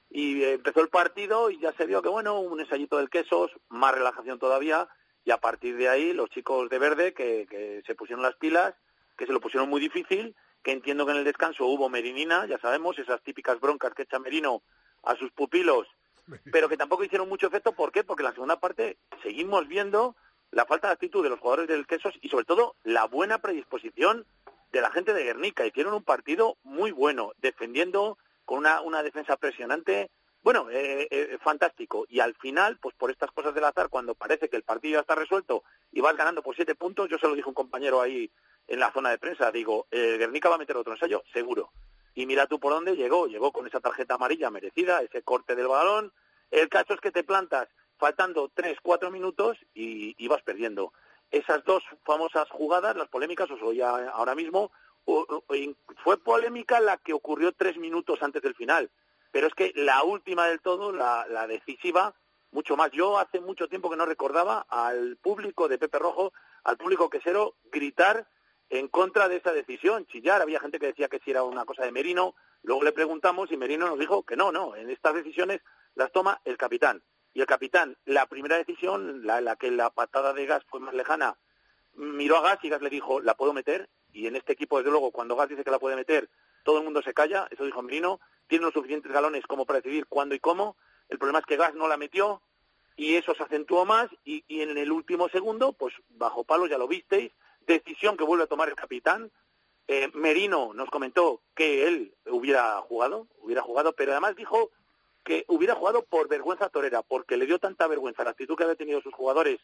y 0.08 0.42
eh, 0.42 0.54
empezó 0.54 0.80
el 0.80 0.88
partido 0.88 1.50
y 1.50 1.58
ya 1.58 1.72
se 1.72 1.86
vio 1.86 2.02
que, 2.02 2.08
bueno, 2.08 2.40
un 2.40 2.60
ensayito 2.60 2.96
del 2.96 3.10
quesos, 3.10 3.50
más 3.68 3.94
relajación 3.94 4.38
todavía, 4.38 4.88
y 5.24 5.32
a 5.32 5.38
partir 5.38 5.76
de 5.76 5.88
ahí 5.88 6.12
los 6.12 6.30
chicos 6.30 6.70
de 6.70 6.78
verde 6.78 7.12
que, 7.12 7.46
que 7.50 7.82
se 7.86 7.94
pusieron 7.94 8.22
las 8.22 8.36
pilas, 8.36 8.74
que 9.18 9.26
se 9.26 9.32
lo 9.32 9.40
pusieron 9.40 9.68
muy 9.68 9.80
difícil, 9.80 10.34
que 10.62 10.72
entiendo 10.72 11.04
que 11.04 11.12
en 11.12 11.18
el 11.18 11.24
descanso 11.24 11.66
hubo 11.66 11.88
merinina, 11.88 12.46
ya 12.46 12.58
sabemos, 12.58 12.98
esas 12.98 13.22
típicas 13.22 13.60
broncas 13.60 13.92
que 13.92 14.02
echa 14.02 14.18
Merino 14.18 14.62
a 15.02 15.14
sus 15.16 15.30
pupilos 15.32 15.86
pero 16.52 16.68
que 16.68 16.76
tampoco 16.76 17.04
hicieron 17.04 17.28
mucho 17.28 17.46
efecto. 17.46 17.72
¿Por 17.72 17.92
qué? 17.92 18.04
Porque 18.04 18.22
en 18.22 18.28
la 18.28 18.32
segunda 18.32 18.60
parte 18.60 18.98
seguimos 19.22 19.68
viendo 19.68 20.16
la 20.50 20.66
falta 20.66 20.88
de 20.88 20.94
actitud 20.94 21.22
de 21.22 21.30
los 21.30 21.40
jugadores 21.40 21.68
del 21.68 21.86
Quesos 21.86 22.14
y 22.20 22.28
sobre 22.28 22.44
todo 22.44 22.76
la 22.82 23.06
buena 23.06 23.38
predisposición 23.38 24.26
de 24.72 24.80
la 24.80 24.90
gente 24.90 25.14
de 25.14 25.24
Guernica. 25.24 25.66
Hicieron 25.66 25.94
un 25.94 26.04
partido 26.04 26.56
muy 26.62 26.90
bueno, 26.90 27.32
defendiendo 27.38 28.18
con 28.44 28.58
una, 28.58 28.80
una 28.80 29.02
defensa 29.02 29.36
presionante. 29.36 30.10
Bueno, 30.42 30.70
eh, 30.70 31.06
eh, 31.10 31.38
fantástico. 31.42 32.06
Y 32.08 32.20
al 32.20 32.34
final, 32.34 32.78
pues 32.80 32.94
por 32.96 33.10
estas 33.10 33.30
cosas 33.30 33.54
del 33.54 33.64
azar, 33.64 33.90
cuando 33.90 34.14
parece 34.14 34.48
que 34.48 34.56
el 34.56 34.62
partido 34.62 34.94
ya 34.94 35.00
está 35.00 35.14
resuelto 35.14 35.62
y 35.92 36.00
vas 36.00 36.16
ganando 36.16 36.42
por 36.42 36.56
siete 36.56 36.74
puntos, 36.74 37.08
yo 37.08 37.18
se 37.18 37.28
lo 37.28 37.34
dije 37.34 37.46
a 37.46 37.50
un 37.50 37.54
compañero 37.54 38.00
ahí 38.00 38.30
en 38.66 38.80
la 38.80 38.92
zona 38.92 39.10
de 39.10 39.18
prensa, 39.18 39.50
digo, 39.50 39.86
eh, 39.90 40.16
Guernica 40.16 40.48
va 40.48 40.54
a 40.54 40.58
meter 40.58 40.76
otro 40.76 40.92
ensayo, 40.92 41.22
seguro. 41.32 41.72
Y 42.14 42.26
mira 42.26 42.46
tú 42.46 42.58
por 42.58 42.72
dónde 42.72 42.96
llegó, 42.96 43.26
llegó 43.26 43.52
con 43.52 43.66
esa 43.66 43.80
tarjeta 43.80 44.14
amarilla 44.14 44.50
merecida, 44.50 45.00
ese 45.02 45.22
corte 45.22 45.54
del 45.54 45.68
balón. 45.68 46.12
El 46.50 46.68
caso 46.68 46.94
es 46.94 47.00
que 47.00 47.12
te 47.12 47.22
plantas 47.22 47.68
faltando 47.98 48.50
tres, 48.52 48.78
cuatro 48.82 49.10
minutos 49.10 49.58
y, 49.74 50.14
y 50.18 50.28
vas 50.28 50.42
perdiendo. 50.42 50.92
Esas 51.30 51.64
dos 51.64 51.84
famosas 52.04 52.48
jugadas, 52.50 52.96
las 52.96 53.08
polémicas, 53.08 53.50
os 53.50 53.62
oía 53.62 53.90
ahora 54.08 54.34
mismo, 54.34 54.72
fue 56.04 56.18
polémica 56.18 56.80
la 56.80 56.96
que 56.96 57.12
ocurrió 57.12 57.52
tres 57.52 57.76
minutos 57.76 58.22
antes 58.22 58.42
del 58.42 58.54
final. 58.54 58.90
Pero 59.30 59.46
es 59.46 59.54
que 59.54 59.72
la 59.76 60.02
última 60.02 60.46
del 60.48 60.60
todo, 60.60 60.92
la, 60.92 61.26
la 61.28 61.46
decisiva, 61.46 62.14
mucho 62.50 62.76
más. 62.76 62.90
Yo 62.90 63.18
hace 63.18 63.40
mucho 63.40 63.68
tiempo 63.68 63.88
que 63.90 63.96
no 63.96 64.06
recordaba 64.06 64.66
al 64.68 65.16
público 65.16 65.68
de 65.68 65.78
Pepe 65.78 65.98
Rojo, 65.98 66.32
al 66.64 66.76
público 66.76 67.08
quesero, 67.08 67.54
gritar 67.70 68.26
en 68.70 68.86
contra 68.88 69.28
de 69.28 69.36
esa 69.36 69.52
decisión, 69.52 70.06
chillar. 70.06 70.40
Había 70.40 70.60
gente 70.60 70.78
que 70.78 70.86
decía 70.86 71.08
que 71.08 71.18
si 71.18 71.32
era 71.32 71.42
una 71.42 71.64
cosa 71.64 71.84
de 71.84 71.92
Merino. 71.92 72.34
Luego 72.62 72.84
le 72.84 72.92
preguntamos 72.92 73.50
y 73.50 73.56
Merino 73.56 73.88
nos 73.88 73.98
dijo 73.98 74.22
que 74.22 74.36
no, 74.36 74.52
no. 74.52 74.76
En 74.76 74.90
estas 74.90 75.14
decisiones 75.14 75.60
las 75.96 76.12
toma 76.12 76.40
el 76.44 76.56
capitán. 76.56 77.02
Y 77.34 77.40
el 77.40 77.46
capitán, 77.46 77.96
la 78.06 78.26
primera 78.26 78.56
decisión, 78.56 79.26
la, 79.26 79.56
que 79.56 79.70
la 79.70 79.90
patada 79.90 80.32
de 80.32 80.46
Gas 80.46 80.64
fue 80.68 80.80
más 80.80 80.94
lejana, 80.94 81.36
miró 81.94 82.36
a 82.38 82.42
Gas 82.42 82.58
y 82.62 82.68
Gas 82.68 82.82
le 82.82 82.90
dijo, 82.90 83.20
¿la 83.20 83.34
puedo 83.34 83.52
meter? 83.52 83.88
Y 84.12 84.26
en 84.26 84.36
este 84.36 84.52
equipo, 84.52 84.78
desde 84.78 84.90
luego, 84.90 85.12
cuando 85.12 85.36
Gas 85.36 85.48
dice 85.48 85.64
que 85.64 85.70
la 85.70 85.78
puede 85.78 85.96
meter, 85.96 86.28
todo 86.64 86.78
el 86.78 86.84
mundo 86.84 87.02
se 87.02 87.14
calla. 87.14 87.48
Eso 87.50 87.64
dijo 87.64 87.82
Merino. 87.82 88.20
Tiene 88.46 88.64
los 88.64 88.74
suficientes 88.74 89.12
galones 89.12 89.46
como 89.46 89.66
para 89.66 89.80
decidir 89.80 90.06
cuándo 90.06 90.34
y 90.34 90.40
cómo. 90.40 90.76
El 91.08 91.18
problema 91.18 91.40
es 91.40 91.46
que 91.46 91.56
Gas 91.56 91.74
no 91.74 91.88
la 91.88 91.96
metió 91.96 92.42
y 92.96 93.16
eso 93.16 93.34
se 93.34 93.42
acentuó 93.42 93.84
más 93.84 94.08
y, 94.24 94.44
y 94.46 94.60
en 94.60 94.76
el 94.76 94.92
último 94.92 95.28
segundo, 95.28 95.72
pues 95.72 95.94
bajo 96.10 96.44
palos 96.44 96.68
ya 96.68 96.78
lo 96.78 96.86
visteis, 96.86 97.32
decisión 97.74 98.16
que 98.16 98.24
vuelve 98.24 98.44
a 98.44 98.48
tomar 98.48 98.68
el 98.68 98.74
capitán. 98.74 99.30
Eh, 99.88 100.10
Merino 100.14 100.72
nos 100.74 100.88
comentó 100.90 101.40
que 101.54 101.86
él 101.86 102.14
hubiera 102.26 102.80
jugado, 102.82 103.26
hubiera 103.38 103.62
jugado, 103.62 103.92
pero 103.92 104.12
además 104.12 104.36
dijo 104.36 104.70
que 105.24 105.44
hubiera 105.48 105.74
jugado 105.74 106.04
por 106.04 106.28
vergüenza 106.28 106.68
torera, 106.68 107.02
porque 107.02 107.36
le 107.36 107.46
dio 107.46 107.58
tanta 107.58 107.86
vergüenza 107.86 108.24
la 108.24 108.30
actitud 108.30 108.56
que 108.56 108.64
habían 108.64 108.76
tenido 108.76 109.00
sus 109.00 109.14
jugadores 109.14 109.60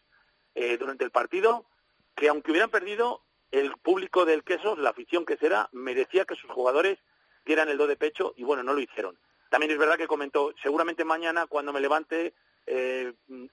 eh, 0.54 0.76
durante 0.78 1.04
el 1.04 1.10
partido, 1.10 1.66
que 2.14 2.28
aunque 2.28 2.50
hubieran 2.50 2.70
perdido, 2.70 3.22
el 3.50 3.72
público 3.76 4.24
del 4.24 4.42
Quesos, 4.42 4.78
la 4.78 4.90
afición 4.90 5.24
que 5.24 5.36
será, 5.36 5.68
merecía 5.72 6.24
que 6.24 6.34
sus 6.34 6.50
jugadores 6.50 6.98
dieran 7.44 7.68
el 7.68 7.78
do 7.78 7.86
de 7.86 7.96
pecho 7.96 8.34
y 8.36 8.42
bueno, 8.42 8.62
no 8.62 8.74
lo 8.74 8.80
hicieron. 8.80 9.16
También 9.50 9.72
es 9.72 9.78
verdad 9.78 9.96
que 9.96 10.08
comentó, 10.08 10.52
seguramente 10.62 11.04
mañana 11.04 11.46
cuando 11.46 11.72
me 11.72 11.80
levante 11.80 12.34
eh, 12.66 13.12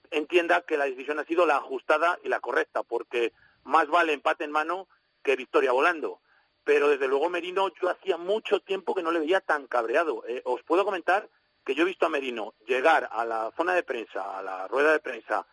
entienda 0.10 0.62
que 0.62 0.78
la 0.78 0.86
decisión 0.86 1.20
ha 1.20 1.26
sido 1.26 1.46
la 1.46 1.58
ajustada 1.58 2.20
y 2.24 2.30
la 2.30 2.40
correcta, 2.40 2.82
porque 2.82 3.32
más 3.64 3.88
vale 3.88 4.14
empate 4.14 4.44
en 4.44 4.52
mano 4.52 4.88
que 5.24 5.36
victoria 5.36 5.72
volando. 5.72 6.20
Pero 6.64 6.88
desde 6.90 7.08
luego 7.08 7.30
Merino 7.30 7.70
yo 7.82 7.90
hacía 7.90 8.18
mucho 8.18 8.62
tiempo 8.62 8.96
que 8.96 9.04
no 9.04 9.12
le 9.12 9.20
veía 9.20 9.42
tan 9.42 9.68
cabreado. 9.68 10.24
Eh, 10.28 10.42
os 10.46 10.64
puedo 10.64 10.86
comentar 10.86 11.28
que 11.66 11.76
yo 11.76 11.84
he 11.84 11.86
visto 11.88 12.06
a 12.06 12.10
Merino 12.10 12.54
llegar 12.66 13.10
a 13.12 13.26
la 13.26 13.52
zona 13.58 13.74
de 13.74 13.84
prensa, 13.84 14.38
a 14.38 14.42
la 14.44 14.68
rueda 14.68 14.92
de 14.94 15.00
prensa, 15.00 15.46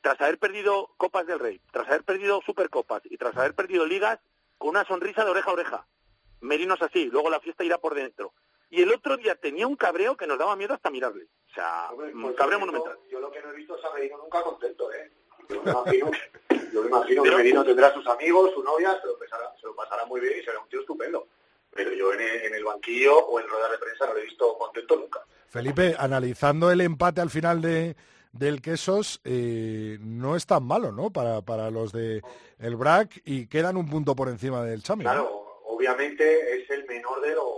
tras 0.00 0.20
haber 0.20 0.38
perdido 0.38 0.90
Copas 0.96 1.26
del 1.26 1.38
Rey, 1.38 1.60
tras 1.72 1.86
haber 1.88 2.04
perdido 2.04 2.40
Supercopas 2.42 3.02
y 3.06 3.16
tras 3.16 3.36
haber 3.36 3.54
perdido 3.54 3.84
ligas, 3.86 4.18
con 4.58 4.70
una 4.70 4.84
sonrisa 4.84 5.24
de 5.24 5.30
oreja 5.30 5.50
a 5.50 5.54
oreja. 5.54 5.86
Merino 6.40 6.74
es 6.74 6.82
así, 6.82 7.06
luego 7.06 7.30
la 7.30 7.40
fiesta 7.40 7.64
irá 7.64 7.78
por 7.78 7.94
dentro. 7.94 8.32
Y 8.70 8.82
el 8.82 8.92
otro 8.92 9.16
día 9.16 9.34
tenía 9.34 9.66
un 9.66 9.76
cabreo 9.76 10.16
que 10.16 10.26
nos 10.26 10.38
daba 10.38 10.54
miedo 10.56 10.74
hasta 10.74 10.90
mirarle. 10.90 11.24
O 11.50 11.54
sea, 11.54 11.88
un 11.92 12.20
Pues 12.22 12.36
cabreo 12.36 12.58
yo- 12.58 12.66
monumental. 12.66 12.98
Yo 13.10 13.20
lo 13.20 13.30
que 13.30 13.40
no 13.42 13.50
he 13.50 13.56
visto 13.56 13.76
es 13.78 13.84
a 13.84 13.92
Merino 13.94 14.18
nunca 14.18 14.42
contento, 14.42 14.92
¿eh? 14.92 15.10
Yo 15.48 15.62
me 15.62 15.70
imagino, 15.70 16.10
yo 16.72 16.82
me 16.82 16.88
imagino 16.88 17.22
que 17.22 17.30
Merino 17.30 17.64
tendrá 17.64 17.92
sus 17.92 18.06
amigos, 18.06 18.52
su 18.54 18.62
novia, 18.62 18.98
se 19.00 19.06
lo, 19.06 19.18
pasará, 19.18 19.54
se 19.60 19.66
lo 19.66 19.74
pasará 19.74 20.04
muy 20.06 20.20
bien 20.20 20.34
y 20.40 20.44
será 20.44 20.60
un 20.60 20.68
tío 20.68 20.80
estupendo. 20.80 21.26
Pero 21.74 21.92
yo 21.92 22.12
en 22.12 22.20
el, 22.20 22.42
en 22.46 22.54
el 22.54 22.64
banquillo 22.64 23.16
o 23.16 23.40
en 23.40 23.48
ruedas 23.48 23.70
de 23.70 23.78
prensa 23.78 24.06
no 24.06 24.14
lo 24.14 24.18
he 24.18 24.24
visto 24.24 24.58
contento 24.58 24.96
nunca. 24.96 25.20
Felipe, 25.48 25.94
analizando 25.98 26.70
el 26.70 26.80
empate 26.80 27.20
al 27.20 27.30
final 27.30 27.60
de 27.60 27.96
del 28.32 28.60
Quesos, 28.60 29.20
eh, 29.24 29.98
no 30.00 30.36
es 30.36 30.46
tan 30.46 30.64
malo, 30.64 30.92
¿no? 30.92 31.10
Para, 31.10 31.42
para 31.42 31.70
los 31.70 31.92
de 31.92 32.22
el 32.58 32.76
BRAC 32.76 33.22
y 33.24 33.46
quedan 33.46 33.76
un 33.76 33.88
punto 33.88 34.14
por 34.14 34.28
encima 34.28 34.62
del 34.64 34.82
Chami. 34.82 35.04
¿no? 35.04 35.10
Claro, 35.10 35.60
obviamente 35.64 36.56
es 36.56 36.70
el 36.70 36.86
menor 36.86 37.20
de 37.20 37.34
los 37.34 37.48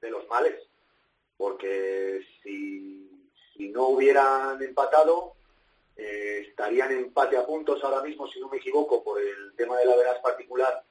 de 0.00 0.10
los 0.10 0.28
males, 0.28 0.54
porque 1.36 2.20
si, 2.42 3.30
si 3.52 3.68
no 3.68 3.88
hubieran 3.88 4.62
empatado, 4.62 5.34
eh, 5.98 6.46
estarían 6.48 6.90
empate 6.92 7.36
a 7.36 7.44
puntos 7.44 7.82
ahora 7.84 8.02
mismo, 8.02 8.26
si 8.28 8.40
no 8.40 8.48
me 8.48 8.56
equivoco, 8.58 9.02
por 9.04 9.20
el 9.20 9.52
tema 9.56 9.76
de 9.78 9.84
la 9.84 9.96
veraz 9.96 10.18
particular, 10.20 10.82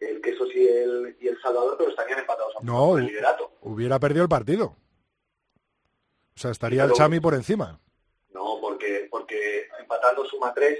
el 0.00 0.20
Quesos 0.20 0.48
y 0.54 0.66
el, 0.66 1.16
y 1.20 1.28
el 1.28 1.40
Salvador, 1.42 1.74
pero 1.76 1.90
estarían 1.90 2.20
empatados 2.20 2.54
a 2.56 2.58
puntos 2.60 2.74
No, 2.74 2.96
el 2.98 3.06
liderato. 3.06 3.52
hubiera 3.62 3.98
perdido 3.98 4.22
el 4.22 4.28
partido. 4.28 4.76
O 6.34 6.38
sea, 6.38 6.50
estaría 6.50 6.84
el 6.84 6.92
Chami 6.92 7.20
por 7.20 7.34
encima. 7.34 7.78
No, 8.32 8.58
porque, 8.60 9.06
porque 9.10 9.68
empatando 9.78 10.24
suma 10.24 10.54
tres 10.54 10.78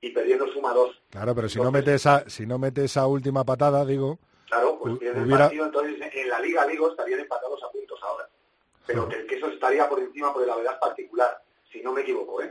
y 0.00 0.10
perdiendo 0.10 0.46
suma 0.52 0.72
dos. 0.74 1.00
Claro, 1.10 1.34
pero 1.34 1.48
si 1.48 1.58
no 1.60 1.70
mete 1.70 1.94
esa, 1.94 2.28
si 2.28 2.46
no 2.46 2.58
mete 2.58 2.84
esa 2.84 3.06
última 3.06 3.44
patada, 3.44 3.84
digo, 3.84 4.18
Claro, 4.48 4.78
pues 4.80 4.94
Hu- 4.94 4.98
pierde 4.98 5.18
el 5.20 5.24
hubiera- 5.26 5.44
partido, 5.44 5.64
entonces 5.66 5.96
en 6.12 6.28
la 6.28 6.40
Liga 6.40 6.66
Digo 6.66 6.90
estarían 6.90 7.20
empatados 7.20 7.62
a 7.62 7.70
puntos 7.70 8.00
ahora. 8.02 8.28
Pero 8.86 9.06
que 9.08 9.16
el 9.16 9.26
queso 9.26 9.46
estaría 9.48 9.86
por 9.88 10.00
encima 10.00 10.32
por 10.32 10.46
la 10.46 10.56
verdad 10.56 10.80
particular, 10.80 11.42
si 11.70 11.82
no 11.82 11.92
me 11.92 12.00
equivoco, 12.00 12.40
¿eh? 12.42 12.50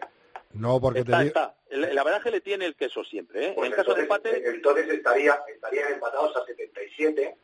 No 0.53 0.79
porque 0.79 1.03
te 1.03 1.11
Está, 1.11 1.19
digo. 1.19 1.27
está. 1.27 1.55
El, 1.69 1.83
el 1.83 1.97
averaje 1.97 2.31
le 2.31 2.41
tiene 2.41 2.65
el 2.65 2.75
queso 2.75 3.03
siempre, 3.03 3.47
¿eh? 3.47 3.53
Pues 3.55 3.69
en 3.69 3.75
caso 3.75 3.93
de 3.93 4.01
entonces, 4.03 4.33
empate, 4.33 4.49
entonces 4.55 4.89
estaría, 4.89 5.41
estarían 5.53 5.93
empatados 5.93 6.35
a 6.37 6.45
77 6.45 7.35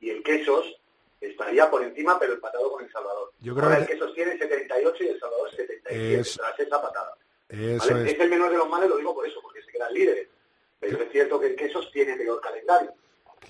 y 0.00 0.10
el 0.10 0.22
Quesos 0.22 0.76
estaría 1.20 1.70
por 1.70 1.82
encima, 1.82 2.18
pero 2.18 2.34
empatado 2.34 2.70
con 2.72 2.84
El 2.84 2.90
Salvador. 2.92 3.32
Yo 3.40 3.54
creo 3.54 3.64
Ahora 3.66 3.76
que 3.86 3.92
el 3.92 3.98
Quesos 3.98 4.14
tiene 4.14 4.38
78 4.38 5.04
y 5.04 5.08
El 5.08 5.20
Salvador 5.20 5.50
77 5.50 6.20
Es- 6.20 6.36
tras 6.36 6.60
esa 6.60 6.80
patada. 6.82 7.14
Eso 7.48 7.88
¿vale? 7.94 8.06
es. 8.08 8.14
es 8.14 8.20
el 8.20 8.30
menor 8.30 8.50
de 8.50 8.56
los 8.58 8.68
males, 8.68 8.88
lo 8.88 8.96
digo 8.98 9.14
por 9.14 9.26
eso, 9.26 9.40
porque 9.42 9.62
se 9.62 9.72
quedan 9.72 9.92
líderes. 9.92 10.28
Pero 10.78 11.02
es 11.02 11.10
cierto 11.10 11.40
que 11.40 11.48
el 11.48 11.56
Quesos 11.56 11.90
tiene 11.92 12.16
peor 12.16 12.40
calendario. 12.40 12.94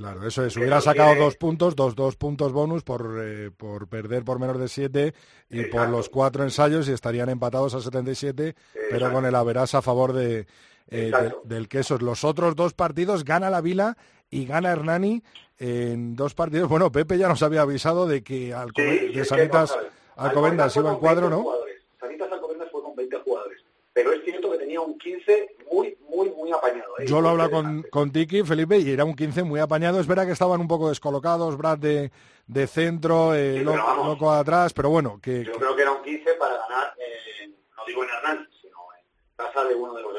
Claro, 0.00 0.26
eso 0.26 0.42
es. 0.46 0.56
Hubiera 0.56 0.80
sacado 0.80 1.14
dos 1.14 1.36
puntos, 1.36 1.76
dos, 1.76 1.94
dos 1.94 2.16
puntos 2.16 2.52
bonus 2.52 2.82
por, 2.82 3.18
eh, 3.22 3.50
por 3.54 3.86
perder 3.86 4.24
por 4.24 4.38
menos 4.38 4.58
de 4.58 4.66
siete 4.68 5.12
y 5.50 5.64
por 5.64 5.90
los 5.90 6.08
cuatro 6.08 6.42
ensayos 6.42 6.88
y 6.88 6.92
estarían 6.92 7.28
empatados 7.28 7.74
a 7.74 7.80
77, 7.82 8.54
pero 8.72 8.86
Exacto. 8.96 9.14
con 9.14 9.26
el 9.26 9.34
averas 9.34 9.74
a 9.74 9.82
favor 9.82 10.14
de, 10.14 10.46
eh, 10.88 11.10
de- 11.12 11.34
del 11.44 11.68
Quesos. 11.68 12.00
Los 12.00 12.24
otros 12.24 12.56
dos 12.56 12.72
partidos 12.72 13.24
gana 13.24 13.50
la 13.50 13.60
Vila 13.60 13.98
y 14.30 14.46
gana 14.46 14.70
Hernani 14.72 15.22
en 15.58 16.16
dos 16.16 16.32
partidos. 16.32 16.70
Bueno, 16.70 16.90
Pepe 16.90 17.18
ya 17.18 17.28
nos 17.28 17.42
había 17.42 17.60
avisado 17.60 18.06
de 18.06 18.22
que 18.24 18.54
Alcobe- 18.54 19.08
Sí, 19.08 19.12
que, 19.12 19.24
Sanitas 19.26 19.76
Alcobendas 20.16 20.74
iba 20.76 20.92
en 20.92 20.96
cuadro, 20.98 21.28
20 21.28 21.36
¿no? 21.36 21.42
jugadores. 21.42 21.76
Sanitas 22.00 22.32
Alcobendas 22.32 22.70
fue 22.70 22.82
con 22.82 22.96
20 22.96 23.16
jugadores. 23.18 23.58
Pero 23.92 24.12
es 24.14 24.24
cierto 24.24 24.50
que 24.52 24.56
tenía 24.58 24.80
un 24.80 24.96
15 24.98 25.56
muy, 25.70 25.94
muy, 26.10 26.28
muy 26.30 26.50
apañado. 26.52 26.98
¿eh? 26.98 27.06
Yo 27.06 27.20
lo 27.20 27.30
hablo 27.30 27.50
con, 27.50 27.82
con 27.90 28.10
Tiki, 28.12 28.42
Felipe, 28.42 28.78
y 28.78 28.90
era 28.90 29.04
un 29.04 29.14
15 29.14 29.42
muy 29.44 29.60
apañado. 29.60 30.00
Es 30.00 30.06
verdad 30.06 30.26
que 30.26 30.32
estaban 30.32 30.60
un 30.60 30.68
poco 30.68 30.88
descolocados, 30.88 31.56
Brad 31.56 31.78
de, 31.78 32.10
de 32.46 32.66
centro, 32.66 33.34
eh, 33.34 33.58
Sí, 33.58 33.64
Lo- 33.64 33.72
pero 33.72 33.84
vamos. 33.84 34.06
loco 34.08 34.30
atrás, 34.32 34.72
pero 34.72 34.90
bueno, 34.90 35.18
que, 35.22 35.44
Yo 35.44 35.52
creo 35.52 35.74
que 35.76 35.82
era 35.82 35.92
un 35.92 36.02
15 36.02 36.34
para 36.34 36.56
ganar, 36.56 36.94
eh, 36.98 37.48
no 37.76 37.82
digo 37.86 38.02
en 38.04 38.10
Hernán, 38.10 38.48
sino 38.60 38.76
en 38.98 39.04
casa 39.36 39.64
de 39.64 39.74
uno 39.74 39.94
de 39.94 40.02
los. 40.02 40.10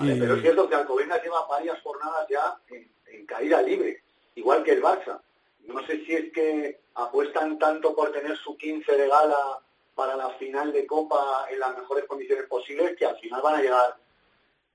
Y- 0.00 0.18
Pero 0.18 0.34
es 0.34 0.42
cierto 0.42 0.68
que 0.68 0.74
Alcobendas 0.74 1.22
lleva 1.22 1.46
varias 1.46 1.80
jornadas 1.82 2.26
ya 2.28 2.56
en, 2.68 2.90
en 3.06 3.26
caída 3.26 3.62
libre, 3.62 4.02
igual 4.34 4.64
que 4.64 4.72
el 4.72 4.82
Barça. 4.82 5.20
No 5.66 5.86
sé 5.86 6.04
si 6.04 6.12
es 6.14 6.32
que 6.32 6.80
apuestan 6.96 7.58
tanto 7.58 7.94
por 7.94 8.10
tener 8.12 8.36
su 8.36 8.56
15 8.56 8.92
de 8.96 9.08
gala 9.08 9.60
para 9.94 10.16
la 10.16 10.30
final 10.30 10.72
de 10.72 10.86
Copa 10.86 11.46
en 11.50 11.60
las 11.60 11.78
mejores 11.78 12.04
condiciones 12.06 12.46
posibles 12.46 12.96
que 12.98 13.06
al 13.06 13.16
final 13.18 13.40
van 13.40 13.54
a 13.54 13.62
llegar 13.62 13.96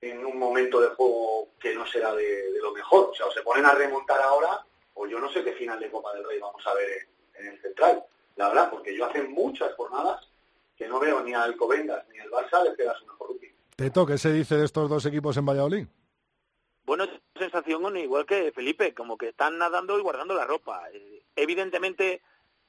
en 0.00 0.24
un 0.24 0.38
momento 0.38 0.80
de 0.80 0.88
juego 0.88 1.48
que 1.58 1.74
no 1.74 1.86
será 1.86 2.14
de, 2.14 2.52
de 2.52 2.60
lo 2.60 2.72
mejor. 2.72 3.10
O 3.10 3.14
sea, 3.14 3.26
o 3.26 3.32
se 3.32 3.42
ponen 3.42 3.66
a 3.66 3.74
remontar 3.74 4.20
ahora, 4.20 4.64
o 4.94 5.06
yo 5.06 5.18
no 5.20 5.30
sé 5.32 5.44
qué 5.44 5.52
final 5.52 5.78
de 5.78 5.90
Copa 5.90 6.12
del 6.14 6.24
Rey 6.24 6.38
vamos 6.38 6.66
a 6.66 6.74
ver 6.74 6.88
en, 6.90 7.42
en 7.46 7.52
el 7.52 7.60
Central. 7.60 8.04
La 8.36 8.48
verdad, 8.48 8.70
porque 8.70 8.96
yo 8.96 9.04
hace 9.04 9.22
muchas 9.22 9.74
jornadas 9.74 10.28
que 10.76 10.88
no 10.88 10.98
veo 10.98 11.22
ni 11.22 11.34
a 11.34 11.42
Alcobendas 11.42 12.06
ni 12.08 12.18
al 12.18 12.30
Barça 12.30 12.64
les 12.64 12.76
queda 12.76 12.94
su 12.98 13.06
mejor 13.06 13.28
rugby. 13.28 13.54
Teto, 13.76 14.06
¿qué 14.06 14.16
se 14.16 14.32
dice 14.32 14.56
de 14.56 14.64
estos 14.64 14.88
dos 14.88 15.04
equipos 15.06 15.36
en 15.36 15.46
Valladolid? 15.46 15.86
Bueno, 16.84 17.06
sensación 17.36 17.96
igual 17.98 18.26
que 18.26 18.50
Felipe, 18.52 18.94
como 18.94 19.16
que 19.18 19.28
están 19.28 19.58
nadando 19.58 19.98
y 19.98 20.02
guardando 20.02 20.34
la 20.34 20.44
ropa. 20.46 20.90
Eh, 20.92 21.22
Evidentemente, 21.36 22.22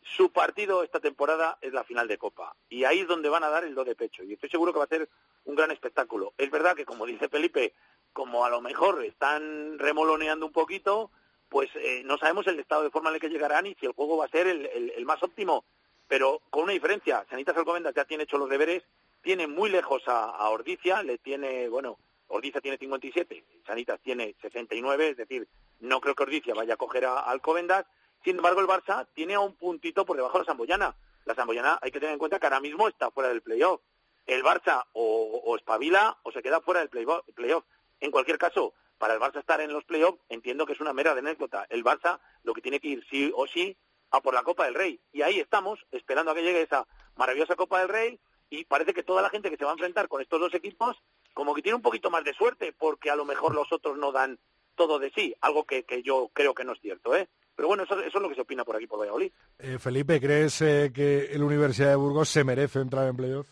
su 0.03 0.31
partido 0.31 0.83
esta 0.83 0.99
temporada 0.99 1.57
es 1.61 1.73
la 1.73 1.83
final 1.83 2.07
de 2.07 2.17
Copa. 2.17 2.55
Y 2.69 2.83
ahí 2.83 3.01
es 3.01 3.07
donde 3.07 3.29
van 3.29 3.43
a 3.43 3.49
dar 3.49 3.63
el 3.63 3.75
do 3.75 3.83
de 3.83 3.95
pecho. 3.95 4.23
Y 4.23 4.33
estoy 4.33 4.49
seguro 4.49 4.73
que 4.73 4.79
va 4.79 4.85
a 4.85 4.89
ser 4.89 5.09
un 5.45 5.55
gran 5.55 5.71
espectáculo. 5.71 6.33
Es 6.37 6.49
verdad 6.49 6.75
que, 6.75 6.85
como 6.85 7.05
dice 7.05 7.29
Felipe, 7.29 7.73
como 8.13 8.45
a 8.45 8.49
lo 8.49 8.61
mejor 8.61 9.03
están 9.03 9.79
remoloneando 9.79 10.45
un 10.45 10.51
poquito, 10.51 11.11
pues 11.49 11.69
eh, 11.75 12.01
no 12.05 12.17
sabemos 12.17 12.47
el 12.47 12.59
estado 12.59 12.83
de 12.83 12.89
forma 12.89 13.09
en 13.09 13.15
el 13.15 13.21
que 13.21 13.29
llegarán 13.29 13.65
y 13.65 13.75
si 13.75 13.85
el 13.85 13.93
juego 13.93 14.17
va 14.17 14.25
a 14.25 14.29
ser 14.29 14.47
el, 14.47 15.05
más 15.05 15.21
óptimo. 15.23 15.65
Pero 16.07 16.41
con 16.49 16.63
una 16.63 16.73
diferencia, 16.73 17.25
Sanitas 17.29 17.55
Alcobendas 17.55 17.93
ya 17.95 18.05
tiene 18.05 18.23
hecho 18.23 18.37
los 18.37 18.49
deberes, 18.49 18.83
tiene 19.21 19.47
muy 19.47 19.69
lejos 19.69 20.07
a, 20.07 20.25
a 20.25 20.49
Ordicia, 20.49 21.03
le 21.03 21.17
tiene, 21.17 21.69
bueno, 21.69 21.97
Ordicia 22.27 22.61
tiene 22.61 22.77
57, 22.77 23.43
Sanitas 23.65 23.99
tiene 24.01 24.35
69, 24.41 25.09
es 25.09 25.17
decir, 25.17 25.47
no 25.79 26.01
creo 26.01 26.15
que 26.15 26.23
Ordicia 26.23 26.53
vaya 26.53 26.73
a 26.73 26.77
coger 26.77 27.05
a, 27.05 27.19
a 27.19 27.31
Alcobendas. 27.31 27.85
Sin 28.23 28.37
embargo, 28.37 28.61
el 28.61 28.67
Barça 28.67 29.07
tiene 29.13 29.33
a 29.33 29.39
un 29.39 29.55
puntito 29.55 30.05
por 30.05 30.15
debajo 30.15 30.37
de 30.37 30.43
la 30.43 30.45
Samboyana. 30.45 30.95
La 31.25 31.35
Samboyana 31.35 31.79
hay 31.81 31.91
que 31.91 31.99
tener 31.99 32.13
en 32.13 32.19
cuenta 32.19 32.39
que 32.39 32.45
ahora 32.45 32.59
mismo 32.59 32.87
está 32.87 33.09
fuera 33.11 33.29
del 33.29 33.41
playoff. 33.41 33.81
El 34.25 34.43
Barça 34.43 34.85
o, 34.93 35.41
o 35.45 35.55
espabila 35.55 36.17
o 36.23 36.31
se 36.31 36.41
queda 36.41 36.61
fuera 36.61 36.81
del 36.81 36.89
playoff. 36.89 37.65
En 37.99 38.11
cualquier 38.11 38.37
caso, 38.37 38.73
para 38.97 39.15
el 39.15 39.19
Barça 39.19 39.39
estar 39.39 39.59
en 39.61 39.73
los 39.73 39.83
playoffs, 39.85 40.21
entiendo 40.29 40.65
que 40.65 40.73
es 40.73 40.79
una 40.79 40.93
mera 40.93 41.13
de 41.13 41.19
anécdota. 41.19 41.65
El 41.69 41.83
Barça 41.83 42.19
lo 42.43 42.53
que 42.53 42.61
tiene 42.61 42.79
que 42.79 42.89
ir 42.89 43.05
sí 43.09 43.31
o 43.35 43.47
sí 43.47 43.75
a 44.11 44.21
por 44.21 44.33
la 44.33 44.43
Copa 44.43 44.65
del 44.65 44.75
Rey. 44.75 44.99
Y 45.11 45.23
ahí 45.23 45.39
estamos, 45.39 45.79
esperando 45.91 46.31
a 46.31 46.35
que 46.35 46.43
llegue 46.43 46.61
esa 46.61 46.85
maravillosa 47.15 47.55
Copa 47.55 47.79
del 47.79 47.89
Rey. 47.89 48.19
Y 48.51 48.65
parece 48.65 48.93
que 48.93 49.03
toda 49.03 49.21
la 49.21 49.29
gente 49.29 49.49
que 49.49 49.57
se 49.57 49.63
va 49.63 49.71
a 49.71 49.73
enfrentar 49.73 50.07
con 50.07 50.21
estos 50.21 50.39
dos 50.39 50.53
equipos, 50.53 51.01
como 51.33 51.55
que 51.55 51.61
tiene 51.61 51.77
un 51.77 51.81
poquito 51.81 52.11
más 52.11 52.23
de 52.23 52.33
suerte, 52.33 52.73
porque 52.73 53.09
a 53.09 53.15
lo 53.15 53.25
mejor 53.25 53.55
los 53.55 53.71
otros 53.71 53.97
no 53.97 54.11
dan 54.11 54.37
todo 54.75 54.99
de 54.99 55.09
sí, 55.11 55.35
algo 55.41 55.63
que, 55.63 55.83
que 55.83 56.03
yo 56.03 56.29
creo 56.33 56.53
que 56.53 56.63
no 56.63 56.73
es 56.73 56.81
cierto, 56.81 57.15
¿eh? 57.15 57.29
Pero 57.55 57.67
bueno, 57.67 57.83
eso, 57.83 57.99
eso 57.99 58.17
es 58.17 58.21
lo 58.21 58.29
que 58.29 58.35
se 58.35 58.41
opina 58.41 58.63
por 58.63 58.75
aquí, 58.75 58.87
por 58.87 58.99
Valladolid. 58.99 59.31
Eh, 59.59 59.77
Felipe, 59.79 60.19
¿crees 60.19 60.61
eh, 60.61 60.91
que 60.93 61.25
el 61.31 61.43
Universidad 61.43 61.89
de 61.89 61.95
Burgos 61.95 62.29
se 62.29 62.43
merece 62.43 62.79
entrar 62.79 63.07
en 63.07 63.15
playoff? 63.15 63.47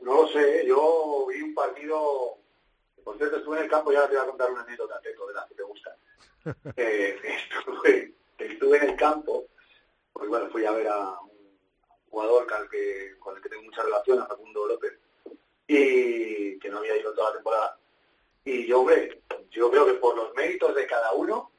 No 0.00 0.22
lo 0.22 0.28
sé, 0.28 0.66
yo 0.66 1.26
vi 1.28 1.42
un 1.42 1.54
partido, 1.54 2.38
por 3.04 3.16
cierto 3.18 3.36
estuve 3.36 3.58
en 3.58 3.64
el 3.64 3.70
campo 3.70 3.92
y 3.92 3.96
ahora 3.96 4.08
te 4.08 4.16
voy 4.16 4.24
a 4.24 4.28
contar 4.28 4.50
una 4.50 4.62
anécdota, 4.62 5.00
Teto, 5.00 5.26
de 5.26 5.34
las 5.34 5.46
que 5.48 5.54
te 5.54 5.62
gustan. 5.62 5.94
Eh, 6.76 7.18
estuve, 7.22 8.14
estuve 8.38 8.78
en 8.78 8.90
el 8.90 8.96
campo, 8.96 9.46
pues 10.12 10.28
bueno, 10.28 10.48
fui 10.50 10.64
a 10.64 10.72
ver 10.72 10.88
a 10.88 11.20
un 11.20 11.30
jugador 12.08 12.46
con 12.46 12.62
el 12.62 12.68
que, 12.70 13.14
con 13.18 13.36
el 13.36 13.42
que 13.42 13.50
tengo 13.50 13.62
mucha 13.62 13.82
relación, 13.82 14.20
a 14.20 14.26
Facundo 14.26 14.66
López, 14.66 14.98
y 15.66 16.58
que 16.58 16.70
no 16.70 16.78
había 16.78 16.96
ido 16.96 17.12
toda 17.12 17.28
la 17.28 17.36
temporada. 17.36 17.78
Y 18.44 18.66
yo, 18.66 18.80
hombre, 18.80 19.22
yo 19.50 19.70
creo 19.70 19.86
que 19.86 19.94
por 19.94 20.16
los 20.16 20.34
méritos 20.34 20.74
de 20.74 20.86
cada 20.86 21.12
uno, 21.12 21.50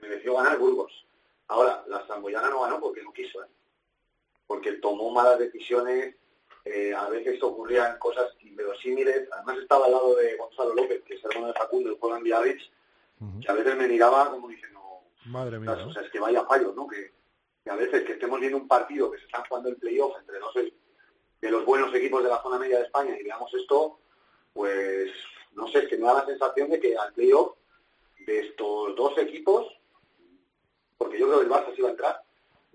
mereció 0.00 0.34
ganar 0.36 0.58
Burgos. 0.58 1.06
Ahora, 1.48 1.84
la 1.88 2.04
Zamboyana 2.06 2.50
no 2.50 2.62
ganó 2.62 2.80
porque 2.80 3.02
no 3.02 3.12
quiso, 3.12 3.42
¿eh? 3.42 3.48
porque 4.46 4.72
tomó 4.72 5.10
malas 5.10 5.38
decisiones, 5.38 6.14
eh, 6.64 6.92
a 6.94 7.08
veces 7.08 7.42
ocurrían 7.42 7.98
cosas 7.98 8.32
inverosímiles. 8.40 9.28
Además 9.32 9.58
estaba 9.58 9.86
al 9.86 9.92
lado 9.92 10.16
de 10.16 10.36
Gonzalo 10.36 10.74
López, 10.74 11.02
que 11.04 11.14
es 11.14 11.24
hermano 11.24 11.48
de 11.48 11.54
Facundo, 11.54 11.92
y 11.92 11.96
juega 11.98 12.18
en 12.18 12.24
Biarritz, 12.24 12.70
que 13.40 13.50
a 13.50 13.54
veces 13.54 13.76
me 13.76 13.88
miraba 13.88 14.30
como 14.30 14.48
diciendo, 14.48 14.80
Madre 15.24 15.58
mía. 15.58 15.72
o 15.72 15.92
sea, 15.92 16.02
es 16.02 16.10
que 16.10 16.20
vaya 16.20 16.44
fallo, 16.44 16.72
¿no? 16.74 16.86
Que, 16.86 17.12
que 17.64 17.70
a 17.70 17.76
veces 17.76 18.04
que 18.04 18.12
estemos 18.12 18.38
viendo 18.40 18.58
un 18.58 18.68
partido 18.68 19.10
que 19.10 19.18
se 19.18 19.24
están 19.24 19.44
jugando 19.48 19.68
el 19.68 19.76
playoff 19.76 20.16
entre 20.20 20.38
dos 20.38 20.54
de 21.40 21.50
los 21.50 21.64
buenos 21.64 21.94
equipos 21.94 22.22
de 22.22 22.28
la 22.28 22.42
zona 22.42 22.58
media 22.58 22.78
de 22.78 22.84
España 22.84 23.16
y 23.18 23.24
veamos 23.24 23.52
esto, 23.54 23.98
pues 24.52 25.10
no 25.52 25.68
sé, 25.68 25.80
es 25.80 25.88
que 25.88 25.96
me 25.96 26.06
da 26.06 26.14
la 26.14 26.26
sensación 26.26 26.70
de 26.70 26.80
que 26.80 26.96
al 26.96 27.12
playoff 27.12 27.56
de 28.26 28.40
estos 28.40 28.96
dos 28.96 29.16
equipos, 29.18 29.66
porque 30.98 31.18
yo 31.18 31.26
creo 31.26 31.38
que 31.40 31.44
el 31.46 31.52
Barça 31.52 31.74
sí 31.74 31.82
va 31.82 31.88
a 31.88 31.92
entrar, 31.92 32.22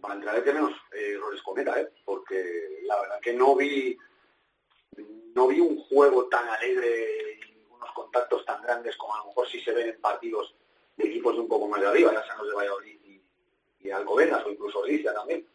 va 0.04 0.12
a 0.12 0.16
entrar 0.16 0.36
el 0.36 0.44
que 0.44 0.54
menos 0.54 0.72
eh, 0.94 1.14
errores 1.16 1.42
cometa, 1.42 1.80
¿eh? 1.80 1.90
porque 2.06 2.80
la 2.84 3.00
verdad 3.02 3.20
que 3.22 3.34
no 3.34 3.56
vi 3.56 3.98
no 5.34 5.48
vi 5.48 5.60
un 5.60 5.78
juego 5.84 6.26
tan 6.28 6.48
alegre 6.50 7.40
y 7.48 7.66
unos 7.74 7.92
contactos 7.94 8.46
tan 8.46 8.62
grandes 8.62 8.98
como 8.98 9.16
a 9.16 9.20
lo 9.20 9.26
mejor 9.28 9.48
si 9.48 9.62
se 9.62 9.72
ven 9.72 9.90
en 9.90 10.02
partidos 10.02 10.54
de 10.98 11.08
equipos 11.08 11.36
de 11.36 11.42
un 11.42 11.48
poco 11.48 11.68
más 11.68 11.80
de 11.80 11.88
arriba, 11.88 12.12
ya 12.12 12.26
sean 12.26 12.38
los 12.40 12.50
de 12.50 12.56
Valladolid 12.56 13.00
y, 13.06 13.22
y 13.80 13.92
Alcobendas 13.92 14.46
o 14.46 14.52
incluso 14.52 14.80
Ordicia 14.80 15.14
también. 15.14 15.46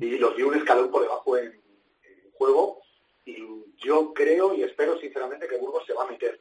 Y 0.00 0.18
los 0.18 0.36
dio 0.36 0.48
un 0.48 0.54
escalón 0.54 0.90
por 0.90 1.02
debajo 1.02 1.36
en, 1.36 1.46
en 1.46 2.30
juego 2.34 2.80
y 3.24 3.36
yo 3.78 4.12
creo 4.14 4.54
y 4.54 4.62
espero 4.62 4.98
sinceramente 4.98 5.48
que 5.48 5.56
Burgos 5.56 5.84
se 5.86 5.94
va 5.94 6.04
a 6.04 6.10
meter. 6.10 6.40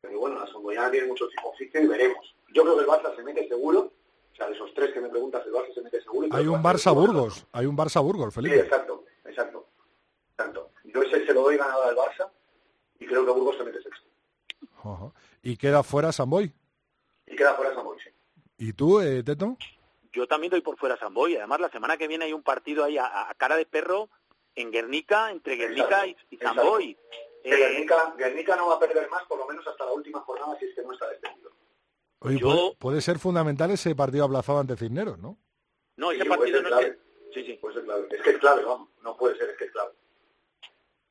Pero 0.00 0.20
bueno, 0.20 0.38
la 0.38 0.46
Songoyana 0.46 0.90
tiene 0.90 1.06
mucho 1.06 1.28
tipo 1.28 1.48
oficio 1.48 1.80
y 1.80 1.86
veremos. 1.86 2.34
Yo 2.52 2.62
creo 2.62 2.76
que 2.76 2.82
el 2.82 2.88
Barça 2.88 3.16
se 3.16 3.22
mete 3.22 3.48
seguro. 3.48 3.92
O 4.38 4.40
sea, 4.40 4.48
de 4.50 4.54
esos 4.54 4.72
tres 4.72 4.92
que 4.92 5.00
me 5.00 5.08
preguntas, 5.08 5.44
el 5.44 5.52
Barça 5.52 5.74
se 5.74 5.80
mete 5.80 6.00
seguro. 6.00 6.28
Hay 6.30 6.46
un 6.46 6.62
Barça-Burgos, 6.62 7.44
hay 7.50 7.66
un 7.66 7.76
Barça-Burgos, 7.76 8.32
Felipe. 8.32 8.54
Sí, 8.54 8.60
exacto, 8.60 9.04
exacto. 9.24 9.66
exacto. 10.30 10.70
Yo 10.84 11.02
ese 11.02 11.26
se 11.26 11.34
lo 11.34 11.42
doy 11.42 11.56
ganado 11.56 11.82
al 11.82 11.96
Barça 11.96 12.30
y 13.00 13.06
creo 13.06 13.26
que 13.26 13.32
Burgos 13.32 13.56
se 13.56 13.64
mete 13.64 13.82
sexto. 13.82 14.06
Y 15.42 15.56
queda 15.56 15.82
fuera 15.82 16.12
Samboy. 16.12 16.52
Y 17.26 17.34
queda 17.34 17.54
fuera 17.54 17.74
Samboy, 17.74 17.98
sí. 17.98 18.10
¿Y 18.58 18.72
tú, 18.74 19.00
eh, 19.00 19.24
Teto? 19.24 19.56
Yo 20.12 20.28
también 20.28 20.52
doy 20.52 20.60
por 20.60 20.78
fuera 20.78 20.96
Samboy. 20.96 21.36
Además, 21.36 21.58
la 21.58 21.70
semana 21.70 21.96
que 21.96 22.06
viene 22.06 22.26
hay 22.26 22.32
un 22.32 22.44
partido 22.44 22.84
ahí 22.84 22.96
a, 22.96 23.28
a 23.28 23.34
cara 23.34 23.56
de 23.56 23.66
perro 23.66 24.08
en 24.54 24.70
Guernica, 24.70 25.32
entre 25.32 25.56
Guernica 25.56 26.06
y, 26.06 26.16
y 26.30 26.36
Samboy. 26.36 26.96
Eh, 27.42 27.56
Guernica, 27.56 28.14
Guernica 28.16 28.54
no 28.54 28.68
va 28.68 28.76
a 28.76 28.78
perder 28.78 29.10
más, 29.10 29.24
por 29.24 29.38
lo 29.38 29.48
menos 29.48 29.66
hasta 29.66 29.84
la 29.84 29.92
última 29.92 30.20
jornada, 30.20 30.56
si 30.60 30.66
es 30.66 30.76
que 30.76 30.82
no 30.82 30.92
está 30.92 31.08
descendido. 31.08 31.50
Oye, 32.20 32.38
Yo- 32.38 32.46
puede, 32.48 32.76
puede 32.78 33.00
ser 33.00 33.18
fundamental 33.18 33.70
ese 33.70 33.94
partido 33.94 34.24
aplazado 34.24 34.58
ante 34.58 34.76
Cisneros, 34.76 35.18
¿no? 35.18 35.38
No, 35.96 36.12
ese 36.12 36.22
Sí, 36.22 36.28
partido 36.28 36.62
no 36.62 36.78
es 36.80 36.86
que... 36.86 36.98
Sí, 37.34 37.44
sí. 37.44 37.52
Puede 37.60 37.74
ser 37.74 37.84
clave. 37.84 38.08
Es 38.10 38.22
que 38.22 38.30
es 38.30 38.38
clave, 38.38 38.64
vamos. 38.64 38.88
No 39.02 39.16
puede 39.16 39.36
ser, 39.36 39.50
es 39.50 39.56
que 39.58 39.64
es 39.66 39.70
clave. 39.72 39.90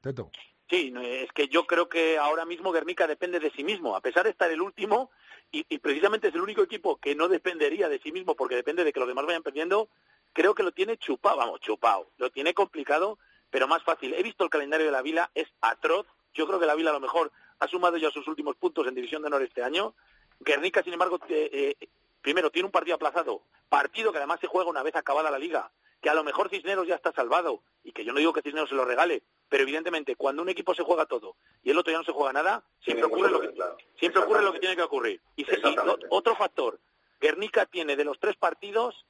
Teto. 0.02 0.32
Sí, 0.70 0.94
es 1.02 1.32
que 1.32 1.48
yo 1.48 1.66
creo 1.66 1.88
que 1.88 2.18
ahora 2.18 2.44
mismo 2.46 2.72
Guernica 2.74 3.08
depende 3.08 3.40
de 3.40 3.52
sí 3.52 3.64
mismo, 3.64 3.96
a 3.96 4.02
pesar 4.02 4.26
de 4.26 4.32
estar 4.32 4.52
el 4.52 4.62
último, 4.62 5.12
y, 5.50 5.66
y 5.70 5.78
precisamente 5.80 6.28
es 6.28 6.36
el 6.36 6.42
único 6.42 6.62
equipo 6.62 6.98
que 6.98 7.16
no 7.16 7.30
dependería 7.30 7.88
de 7.88 8.00
sí 8.00 8.12
mismo 8.12 8.36
porque 8.36 8.56
depende 8.56 8.84
de 8.84 8.92
que 8.92 9.00
los 9.00 9.08
demás 9.08 9.26
vayan 9.26 9.44
perdiendo, 9.44 9.88
creo 10.34 10.54
que 10.56 10.64
lo 10.64 10.74
tiene 10.74 10.98
chupado, 10.98 11.38
vamos, 11.38 11.62
chupado, 11.62 12.12
lo 12.18 12.30
tiene 12.32 12.54
complicado, 12.54 13.18
pero 13.50 13.66
más 13.70 13.82
fácil. 13.84 14.14
He 14.14 14.24
visto 14.24 14.44
el 14.44 14.50
calendario 14.50 14.88
de 14.88 14.92
la 14.92 15.02
Vila, 15.02 15.32
es 15.36 15.48
atroz, 15.62 16.06
yo 16.34 16.46
creo 16.48 16.60
que 16.60 16.66
la 16.66 16.76
Vila 16.76 16.90
a 16.90 16.94
lo 16.94 17.00
mejor 17.00 17.32
ha 17.60 17.68
sumado 17.70 17.96
ya 17.96 18.12
sus 18.12 18.28
últimos 18.28 18.58
puntos 18.58 18.86
en 18.88 18.96
División 18.96 19.22
de 19.22 19.28
Honor 19.28 19.44
este 19.44 19.64
año, 19.64 19.96
Guernica, 20.40 20.84
sin 20.84 20.94
embargo, 20.94 21.20
eh, 21.30 21.76
primero 22.22 22.50
tiene 22.52 22.66
un 22.68 22.72
partido 22.72 22.96
aplazado, 22.96 23.42
partido 23.70 24.12
que 24.12 24.18
además 24.20 24.40
se 24.40 24.48
juega 24.48 24.70
una 24.70 24.84
vez 24.84 24.96
acabada 24.96 25.32
la 25.32 25.40
liga, 25.40 25.72
que 26.02 26.10
a 26.10 26.14
lo 26.14 26.24
mejor 26.24 26.50
Cisneros 26.50 26.88
ya 26.88 26.96
está 26.96 27.12
salvado, 27.12 27.64
y 27.84 27.92
que 27.92 28.06
yo 28.06 28.14
no 28.14 28.20
digo 28.20 28.34
que 28.34 28.42
Cisneros 28.42 28.70
se 28.70 28.76
lo 28.76 28.86
regale, 28.86 29.24
pero 29.50 29.64
evidentemente 29.64 30.16
cuando 30.16 30.42
un 30.44 30.50
equipo 30.50 30.76
se 30.76 30.84
juega 30.84 31.06
todo 31.06 31.36
y 31.64 31.72
el 31.72 31.78
otro 31.78 31.92
ya 31.92 31.98
no 31.98 32.04
se 32.04 32.12
juega 32.12 32.34
nada, 32.34 32.64
siempre 32.84 33.06
ocurre 33.06 33.30
lo 33.32 33.40
que, 33.40 33.48
ocurrir, 33.48 33.56
claro. 33.56 33.78
siempre 34.00 34.22
ocurre 34.22 34.42
lo 34.44 34.52
que 34.52 34.58
Exactamente. 34.58 34.60
tiene 34.60 34.76
que 34.76 34.84
ocurrir. 34.84 35.22
Y, 35.36 35.46
se- 35.46 35.60
y 35.60 36.06
otro 36.10 36.36
factor, 36.36 36.80
Guernica 37.20 37.66
tiene 37.66 37.96
de 37.96 38.04
los 38.06 38.20
tres 38.20 38.36
partidos 38.36 39.06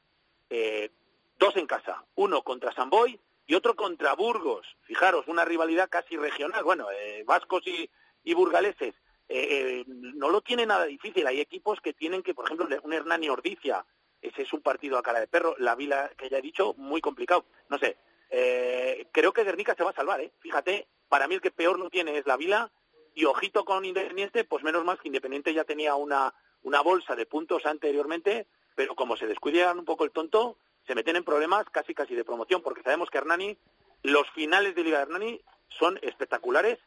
eh, 0.49 0.89
dos 1.37 1.55
en 1.57 1.67
casa, 1.67 2.05
uno 2.15 2.41
contra 2.43 2.71
Samboy 2.73 3.19
y 3.47 3.55
otro 3.55 3.75
contra 3.75 4.13
Burgos. 4.15 4.65
Fijaros, 4.83 5.27
una 5.27 5.43
rivalidad 5.43 5.89
casi 5.89 6.15
regional, 6.15 6.63
bueno, 6.63 6.87
eh, 6.91 7.23
vascos 7.25 7.65
y, 7.67 7.89
y 8.23 8.33
burgaleses. 8.33 8.95
Eh, 9.29 9.47
eh, 9.49 9.83
no 9.87 10.29
lo 10.29 10.41
tiene 10.41 10.65
nada 10.65 10.85
difícil. 10.85 11.27
Hay 11.27 11.41
equipos 11.41 11.81
que 11.81 11.93
tienen 11.93 12.23
que, 12.23 12.33
por 12.33 12.45
ejemplo, 12.45 12.67
un 12.83 12.93
Hernani 12.93 13.29
Ordicia, 13.29 13.85
ese 14.21 14.41
es 14.41 14.53
un 14.53 14.61
partido 14.61 14.97
a 14.97 15.03
cara 15.03 15.19
de 15.19 15.27
perro. 15.27 15.55
La 15.59 15.75
Vila, 15.75 16.11
que 16.17 16.29
ya 16.29 16.37
he 16.37 16.41
dicho, 16.41 16.73
muy 16.77 17.01
complicado. 17.01 17.45
No 17.69 17.77
sé, 17.77 17.97
eh, 18.29 19.07
creo 19.11 19.33
que 19.33 19.43
Guernica 19.43 19.75
se 19.75 19.83
va 19.83 19.91
a 19.91 19.95
salvar, 19.95 20.21
¿eh? 20.21 20.31
Fíjate, 20.39 20.87
para 21.07 21.27
mí 21.27 21.35
el 21.35 21.41
que 21.41 21.51
peor 21.51 21.79
lo 21.79 21.89
tiene 21.89 22.17
es 22.17 22.25
la 22.25 22.37
Vila 22.37 22.71
y 23.13 23.25
ojito 23.25 23.65
con 23.65 23.85
Independiente, 23.85 24.43
pues 24.43 24.63
menos 24.63 24.83
mal 24.85 24.99
que 24.99 25.07
Independiente 25.07 25.53
ya 25.53 25.63
tenía 25.63 25.95
una, 25.95 26.33
una 26.63 26.81
bolsa 26.81 27.15
de 27.15 27.25
puntos 27.25 27.65
anteriormente, 27.65 28.47
pero 28.75 28.95
como 28.95 29.17
se 29.17 29.27
descuidan 29.27 29.79
un 29.79 29.85
poco 29.85 30.03
el 30.03 30.11
tonto, 30.11 30.57
se 30.85 30.95
meten 30.95 31.15
en 31.15 31.23
problemas 31.23 31.65
casi 31.71 31.93
casi 31.93 32.15
de 32.15 32.23
promoción, 32.23 32.61
porque 32.61 32.83
sabemos 32.83 33.09
que 33.09 33.17
Hernani, 33.17 33.57
los 34.03 34.29
finales 34.31 34.75
de 34.75 34.83
Liga 34.83 34.97
de 34.97 35.03
Hernani 35.03 35.41
son 35.67 35.99
espectaculares 36.01 36.79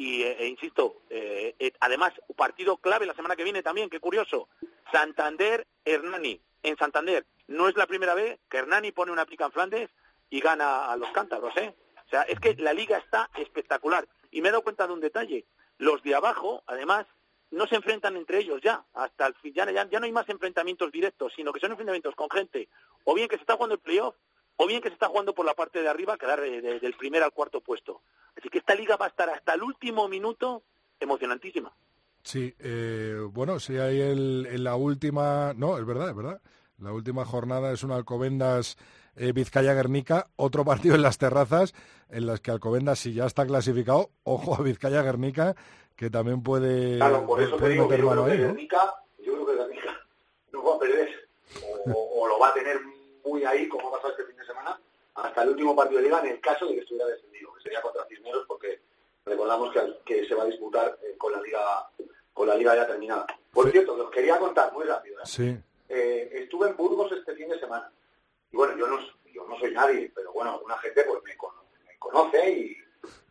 y, 0.00 0.22
eh, 0.22 0.34
e 0.38 0.46
insisto, 0.46 1.02
eh, 1.10 1.54
eh, 1.58 1.72
además, 1.78 2.14
partido 2.34 2.78
clave 2.78 3.04
la 3.04 3.12
semana 3.12 3.36
que 3.36 3.44
viene 3.44 3.62
también, 3.62 3.90
qué 3.90 4.00
curioso, 4.00 4.48
Santander-Hernani. 4.90 6.40
En 6.62 6.78
Santander 6.78 7.26
no 7.48 7.68
es 7.68 7.76
la 7.76 7.86
primera 7.86 8.14
vez 8.14 8.40
que 8.48 8.56
Hernani 8.56 8.92
pone 8.92 9.12
una 9.12 9.26
pica 9.26 9.44
en 9.44 9.52
Flandes 9.52 9.90
y 10.30 10.40
gana 10.40 10.90
a 10.90 10.96
los 10.96 11.10
cántabros, 11.10 11.54
¿eh? 11.58 11.74
O 12.06 12.08
sea, 12.08 12.22
es 12.22 12.40
que 12.40 12.54
la 12.54 12.72
liga 12.72 12.96
está 12.96 13.28
espectacular. 13.36 14.08
Y 14.30 14.40
me 14.40 14.48
he 14.48 14.52
dado 14.52 14.64
cuenta 14.64 14.86
de 14.86 14.94
un 14.94 15.00
detalle. 15.00 15.44
Los 15.76 16.02
de 16.02 16.14
abajo, 16.14 16.62
además, 16.66 17.04
no 17.50 17.66
se 17.66 17.76
enfrentan 17.76 18.16
entre 18.16 18.38
ellos 18.38 18.62
ya. 18.62 18.82
Hasta 18.94 19.26
el 19.26 19.34
fin, 19.34 19.52
ya, 19.52 19.70
ya 19.70 20.00
no 20.00 20.06
hay 20.06 20.12
más 20.12 20.30
enfrentamientos 20.30 20.90
directos, 20.90 21.34
sino 21.36 21.52
que 21.52 21.60
son 21.60 21.72
enfrentamientos 21.72 22.14
con 22.14 22.30
gente, 22.30 22.70
o 23.04 23.12
bien 23.12 23.28
que 23.28 23.36
se 23.36 23.42
está 23.42 23.56
jugando 23.56 23.74
el 23.74 23.82
playoff, 23.82 24.16
o 24.62 24.66
bien 24.66 24.82
que 24.82 24.88
se 24.88 24.94
está 24.94 25.08
jugando 25.08 25.34
por 25.34 25.46
la 25.46 25.54
parte 25.54 25.80
de 25.80 25.88
arriba, 25.88 26.18
quedar 26.18 26.38
de- 26.40 26.60
de- 26.60 26.80
del 26.80 26.92
primer 26.94 27.22
al 27.22 27.32
cuarto 27.32 27.60
puesto. 27.62 28.02
Así 28.36 28.48
que 28.50 28.58
esta 28.58 28.74
liga 28.74 28.96
va 28.96 29.06
a 29.06 29.08
estar 29.08 29.30
hasta 29.30 29.54
el 29.54 29.62
último 29.62 30.06
minuto 30.06 30.62
emocionantísima. 31.00 31.72
Sí, 32.22 32.54
eh, 32.58 33.16
bueno, 33.32 33.58
sí 33.58 33.78
hay 33.78 34.00
el, 34.02 34.46
en 34.50 34.62
la 34.64 34.76
última, 34.76 35.54
no, 35.56 35.78
es 35.78 35.86
verdad, 35.86 36.10
es 36.10 36.14
verdad. 36.16 36.40
La 36.78 36.92
última 36.92 37.24
jornada 37.24 37.72
es 37.72 37.82
un 37.84 37.92
Alcobendas 37.92 38.76
eh, 39.16 39.32
Vizcaya 39.32 39.72
Guernica, 39.72 40.28
otro 40.36 40.64
partido 40.66 40.94
en 40.94 41.02
las 41.02 41.16
terrazas 41.16 41.74
en 42.10 42.26
las 42.26 42.40
que 42.40 42.50
Alcobendas 42.50 42.98
si 42.98 43.14
ya 43.14 43.24
está 43.24 43.46
clasificado, 43.46 44.10
ojo 44.24 44.54
a 44.54 44.62
Vizcaya 44.62 45.02
Guernica 45.02 45.54
que 45.96 46.10
también 46.10 46.42
puede, 46.42 46.96
Claro, 46.96 47.26
por 47.26 47.40
eso 47.40 47.52
te 47.52 47.58
puede 47.60 47.72
digo 47.74 47.84
que 47.88 47.92
meter 47.94 48.00
yo 48.04 48.10
mano 48.10 48.24
creo 48.24 48.34
ahí, 48.34 48.40
yo 49.24 49.32
creo 49.34 49.46
que 49.46 49.54
Guernica 49.56 50.00
no 50.52 50.62
va 50.64 50.74
a 50.74 50.78
perder. 50.78 51.08
O, 51.86 52.22
o 52.22 52.28
lo 52.28 52.38
va 52.38 52.48
a 52.48 52.54
tener 52.54 52.78
muy 53.24 53.44
ahí, 53.44 53.68
como 53.68 53.88
ha 53.88 53.92
pasado 53.92 54.10
este 54.12 54.24
fin 54.24 54.36
de 54.36 54.46
semana, 54.46 54.80
hasta 55.14 55.42
el 55.42 55.50
último 55.50 55.74
partido 55.76 55.98
de 55.98 56.04
liga, 56.06 56.20
en 56.20 56.26
el 56.32 56.40
caso 56.40 56.66
de 56.66 56.74
que 56.74 56.80
estuviera 56.80 57.06
descendido, 57.08 57.52
que 57.54 57.62
sería 57.62 57.82
contra 57.82 58.06
Cisneros, 58.06 58.44
porque 58.46 58.80
recordamos 59.24 59.72
que, 59.72 59.98
que 60.04 60.26
se 60.26 60.34
va 60.34 60.44
a 60.44 60.46
disputar 60.46 60.98
eh, 61.02 61.14
con 61.18 61.32
la 61.32 61.40
liga 61.42 61.90
con 62.32 62.48
la 62.48 62.54
liga 62.54 62.74
ya 62.74 62.86
terminada. 62.86 63.26
Por 63.52 63.70
cierto, 63.70 63.94
os 63.94 64.10
quería 64.10 64.38
contar 64.38 64.72
muy 64.72 64.84
rápido. 64.84 65.18
¿eh? 65.20 65.26
Sí, 65.26 65.56
Eh, 65.88 66.30
estuve 66.44 66.68
en 66.68 66.76
Burgos 66.76 67.10
este 67.12 67.34
fin 67.34 67.48
de 67.48 67.58
semana. 67.58 67.92
Y 68.52 68.56
bueno, 68.56 68.78
yo 68.78 68.86
no, 68.86 68.98
yo 69.32 69.46
no 69.46 69.58
soy 69.58 69.72
nadie, 69.74 70.10
pero 70.14 70.32
bueno, 70.32 70.52
alguna 70.52 70.78
gente 70.78 71.02
pues 71.04 71.22
me, 71.24 71.36
cono- 71.36 71.64
me 71.86 71.98
conoce 71.98 72.50
y 72.50 72.76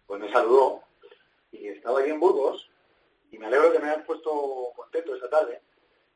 pues 0.06 0.20
me 0.20 0.32
saludó. 0.32 0.84
Y 1.52 1.70
estaba 1.70 2.00
allí 2.02 2.12
en 2.12 2.20
Burgos 2.20 2.70
y 3.32 3.40
me 3.40 3.48
alegro 3.48 3.72
que 3.72 3.80
me 3.80 3.90
hayas 3.90 4.06
puesto 4.06 4.30
contento 4.76 5.16
esta 5.16 5.30
tarde, 5.30 5.62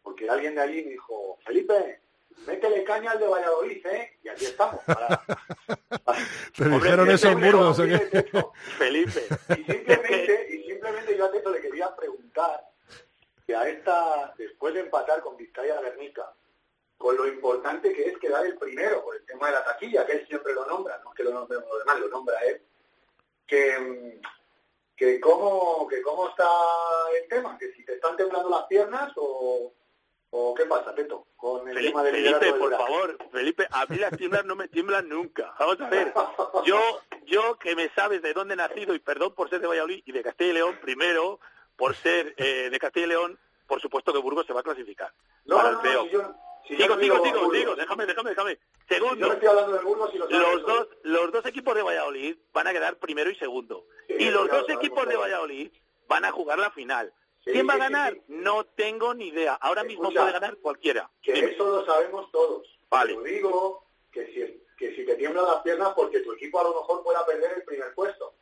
porque 0.03 0.29
alguien 0.29 0.53
de 0.55 0.61
allí 0.61 0.83
me 0.83 0.91
dijo, 0.91 1.39
Felipe, 1.45 2.01
métele 2.45 2.83
caña 2.83 3.11
al 3.11 3.19
de 3.19 3.27
Valladolid, 3.27 3.85
¿eh? 3.85 4.19
Y 4.23 4.29
aquí 4.29 4.45
estamos. 4.45 4.81
Para, 4.85 5.23
¿Te 6.55 6.63
Hombre, 6.63 6.79
dijeron 6.79 7.07
que 7.07 7.13
eso 7.13 7.29
en 7.29 7.39
me 7.39 7.51
Burgos 7.51 7.79
o 7.79 7.83
qué? 7.83 7.99
Teto. 7.99 8.53
Felipe. 8.77 9.27
Y 9.57 9.63
simplemente, 9.63 10.47
y 10.51 10.63
simplemente 10.63 11.17
yo 11.17 11.25
a 11.25 11.31
Teto 11.31 11.51
le 11.51 11.61
quería 11.61 11.95
preguntar 11.95 12.65
que 13.45 13.55
a 13.55 13.67
esta, 13.67 14.33
después 14.37 14.73
de 14.73 14.81
empatar 14.81 15.21
con 15.21 15.37
Vizcaya 15.37 15.81
Guernica, 15.81 16.33
con 16.97 17.17
lo 17.17 17.27
importante 17.27 17.91
que 17.91 18.09
es 18.09 18.17
quedar 18.17 18.45
el 18.45 18.57
primero 18.57 19.03
por 19.03 19.15
el 19.15 19.25
tema 19.25 19.47
de 19.47 19.53
la 19.53 19.65
taquilla, 19.65 20.05
que 20.05 20.13
él 20.13 20.27
siempre 20.27 20.53
lo 20.53 20.65
nombra, 20.65 21.01
no 21.03 21.11
es 21.11 21.17
que 21.17 21.23
lo 21.23 21.33
nombremos 21.33 21.67
los 21.69 21.79
demás, 21.79 21.99
lo 21.99 22.07
nombra 22.07 22.39
él, 22.45 22.61
que, 23.45 24.21
que 24.95 25.19
cómo, 25.19 25.87
que 25.87 26.01
cómo 26.01 26.29
está 26.29 26.47
el 27.21 27.27
tema, 27.27 27.57
que 27.57 27.73
si 27.73 27.83
te 27.83 27.95
están 27.95 28.15
temblando 28.15 28.49
las 28.49 28.63
piernas 28.67 29.11
o, 29.17 29.73
o 30.35 30.55
qué 30.55 30.65
pasa, 30.65 30.95
Teto, 30.95 31.27
con 31.37 31.67
el 31.67 31.75
Felipe, 31.75 31.91
tema 31.91 32.03
del 32.03 32.15
liderato 32.15 32.39
Felipe, 32.39 32.59
del 32.59 32.69
por 32.69 32.85
favor, 32.85 33.17
Felipe, 33.31 33.67
a 33.69 33.85
mí 33.85 33.97
las 33.97 34.17
tiemblas 34.17 34.45
no 34.45 34.55
me 34.55 34.67
tiemblan 34.67 35.07
nunca. 35.07 35.53
Vamos 35.59 35.79
a 35.79 35.89
ver, 35.89 36.11
yo, 36.65 36.79
yo 37.27 37.59
que 37.59 37.75
me 37.75 37.89
sabes 37.89 38.23
de 38.23 38.33
dónde 38.33 38.55
he 38.55 38.57
nacido 38.57 38.95
y 38.95 38.99
perdón 38.99 39.35
por 39.35 39.51
ser 39.51 39.61
de 39.61 39.67
Valladolid 39.67 40.01
y 40.05 40.11
de 40.11 40.23
Castilla 40.23 40.49
y 40.49 40.53
León, 40.53 40.79
primero, 40.81 41.39
por 41.75 41.95
ser 41.95 42.33
eh, 42.37 42.69
de 42.71 42.79
Castilla 42.79 43.05
y 43.05 43.09
León, 43.09 43.39
por 43.67 43.79
supuesto 43.79 44.11
que 44.11 44.17
Burgos 44.17 44.47
se 44.47 44.53
va 44.53 44.61
a 44.61 44.63
clasificar. 44.63 45.13
No, 45.45 45.57
para 45.57 45.69
no, 45.69 45.69
el 45.69 45.75
no, 45.75 45.81
playoff. 45.81 46.07
si 46.67 46.77
yo, 46.77 46.83
si 46.83 46.87
no 46.87 46.97
digo 46.97 47.23
sigo, 47.23 47.39
Burgos. 47.41 47.57
sigo, 47.57 47.75
déjame, 47.75 48.05
déjame, 48.07 48.29
déjame. 48.31 48.59
Segundo, 48.89 49.27
no 49.27 49.35
de 49.35 49.83
Burgos 49.83 50.09
y 50.15 50.17
lo 50.17 50.27
los 50.27 50.65
dos, 50.65 50.87
los 51.03 51.31
dos 51.31 51.45
equipos 51.45 51.75
de 51.75 51.83
Valladolid 51.83 52.37
van 52.51 52.67
a 52.67 52.73
quedar 52.73 52.97
primero 52.97 53.29
y 53.29 53.35
segundo. 53.35 53.85
Sí, 54.07 54.15
y 54.17 54.31
los 54.31 54.49
dos 54.49 54.67
equipos 54.69 55.07
de. 55.07 55.15
Valladolid 55.15 55.71
van 56.07 56.25
a 56.25 56.31
jugar 56.31 56.57
la 56.57 56.71
final. 56.71 57.13
¿Quién 57.43 57.67
va 57.67 57.73
a 57.73 57.77
ganar? 57.77 58.17
No 58.27 58.65
tengo 58.65 59.13
ni 59.13 59.27
idea. 59.27 59.53
Ahora 59.55 59.83
mismo 59.83 60.03
Escucha, 60.03 60.21
puede 60.21 60.33
ganar 60.33 60.57
cualquiera. 60.57 61.09
Que 61.21 61.33
Dime. 61.33 61.51
eso 61.51 61.65
lo 61.65 61.85
sabemos 61.85 62.31
todos. 62.31 62.67
Vale. 62.89 63.15
Te 63.15 63.29
digo 63.29 63.85
que 64.11 64.25
si, 64.27 64.63
que 64.77 64.95
si 64.95 65.05
te 65.05 65.15
tiemblan 65.15 65.45
las 65.45 65.61
piernas 65.61 65.89
porque 65.95 66.19
tu 66.21 66.31
equipo 66.33 66.59
a 66.59 66.63
lo 66.63 66.69
mejor 66.75 67.03
pueda 67.03 67.25
perder 67.25 67.53
el 67.57 67.63
primer 67.63 67.93
puesto. 67.93 68.33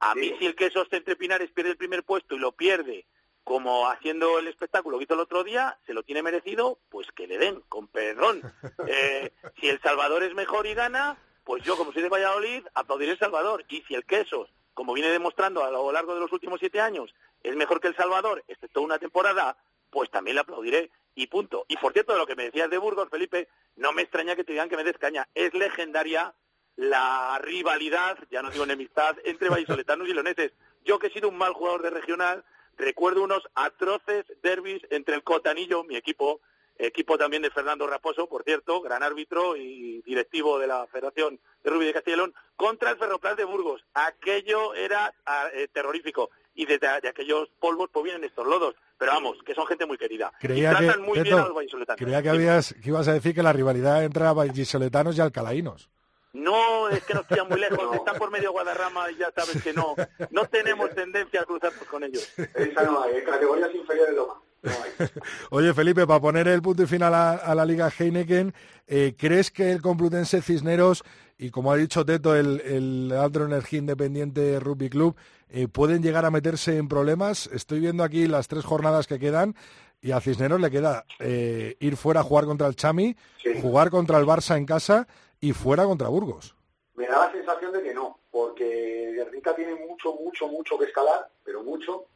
A 0.00 0.14
mí 0.14 0.22
Digo. 0.22 0.38
si 0.38 0.46
el 0.46 0.56
queso 0.56 0.84
entre 0.90 1.16
Pinares 1.16 1.50
pierde 1.52 1.70
el 1.70 1.76
primer 1.76 2.02
puesto 2.02 2.34
y 2.34 2.38
lo 2.38 2.52
pierde 2.52 3.06
como 3.44 3.88
haciendo 3.88 4.38
el 4.38 4.48
espectáculo 4.48 4.98
que 4.98 5.04
hizo 5.04 5.14
el 5.14 5.20
otro 5.20 5.42
día, 5.42 5.78
se 5.86 5.94
lo 5.94 6.02
tiene 6.02 6.22
merecido, 6.22 6.78
pues 6.90 7.08
que 7.12 7.26
le 7.26 7.38
den, 7.38 7.60
con 7.68 7.88
perdón. 7.88 8.42
Eh, 8.86 9.32
si 9.60 9.68
el 9.68 9.80
Salvador 9.80 10.22
es 10.22 10.34
mejor 10.34 10.66
y 10.66 10.74
gana, 10.74 11.16
pues 11.44 11.62
yo 11.64 11.76
como 11.76 11.92
soy 11.92 12.02
de 12.02 12.08
Valladolid, 12.08 12.64
aplaudiré 12.74 13.12
el 13.12 13.18
Salvador. 13.18 13.64
Y 13.68 13.82
si 13.82 13.94
el 13.94 14.04
queso, 14.04 14.48
como 14.74 14.92
viene 14.92 15.10
demostrando 15.10 15.64
a 15.64 15.70
lo 15.70 15.90
largo 15.92 16.14
de 16.14 16.20
los 16.20 16.32
últimos 16.32 16.60
siete 16.60 16.80
años, 16.80 17.14
es 17.42 17.56
mejor 17.56 17.80
que 17.80 17.88
El 17.88 17.96
Salvador, 17.96 18.44
excepto 18.48 18.82
una 18.82 18.98
temporada, 18.98 19.56
pues 19.90 20.10
también 20.10 20.36
le 20.36 20.40
aplaudiré 20.40 20.90
y 21.14 21.26
punto. 21.26 21.64
Y 21.68 21.76
por 21.76 21.92
cierto, 21.92 22.12
de 22.12 22.18
lo 22.18 22.26
que 22.26 22.36
me 22.36 22.44
decías 22.44 22.70
de 22.70 22.78
Burgos, 22.78 23.08
Felipe, 23.10 23.48
no 23.76 23.92
me 23.92 24.02
extraña 24.02 24.36
que 24.36 24.44
te 24.44 24.52
digan 24.52 24.68
que 24.68 24.76
me 24.76 24.84
des 24.84 24.98
caña. 24.98 25.28
Es 25.34 25.52
legendaria 25.54 26.34
la 26.76 27.38
rivalidad, 27.42 28.18
ya 28.30 28.42
no 28.42 28.50
digo 28.50 28.64
enemistad, 28.64 29.16
entre 29.24 29.50
vallisoletanos 29.50 30.08
y 30.08 30.14
leoneses. 30.14 30.52
Yo 30.84 30.98
que 30.98 31.08
he 31.08 31.12
sido 31.12 31.28
un 31.28 31.36
mal 31.36 31.52
jugador 31.52 31.82
de 31.82 31.90
regional, 31.90 32.44
recuerdo 32.76 33.22
unos 33.22 33.42
atroces 33.54 34.24
derbis 34.42 34.82
entre 34.90 35.14
el 35.14 35.22
Cotanillo, 35.22 35.84
mi 35.84 35.96
equipo, 35.96 36.40
equipo 36.78 37.18
también 37.18 37.42
de 37.42 37.50
Fernando 37.50 37.86
Raposo, 37.86 38.28
por 38.28 38.42
cierto, 38.44 38.80
gran 38.80 39.02
árbitro 39.02 39.56
y 39.56 40.02
directivo 40.02 40.58
de 40.58 40.66
la 40.66 40.86
Federación 40.86 41.38
de 41.62 41.70
Rugby 41.70 41.86
de 41.86 41.92
Castellón, 41.92 42.34
contra 42.56 42.90
el 42.90 42.96
Ferroplan 42.96 43.36
de 43.36 43.44
Burgos. 43.44 43.84
Aquello 43.94 44.74
era 44.74 45.14
ah, 45.26 45.48
eh, 45.52 45.68
terrorífico. 45.72 46.30
Y 46.54 46.66
desde 46.66 47.08
aquellos 47.08 47.48
polvos 47.58 47.88
pues 47.92 48.04
vienen 48.04 48.24
estos 48.24 48.46
lodos. 48.46 48.74
Pero 48.98 49.12
vamos, 49.12 49.38
que 49.44 49.54
son 49.54 49.66
gente 49.66 49.86
muy 49.86 49.98
querida. 49.98 50.32
Creía 50.38 50.74
que, 50.74 50.96
muy 50.98 51.20
bien 51.20 51.38
a 51.38 51.48
los 51.48 51.96
Creía 51.96 52.22
que, 52.22 52.28
habías, 52.28 52.74
que 52.74 52.90
ibas 52.90 53.08
a 53.08 53.14
decir 53.14 53.34
que 53.34 53.42
la 53.42 53.52
rivalidad 53.52 54.04
entre 54.04 54.24
vallisoletanos 54.24 55.16
y 55.16 55.20
alcalaínos. 55.20 55.90
No, 56.32 56.88
es 56.88 57.02
que 57.04 57.14
nos 57.14 57.26
pillan 57.26 57.48
muy 57.48 57.60
lejos, 57.60 57.94
está 57.94 58.14
por 58.14 58.30
medio 58.30 58.52
Guadarrama 58.52 59.10
y 59.10 59.16
ya 59.16 59.30
sabes 59.34 59.62
que 59.62 59.72
no, 59.72 59.94
no 60.30 60.46
tenemos 60.46 60.94
tendencia 60.94 61.42
a 61.42 61.44
cruzarnos 61.44 61.84
con 61.84 62.04
ellos. 62.04 62.32
Esa 62.36 62.84
no 62.84 63.02
hay, 63.02 63.22
categorías 63.22 63.74
inferiores 63.74 64.14
lo 64.14 64.26
no 64.26 64.42
Oye, 65.50 65.74
Felipe, 65.74 66.06
para 66.06 66.20
poner 66.20 66.48
el 66.48 66.62
punto 66.62 66.84
y 66.84 66.86
final 66.86 67.14
a, 67.14 67.54
la 67.54 67.64
Liga 67.64 67.90
Heineken, 67.90 68.54
eh, 68.86 69.14
¿crees 69.18 69.50
que 69.50 69.72
el 69.72 69.82
Complutense 69.82 70.40
Cisneros 70.40 71.04
y, 71.42 71.50
como 71.50 71.72
ha 71.72 71.76
dicho 71.76 72.04
Teto, 72.04 72.36
el, 72.36 72.60
el 72.60 73.12
Alto 73.12 73.44
Energía 73.44 73.80
Independiente 73.80 74.60
Rugby 74.60 74.88
Club 74.88 75.16
eh, 75.50 75.66
pueden 75.66 76.00
llegar 76.00 76.24
a 76.24 76.30
meterse 76.30 76.76
en 76.76 76.88
problemas? 76.88 77.48
Estoy 77.48 77.80
viendo 77.80 78.04
aquí 78.04 78.28
las 78.28 78.46
tres 78.46 78.64
jornadas 78.64 79.08
que 79.08 79.18
quedan 79.18 79.56
y 80.00 80.12
a 80.12 80.20
Cisneros 80.20 80.60
le 80.60 80.70
queda 80.70 81.04
eh, 81.18 81.76
ir 81.80 81.96
fuera 81.96 82.20
a 82.20 82.22
jugar 82.22 82.44
contra 82.44 82.68
el 82.68 82.76
Chami, 82.76 83.16
jugar 83.60 83.90
contra 83.90 84.18
el 84.18 84.24
Barça 84.24 84.56
en 84.56 84.66
casa 84.66 85.08
y 85.40 85.52
fuera 85.52 85.84
contra 85.84 86.08
Burgos. 86.08 86.54
Me 86.94 87.08
da 87.08 87.26
la 87.26 87.32
sensación 87.32 87.72
de 87.72 87.82
que 87.82 87.92
no, 87.92 88.20
porque 88.30 89.12
Guernica 89.16 89.54
tiene 89.56 89.74
mucho, 89.74 90.14
mucho, 90.14 90.46
mucho 90.46 90.78
que 90.78 90.84
escalar, 90.84 91.28
pero 91.44 91.64
mucho. 91.64 92.06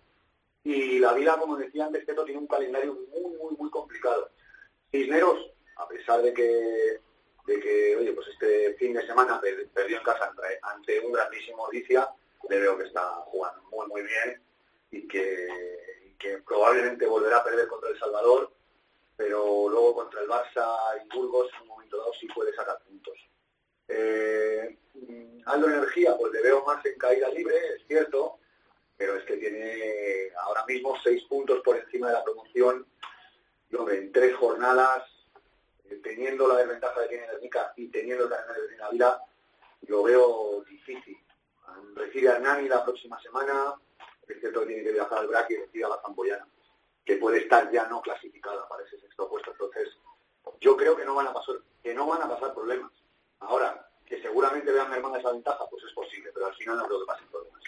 Y 0.63 1.01
la 1.01 1.13
vida, 1.15 1.37
como 1.39 1.57
decía 1.57 1.87
antes, 1.87 2.07
Teto 2.07 2.25
tiene 2.25 2.41
un 2.41 2.47
calendario 2.47 2.97
muy, 3.13 3.37
muy, 3.37 3.57
muy 3.57 3.71
complicado. 3.71 4.31
Cisneros, 4.93 5.39
a 5.77 5.89
pesar 5.89 6.23
de 6.23 6.33
que, 6.33 7.01
de 7.47 7.61
que 7.61 7.97
oye, 7.97 8.13
pues 8.13 8.29
este 8.29 8.75
fin 8.75 8.93
de 8.93 9.07
semana 9.07 9.41
perdió 9.41 9.99
en 9.99 10.03
casa 10.03 10.33
ante, 10.63 11.01
un 11.01 11.13
grandísimo 11.13 11.65
Odicia, 11.65 12.09
le 12.49 12.61
veo 12.61 12.77
que 12.77 12.85
está 12.85 13.03
jugando 13.27 13.63
muy, 13.71 13.87
muy 13.87 14.03
bien 14.03 14.43
y 14.91 15.07
que, 15.07 15.49
probablemente 16.45 17.07
volverá 17.07 17.39
a 17.39 17.45
perder 17.45 17.69
contra 17.69 17.91
El 17.91 17.99
Salvador 17.99 18.51
pero 19.17 19.69
luego 19.71 19.95
contra 19.95 20.21
el 20.21 20.29
Barça 20.29 20.67
y 21.03 21.17
Burgos 21.17 21.49
en 21.55 21.63
un 21.63 21.69
momento 21.69 21.97
dado 21.97 22.13
sí 22.21 22.27
puede 22.35 22.55
sacar 22.55 22.79
puntos. 22.87 23.17
Eh, 23.89 24.77
Aldo 25.47 25.69
Energía, 25.69 26.15
pues 26.19 26.33
le 26.33 26.43
veo 26.43 26.65
más 26.65 26.85
en 26.85 26.99
caída 26.99 27.29
libre, 27.31 27.55
es 27.77 27.87
cierto, 27.87 28.39
pero 28.97 29.17
es 29.17 29.25
que 29.25 29.37
tiene 29.37 30.31
ahora 30.43 30.67
mismo 30.67 30.95
seis 31.03 31.23
puntos 31.25 31.61
por 31.65 31.77
encima 31.77 32.09
de 32.09 32.15
la 32.15 32.25
promoción, 32.25 32.87
y 33.71 33.77
en 33.77 34.13
tres 34.13 34.35
jornadas, 34.37 35.05
teniendo 36.03 36.49
la 36.49 36.57
desventaja 36.57 37.01
de 37.01 37.09
tiene 37.09 37.27
Guernica 37.27 37.73
y 37.77 37.89
teniendo 37.89 38.29
calendario 38.29 38.67
de 38.67 38.77
Navidad, 38.77 39.21
lo 39.83 40.03
veo 40.03 40.65
difícil. 40.69 41.17
Recibe 41.95 42.31
a 42.31 42.39
Nani 42.39 42.69
la 42.69 42.85
próxima 42.85 43.21
semana, 43.21 43.75
es 44.27 44.41
cierto 44.41 44.61
que 44.61 44.67
tiene 44.67 44.83
que 44.83 44.93
viajar 44.93 45.19
al 45.19 45.29
Braque 45.29 45.55
y 45.55 45.57
recibe 45.59 45.85
a 45.85 45.89
la 45.89 46.01
Zamboyana 46.01 46.47
que 47.07 47.17
puede 47.17 47.39
estar 47.39 47.71
ya 47.71 47.87
no 47.87 48.03
clasificada 48.03 48.69
para 48.69 48.83
ese 48.83 48.99
sexto 48.99 49.29
puesto. 49.29 49.53
Entonces, 49.53 49.97
yo 50.61 50.77
creo 50.77 50.97
que 50.97 51.05
no 51.05 51.15
van 51.15 51.29
a 51.29 51.33
pasar, 51.33 51.55
que 51.83 51.95
no 51.95 52.07
van 52.07 52.21
a 52.21 52.29
pasar 52.29 52.53
problemas. 52.53 52.91
Ahora, 53.39 53.89
que 54.05 54.21
seguramente 54.21 54.73
vean 54.73 54.91
mermada 54.91 55.19
esa 55.19 55.31
ventaja, 55.31 55.65
pues 55.71 55.85
es 55.85 55.93
posible, 55.93 56.31
pero 56.35 56.47
al 56.47 56.55
final 56.57 56.79
no 56.79 56.87
creo 56.87 57.01
que 57.01 57.07
pasen 57.07 57.29
problemas. 57.29 57.63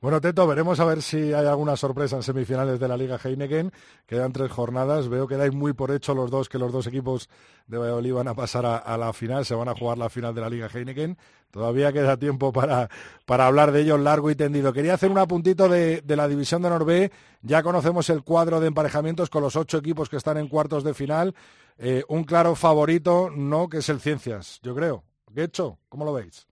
Bueno, 0.00 0.20
Teto, 0.20 0.46
veremos 0.46 0.78
a 0.80 0.84
ver 0.84 1.02
si 1.02 1.32
hay 1.32 1.46
alguna 1.46 1.76
sorpresa 1.76 2.16
en 2.16 2.22
semifinales 2.22 2.78
de 2.78 2.88
la 2.88 2.96
Liga 2.96 3.18
Heineken. 3.22 3.72
Quedan 4.06 4.32
tres 4.32 4.50
jornadas. 4.50 5.08
Veo 5.08 5.26
que 5.26 5.36
dais 5.36 5.52
muy 5.52 5.72
por 5.72 5.90
hecho 5.90 6.14
los 6.14 6.30
dos 6.30 6.48
que 6.48 6.58
los 6.58 6.72
dos 6.72 6.86
equipos 6.86 7.28
de 7.66 7.78
Valladolid 7.78 8.14
van 8.14 8.28
a 8.28 8.34
pasar 8.34 8.66
a, 8.66 8.96
la 8.96 9.12
final, 9.12 9.44
se 9.44 9.54
van 9.54 9.68
a 9.68 9.74
jugar 9.74 9.98
la 9.98 10.08
final 10.10 10.34
de 10.34 10.40
la 10.40 10.50
Liga 10.50 10.68
Heineken. 10.72 11.16
Todavía 11.50 11.92
queda 11.92 12.16
tiempo 12.16 12.52
para, 12.52 12.88
para 13.26 13.46
hablar 13.46 13.72
de 13.72 13.82
ellos 13.82 14.00
largo 14.00 14.30
y 14.30 14.34
tendido. 14.34 14.72
Quería 14.72 14.94
hacer 14.94 15.10
un 15.10 15.18
apuntito 15.18 15.68
de, 15.68 16.02
la 16.06 16.28
división 16.28 16.62
de 16.62 16.70
Norbe. 16.70 17.12
Ya 17.42 17.62
conocemos 17.62 18.08
el 18.10 18.22
cuadro 18.22 18.60
de 18.60 18.68
emparejamientos 18.68 19.30
con 19.30 19.42
los 19.42 19.56
ocho 19.56 19.78
equipos 19.78 20.08
que 20.08 20.16
están 20.16 20.38
en 20.38 20.48
cuartos 20.48 20.84
de 20.84 20.94
final. 20.94 21.34
Eh, 21.78 22.04
un 22.08 22.24
claro 22.24 22.54
favorito, 22.54 23.30
no, 23.30 23.68
que 23.68 23.78
es 23.78 23.88
el 23.88 24.00
Ciencias, 24.00 24.60
yo 24.62 24.74
creo. 24.74 25.04
¿Qué 25.34 25.44
hecho? 25.44 25.78
¿Cómo 25.88 26.04
lo 26.04 26.12
veis? 26.12 26.46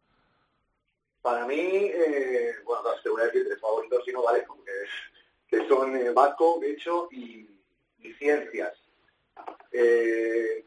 Para 1.22 1.44
mí, 1.46 1.60
eh, 1.60 2.54
bueno, 2.64 2.82
te 3.02 3.10
voy 3.10 3.20
a 3.20 3.26
decir 3.26 3.44
tres 3.46 3.60
favoritos 3.60 4.08
y 4.08 4.12
no 4.12 4.22
vale, 4.22 4.42
porque 4.46 4.72
que 5.48 5.68
son 5.68 5.94
eh, 5.96 6.10
Vasco, 6.10 6.58
Becho 6.58 7.08
y, 7.10 7.46
Ciencias. 8.18 8.72
Eh, 9.72 10.64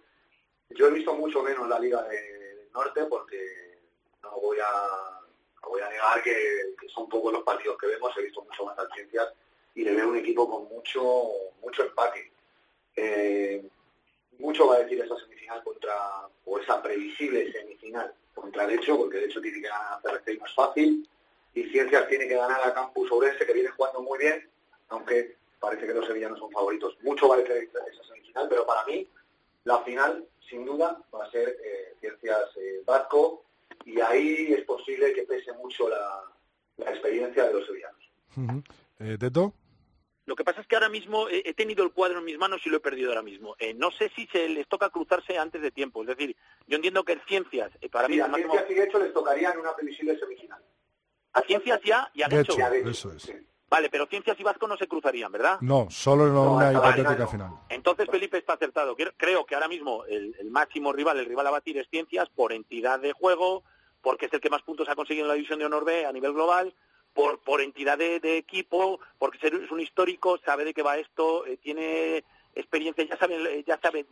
yo 0.70 0.88
he 0.88 0.91
visto 0.91 1.14
mucho 1.14 1.43
menos 1.43 1.68
la 1.68 1.80
Liga 1.80 2.01
del 2.04 2.70
Norte 2.74 3.06
porque 3.06 3.78
no 4.24 4.39
voy 4.39 4.58
a, 4.60 5.22
voy 5.68 5.82
a 5.82 5.89
negar 5.89 6.24
que, 6.24 6.76
son 6.88 7.08
pocos 7.10 7.34
los 7.34 7.43
partidos 7.43 7.78
que 7.78 7.88
vemos, 7.88 8.16
he 8.18 8.24
visto 8.24 8.43
mucho 8.43 8.66
más 8.66 8.78
a 8.80 8.88
Ciencias 8.93 9.34
y 9.76 9.84
le 9.84 9.93
veo 9.93 10.10
un 10.10 10.18
equipo 10.18 10.49
con 10.49 10.68
mucho, 10.68 11.04
mucho 11.62 11.84
empaque. 11.84 12.32
mucho 14.39 14.68
va 14.68 14.76
a 14.76 14.80
decir 14.80 15.01
esa 15.01 15.18
semifinal 15.18 15.64
contra, 15.64 16.28
o 16.45 16.60
esa 16.60 16.82
previsible 16.82 17.51
semifinal 17.51 18.14
contra 18.34 18.66
el 18.66 18.72
hecho, 18.72 18.98
porque 18.98 19.18
de 19.18 19.26
hecho 19.26 19.42
tiene 19.42 19.62
que 19.62 19.68
ganar 19.68 19.94
a 19.94 20.02
CRC 20.02 20.40
más 20.40 20.54
fácil, 20.54 21.08
y 21.54 21.64
Ciencias 21.66 22.08
tiene 22.08 22.28
que 22.28 22.36
ganar 22.36 22.62
a 22.64 22.74
Campus 22.74 23.12
Ourense, 23.12 23.46
que 23.46 23.54
viene 23.54 23.70
jugando 23.70 24.02
muy 24.02 24.20
bien, 24.20 24.50
aunque 24.90 25.36
parece 25.60 25.86
que 25.86 25.94
los 25.94 26.06
sevillanos 26.06 26.40
son 26.40 26.52
favoritos. 26.52 26.98
Mucho 27.04 27.28
vale 27.28 27.44
esa 27.44 28.04
semifinal, 28.04 28.48
pero 28.50 28.66
para 28.66 28.86
mí 28.86 29.08
la 29.64 29.80
final, 29.80 30.26
sin 30.50 30.66
duda, 30.66 31.02
va 31.14 31.26
a 31.26 31.32
ser 31.32 31.58
eh, 31.64 31.96
Ciencias 32.00 32.50
eh, 32.58 32.82
Vasco, 32.86 33.44
y 33.86 34.00
ahí 34.02 34.54
es 34.54 34.66
posible 34.66 35.14
que 35.14 35.24
pese 35.24 35.54
mucho 35.54 35.90
la, 35.90 36.24
experiencia 36.78 37.46
de 37.46 37.54
los 37.54 37.66
sevillanos. 37.66 39.20
¿Teto? 39.20 39.54
Lo 40.26 40.36
que 40.36 40.44
pasa 40.44 40.62
es 40.62 40.68
que 40.68 40.76
ahora 40.76 40.90
mismo 40.90 41.28
he, 41.30 41.54
tenido 41.54 41.84
el 41.84 41.92
cuadro 41.92 42.20
en 42.20 42.26
mis 42.26 42.38
manos 42.38 42.62
y 42.66 42.70
lo 42.70 42.78
he 42.78 42.80
perdido 42.80 43.10
ahora 43.10 43.22
mismo. 43.22 43.56
Eh, 43.60 43.74
no 43.74 43.92
sé 43.92 44.10
si 44.16 44.26
se 44.28 44.48
les 44.48 44.68
toca 44.68 44.90
cruzarse 44.90 45.38
antes 45.38 45.62
de 45.62 45.72
tiempo. 45.72 46.02
Es 46.02 46.08
decir, 46.08 46.36
yo 46.66 46.78
entiendo 46.78 47.04
que 47.04 47.14
el 47.14 47.22
Ciencias, 47.28 47.72
eh, 47.82 47.90
para 47.90 48.08
mí... 48.08 48.20
A 48.20 48.34
Ciencias 48.34 48.66
y 48.70 48.80
hecho 48.80 49.00
les 49.00 49.14
tocaría 49.14 49.52
en 49.52 49.60
una 49.60 49.76
previsible 49.76 50.18
semifinal. 50.18 50.64
A 51.34 51.42
Ciencias 51.42 51.82
ya 51.84 52.10
y 52.14 52.22
a 52.22 52.28
hecho. 52.28 52.56
Eso 52.86 53.12
es. 53.12 53.34
Vale, 53.74 53.90
pero 53.90 54.06
Ciencias 54.06 54.40
y 54.40 54.44
Vasco 54.44 54.68
no 54.68 54.78
se 54.78 54.88
cruzarían, 54.88 55.32
¿verdad? 55.32 55.58
No, 55.62 55.88
solo 55.90 56.28
en 56.28 56.34
una 56.34 56.72
hipotética 56.72 57.28
final. 57.28 57.50
Entonces 57.70 58.08
Felipe 58.10 58.38
está 58.38 58.54
acertado. 58.54 58.96
Creo 59.18 59.46
que 59.46 59.56
ahora 59.56 59.68
mismo 59.68 60.06
el, 60.06 60.36
máximo 60.52 60.94
rival, 60.94 61.18
el 61.18 61.26
rival 61.26 61.48
a 61.48 61.52
batir 61.52 61.80
es 61.80 61.90
Ciencias 61.90 62.30
por 62.30 62.54
entidad 62.54 63.00
de 63.00 63.14
juego, 63.14 63.64
porque 64.02 64.28
es 64.28 64.34
el 64.34 64.42
que 64.42 64.52
más 64.52 64.62
puntos 64.62 64.88
ha 64.90 64.96
conseguido 64.96 65.26
en 65.26 65.30
la 65.30 65.34
división 65.34 65.58
de 65.58 65.66
honor 65.66 65.86
B 65.86 66.06
a 66.06 66.12
nivel 66.12 66.34
global 66.34 66.76
por, 67.14 67.39
por 67.39 67.61
entidad 67.61 67.97
de, 67.97 68.38
equipo, 68.38 68.99
porque 69.20 69.47
es 69.47 69.72
un 69.72 69.80
histórico, 69.80 70.39
sabe 70.39 70.66
de 70.66 70.74
qué 70.74 70.82
va 70.82 70.97
esto, 70.97 71.45
eh, 71.45 71.57
tiene 71.57 72.24
experiencia, 72.55 73.03
ya 73.05 73.18
sabe, 73.18 73.36
eh, 73.36 73.64
ya 73.66 73.80
sabe, 73.82 74.05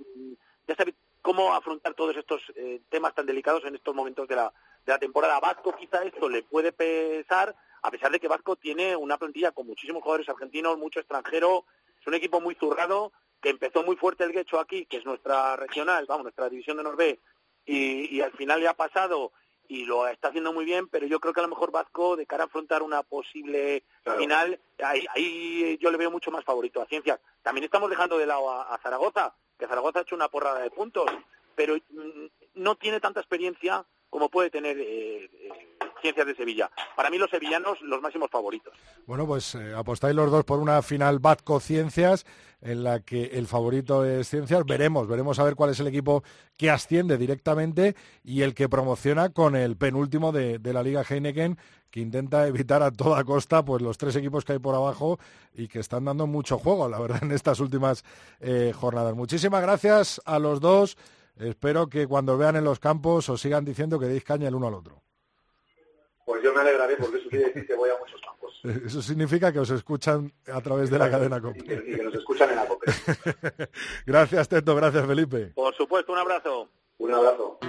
ya 0.67 0.75
sabe 0.75 0.93
cómo 1.21 1.53
afrontar 1.53 1.93
todos 1.93 2.15
estos 2.15 2.41
eh, 2.55 2.81
temas 2.89 3.13
tan 3.13 3.25
delicados 3.25 3.65
en 3.65 3.75
estos 3.75 3.93
momentos 3.93 4.27
de 4.27 4.35
la, 4.35 4.53
de 4.85 4.91
la 4.91 4.99
temporada. 4.99 5.37
A 5.37 5.39
Vasco 5.39 5.75
quizá 5.75 6.03
esto 6.03 6.29
le 6.29 6.43
puede 6.43 6.71
pesar, 6.71 7.55
a 7.81 7.91
pesar 7.91 8.11
de 8.11 8.19
que 8.19 8.27
Vasco 8.27 8.55
tiene 8.55 8.95
una 8.95 9.17
plantilla 9.17 9.51
con 9.51 9.67
muchísimos 9.67 10.03
jugadores 10.03 10.29
argentinos, 10.29 10.77
mucho 10.77 10.99
extranjero, 10.99 11.65
es 11.99 12.07
un 12.07 12.13
equipo 12.13 12.41
muy 12.41 12.55
zurrado, 12.55 13.11
que 13.41 13.49
empezó 13.49 13.83
muy 13.83 13.95
fuerte 13.95 14.23
el 14.23 14.33
Guecho 14.33 14.59
aquí, 14.59 14.85
que 14.85 14.97
es 14.97 15.05
nuestra 15.05 15.55
regional, 15.55 16.05
vamos, 16.07 16.23
nuestra 16.23 16.49
división 16.49 16.77
de 16.77 16.83
Norbe, 16.83 17.19
y, 17.65 18.15
y 18.15 18.21
al 18.21 18.31
final 18.31 18.59
le 18.59 18.67
ha 18.67 18.73
pasado 18.73 19.31
y 19.72 19.86
lo 19.86 20.05
está 20.05 20.28
haciendo 20.28 20.51
muy 20.51 20.65
bien, 20.65 20.89
pero 20.89 21.07
yo 21.07 21.22
creo 21.22 21.34
que 21.34 21.39
a 21.39 21.43
lo 21.43 21.47
mejor 21.49 21.72
Vasco, 21.72 22.17
de 22.17 22.26
cara 22.26 22.43
a 22.43 22.47
afrontar 22.47 22.84
una 22.84 23.03
posible 23.03 23.86
final, 24.17 24.59
ahí, 24.84 25.78
yo 25.80 25.89
le 25.89 25.97
veo 25.97 26.11
mucho 26.11 26.30
más 26.30 26.43
favorito 26.43 26.82
a 26.82 26.86
Ciencias. 26.88 27.22
También 27.41 27.63
estamos 27.63 27.89
dejando 27.89 28.17
de 28.17 28.26
lado 28.26 28.51
a, 28.51 28.78
Zaragoza, 28.84 29.34
que 29.57 29.67
Zaragoza 29.67 29.99
ha 29.99 30.01
hecho 30.01 30.15
una 30.15 30.28
porrada 30.28 30.59
de 30.59 30.72
puntos, 30.72 31.09
pero 31.55 31.78
mm, 31.78 32.26
no 32.55 32.76
tiene 32.76 32.99
tanta 32.99 33.22
experiencia 33.22 33.86
como 34.09 34.28
puede 34.28 34.49
tener 34.49 34.78
eh, 34.78 35.30
eh, 35.32 35.70
Ciencias 36.01 36.25
de 36.25 36.35
Sevilla. 36.35 36.69
Para 36.95 37.09
mí 37.09 37.17
los 37.17 37.29
sevillanos 37.29 37.81
los 37.81 38.01
máximos 38.01 38.29
favoritos. 38.29 38.73
Bueno, 39.05 39.25
pues 39.25 39.55
eh, 39.55 39.73
apostáis 39.75 40.15
los 40.15 40.31
dos 40.31 40.43
por 40.43 40.59
una 40.59 40.81
final 40.81 41.19
Batco 41.19 41.59
Ciencias 41.59 42.25
en 42.61 42.83
la 42.83 42.99
que 42.99 43.25
el 43.25 43.47
favorito 43.47 44.05
es 44.05 44.29
Ciencias. 44.29 44.65
Veremos, 44.65 45.07
veremos 45.07 45.39
a 45.39 45.43
ver 45.43 45.55
cuál 45.55 45.71
es 45.71 45.79
el 45.79 45.87
equipo 45.87 46.23
que 46.57 46.69
asciende 46.69 47.17
directamente 47.17 47.95
y 48.23 48.43
el 48.43 48.53
que 48.53 48.69
promociona 48.69 49.29
con 49.29 49.55
el 49.55 49.77
penúltimo 49.77 50.31
de, 50.31 50.59
la 50.61 50.83
Liga 50.83 51.03
Heineken, 51.07 51.57
que 51.89 51.99
intenta 51.99 52.47
evitar 52.47 52.83
a 52.83 52.91
toda 52.91 53.23
costa 53.23 53.65
pues 53.65 53.81
los 53.81 53.97
tres 53.97 54.15
equipos 54.15 54.45
que 54.45 54.53
hay 54.53 54.59
por 54.59 54.75
abajo 54.75 55.19
y 55.53 55.67
que 55.67 55.79
están 55.79 56.05
dando 56.05 56.27
mucho 56.27 56.57
juego, 56.57 56.87
la 56.87 56.99
verdad, 56.99 57.19
en 57.23 57.31
estas 57.31 57.59
últimas 57.59 58.03
eh, 58.39 58.71
jornadas. 58.75 59.15
Muchísimas 59.15 59.61
gracias 59.61 60.21
a 60.25 60.39
los 60.39 60.59
dos. 60.59 60.97
Espero 61.37 61.87
que 61.87 62.07
cuando 62.07 62.37
vean 62.37 62.55
en 62.55 62.63
los 62.63 62.79
campos 62.79 63.27
os 63.29 63.41
sigan 63.41 63.65
diciendo 63.65 63.99
que 63.99 64.05
deis 64.05 64.23
caña 64.23 64.47
el 64.47 64.55
uno 64.55 64.67
al 64.67 64.75
otro. 64.75 65.01
Pues 66.26 66.43
yo 66.43 66.53
me 66.53 66.61
alegraré 66.61 66.95
porque 66.97 67.17
eso 67.17 67.30
quiere 67.30 67.45
decir 67.45 67.67
que 67.67 67.76
voy 67.76 67.89
a 67.89 67.97
muchos 67.99 68.22
campos. 68.22 68.61
Eso 68.86 69.01
significa 69.01 69.51
que 69.51 69.59
os 69.59 69.72
escuchan 69.72 70.32
a 70.45 70.61
través 70.61 70.91
de 70.91 70.99
la 70.99 71.09
cadena 71.09 71.41
COPE. 71.41 71.59
Y 71.59 71.95
que, 71.95 72.03
nos 72.03 72.13
escuchan 72.13 72.51
en 72.51 72.57
la 72.57 72.67
COPE. 72.67 72.91
gracias, 74.05 74.49
Teto. 74.49 74.76
Gracias, 74.76 75.05
Felipe. 75.05 75.51
Por 75.55 75.76
supuesto, 75.76 76.11
un 76.11 76.19
abrazo. 76.19 76.69
Un 76.99 77.13
abrazo. 77.13 77.59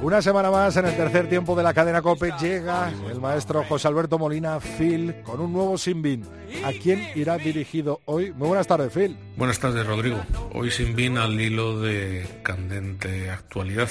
Una 0.00 0.22
semana 0.22 0.48
más 0.52 0.76
en 0.76 0.86
el 0.86 0.96
tercer 0.96 1.28
tiempo 1.28 1.56
de 1.56 1.64
la 1.64 1.74
cadena 1.74 2.00
COPE 2.00 2.32
llega 2.40 2.92
el 3.10 3.20
maestro 3.20 3.64
José 3.64 3.88
Alberto 3.88 4.16
Molina 4.16 4.60
Phil 4.60 5.16
con 5.24 5.40
un 5.40 5.52
nuevo 5.52 5.76
Sinbin. 5.76 6.24
¿A 6.64 6.70
quién 6.70 7.04
irá 7.16 7.36
dirigido 7.36 8.00
hoy? 8.04 8.32
Muy 8.32 8.46
buenas 8.46 8.68
tardes, 8.68 8.92
Phil. 8.92 9.16
Buenas 9.36 9.58
tardes, 9.58 9.84
Rodrigo. 9.84 10.20
Hoy 10.52 10.70
Sinbin 10.70 11.18
al 11.18 11.40
hilo 11.40 11.80
de 11.80 12.40
candente 12.44 13.28
actualidad, 13.28 13.88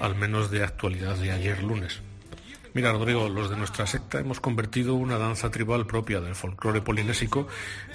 al 0.00 0.16
menos 0.16 0.50
de 0.50 0.64
actualidad 0.64 1.14
de 1.14 1.30
ayer 1.30 1.62
lunes. 1.62 2.02
Mira, 2.72 2.92
Rodrigo, 2.92 3.28
los 3.28 3.50
de 3.50 3.56
nuestra 3.56 3.86
secta 3.86 4.20
hemos 4.20 4.38
convertido 4.38 4.94
una 4.94 5.18
danza 5.18 5.50
tribal 5.50 5.86
propia 5.86 6.20
del 6.20 6.36
folclore 6.36 6.80
polinésico 6.80 7.48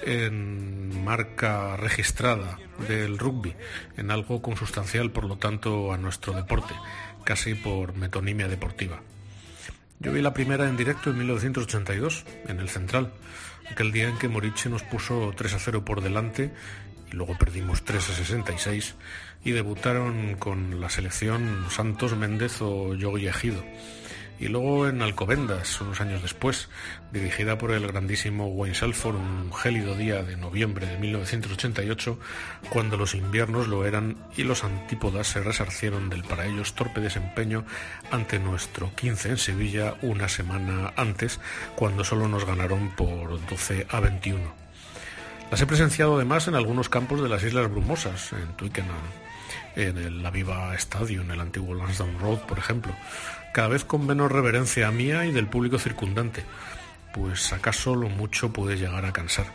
en 0.03 1.03
marca 1.05 1.77
registrada 1.77 2.59
del 2.89 3.17
rugby, 3.17 3.55
en 3.95 4.11
algo 4.11 4.41
consustancial, 4.41 5.11
por 5.11 5.25
lo 5.25 5.37
tanto, 5.37 5.93
a 5.93 5.97
nuestro 5.97 6.33
deporte, 6.33 6.73
casi 7.25 7.55
por 7.55 7.95
metonimia 7.95 8.47
deportiva. 8.47 9.01
Yo 9.99 10.13
vi 10.13 10.21
la 10.21 10.33
primera 10.33 10.69
en 10.69 10.77
directo 10.77 11.09
en 11.09 11.17
1982, 11.17 12.23
en 12.47 12.59
el 12.59 12.69
Central, 12.69 13.11
aquel 13.69 13.91
día 13.91 14.07
en 14.07 14.17
que 14.17 14.29
Moriche 14.29 14.69
nos 14.69 14.83
puso 14.83 15.33
3 15.35 15.53
a 15.53 15.59
0 15.59 15.83
por 15.83 16.01
delante 16.01 16.51
y 17.11 17.15
luego 17.15 17.37
perdimos 17.37 17.83
3 17.83 18.09
a 18.09 18.13
66 18.13 18.95
y 19.43 19.51
debutaron 19.51 20.35
con 20.35 20.79
la 20.79 20.89
selección 20.89 21.65
Santos 21.69 22.15
Méndez 22.15 22.61
o 22.61 22.93
Yogi 22.93 23.27
Ejido 23.27 23.63
y 24.39 24.47
luego 24.47 24.87
en 24.87 25.01
Alcobendas, 25.01 25.79
unos 25.81 26.01
años 26.01 26.21
después, 26.21 26.69
dirigida 27.11 27.57
por 27.57 27.71
el 27.71 27.87
grandísimo 27.87 28.47
Wayne 28.47 28.75
Salford, 28.75 29.15
un 29.15 29.53
gélido 29.53 29.95
día 29.95 30.23
de 30.23 30.35
noviembre 30.35 30.87
de 30.87 30.97
1988, 30.97 32.19
cuando 32.69 32.97
los 32.97 33.15
inviernos 33.15 33.67
lo 33.67 33.85
eran 33.85 34.17
y 34.35 34.43
los 34.43 34.63
antípodas 34.63 35.27
se 35.27 35.41
resarcieron 35.41 36.09
del 36.09 36.23
para 36.23 36.45
ellos 36.45 36.73
torpe 36.73 37.01
desempeño 37.01 37.65
ante 38.11 38.39
nuestro 38.39 38.93
15 38.95 39.29
en 39.29 39.37
Sevilla 39.37 39.95
una 40.01 40.27
semana 40.27 40.93
antes, 40.97 41.39
cuando 41.75 42.03
solo 42.03 42.27
nos 42.27 42.45
ganaron 42.45 42.89
por 42.95 43.45
12 43.47 43.87
a 43.89 43.99
21. 43.99 44.65
Las 45.51 45.61
he 45.61 45.67
presenciado 45.67 46.15
además 46.15 46.47
en 46.47 46.55
algunos 46.55 46.89
campos 46.89 47.21
de 47.21 47.29
las 47.29 47.43
Islas 47.43 47.69
Brumosas, 47.69 48.33
en 48.33 48.47
Twickenham, 48.57 48.95
en 49.75 49.97
el 49.97 50.25
Aviva 50.25 50.73
Stadium, 50.75 51.25
en 51.25 51.31
el 51.31 51.39
antiguo 51.39 51.75
Lansdowne 51.75 52.17
Road, 52.19 52.39
por 52.39 52.57
ejemplo, 52.57 52.93
cada 53.55 53.69
vez 53.69 53.85
con 53.85 54.05
menos 54.05 54.29
reverencia 54.29 54.91
mía 54.91 55.25
y 55.25 55.31
del 55.31 55.47
público 55.47 55.79
circundante, 55.79 56.43
pues 57.13 57.53
acaso 57.53 57.95
lo 57.95 58.09
mucho 58.09 58.51
puede 58.51 58.75
llegar 58.75 59.05
a 59.05 59.13
cansar. 59.13 59.45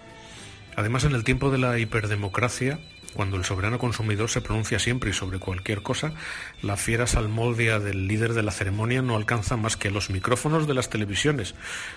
Además, 0.75 1.05
en 1.05 1.15
el 1.15 1.23
tiempo 1.23 1.51
de 1.51 1.59
la 1.59 1.79
hiperdemocracia, 1.79 2.79
cuando 3.13 3.37
el 3.37 3.45
soberano 3.45 3.79
consumidor 3.79 4.31
se 4.31 4.41
pronuncia 4.41 4.79
siempre 4.79 5.11
y 5.11 5.13
sobre 5.13 5.39
cualquier 5.39 5.83
cosa, 5.83 6.15
la 6.63 6.79
fiera 6.79 7.07
salmodia 7.07 7.79
del 7.79 8.09
líder 8.09 8.33
de 8.33 8.43
la 8.43 8.53
ceremonia 8.53 9.03
no 9.03 9.17
alcanza 9.17 9.59
más 9.59 9.77
que 9.77 9.91
los 9.91 10.09
micrófonos 10.09 10.67
de 10.67 10.73
las 10.73 10.89
televisiones, 10.89 11.55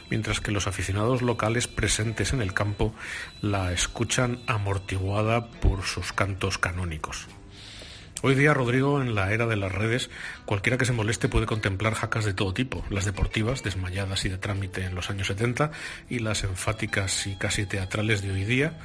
mientras 0.09 0.41
que 0.41 0.51
los 0.51 0.67
aficionados 0.67 1.21
locales 1.21 1.69
presentes 1.69 2.33
en 2.33 2.41
el 2.41 2.53
campo 2.53 2.93
la 3.39 3.71
escuchan 3.71 4.41
amortiguada 4.45 5.49
por 5.49 5.83
sus 5.83 6.11
cantos 6.11 6.57
canónicos. 6.57 7.29
Hoy 8.25 8.35
día, 8.35 8.53
Rodrigo, 8.53 9.01
en 9.01 9.15
la 9.15 9.33
era 9.33 9.47
de 9.47 9.57
las 9.57 9.69
redes, 9.69 10.09
cualquiera 10.45 10.77
que 10.77 10.85
se 10.85 10.93
moleste 10.93 11.27
puede 11.27 11.45
contemplar 11.45 11.93
jacas 11.93 12.23
de 12.23 12.33
todo 12.33 12.53
tipo, 12.53 12.85
las 12.89 13.03
deportivas, 13.03 13.63
desmayadas 13.63 14.23
y 14.23 14.29
de 14.29 14.37
trámite 14.37 14.85
en 14.85 14.95
los 14.95 15.09
años 15.09 15.27
70, 15.27 15.71
y 16.09 16.19
las 16.19 16.45
enfáticas 16.45 17.27
y 17.27 17.35
casi 17.35 17.65
teatrales 17.65 18.21
de 18.21 18.31
hoy 18.31 18.45
día, 18.45 18.79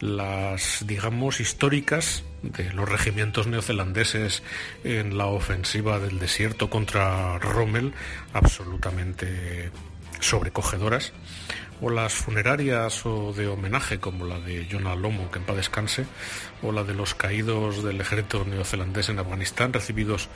las, 0.00 0.84
digamos, 0.88 1.38
históricas 1.38 2.24
de 2.42 2.72
los 2.72 2.88
regimientos 2.88 3.46
neozelandeses 3.46 4.42
en 4.82 5.16
la 5.18 5.26
ofensiva 5.26 6.00
del 6.00 6.18
desierto 6.18 6.68
contra 6.68 7.38
Rommel, 7.38 7.92
absolutamente 8.32 9.70
sobrecogedoras, 10.18 11.12
o 11.80 11.90
las 11.90 12.14
funerarias 12.14 13.04
o 13.06 13.32
de 13.32 13.48
homenaje 13.48 13.98
como 13.98 14.24
la 14.24 14.38
de 14.40 14.66
Jonah 14.70 14.94
Lomo, 14.94 15.30
que 15.30 15.38
en 15.38 15.44
paz 15.44 15.56
descanse, 15.56 16.06
o 16.62 16.72
la 16.72 16.84
de 16.84 16.94
los 16.94 17.14
caídos 17.14 17.82
del 17.82 18.00
ejército 18.00 18.44
neozelandés 18.44 19.08
en 19.08 19.18
Afganistán, 19.18 19.72
recibidos 19.72 20.28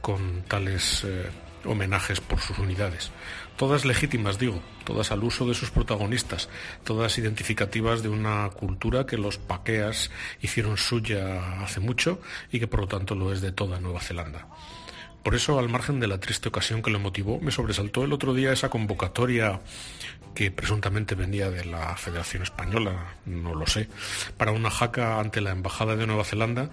con 0.00 0.42
tales 0.42 1.04
eh, 1.04 1.30
homenajes 1.64 2.20
por 2.20 2.40
sus 2.40 2.58
unidades. 2.58 3.10
Todas 3.56 3.84
legítimas, 3.84 4.38
digo, 4.38 4.60
todas 4.84 5.12
al 5.12 5.22
uso 5.22 5.46
de 5.46 5.54
sus 5.54 5.70
protagonistas, 5.70 6.48
todas 6.82 7.18
identificativas 7.18 8.02
de 8.02 8.08
una 8.08 8.50
cultura 8.50 9.06
que 9.06 9.16
los 9.16 9.38
paqueas 9.38 10.10
hicieron 10.42 10.76
suya 10.76 11.62
hace 11.62 11.80
mucho 11.80 12.20
y 12.50 12.58
que 12.58 12.66
por 12.66 12.80
lo 12.80 12.88
tanto 12.88 13.14
lo 13.14 13.32
es 13.32 13.40
de 13.40 13.52
toda 13.52 13.80
Nueva 13.80 14.00
Zelanda. 14.00 14.46
Por 15.24 15.34
eso, 15.34 15.58
al 15.58 15.70
margen 15.70 16.00
de 16.00 16.06
la 16.06 16.20
triste 16.20 16.50
ocasión 16.50 16.82
que 16.82 16.90
lo 16.90 17.00
motivó, 17.00 17.40
me 17.40 17.50
sobresaltó 17.50 18.04
el 18.04 18.12
otro 18.12 18.34
día 18.34 18.52
esa 18.52 18.68
convocatoria 18.68 19.60
que 20.34 20.50
presuntamente 20.50 21.14
venía 21.14 21.50
de 21.50 21.64
la 21.64 21.96
Federación 21.96 22.42
Española, 22.42 23.14
no 23.24 23.54
lo 23.54 23.66
sé, 23.66 23.88
para 24.36 24.52
una 24.52 24.70
jaca 24.70 25.18
ante 25.18 25.40
la 25.40 25.52
Embajada 25.52 25.96
de 25.96 26.06
Nueva 26.06 26.24
Zelanda, 26.24 26.68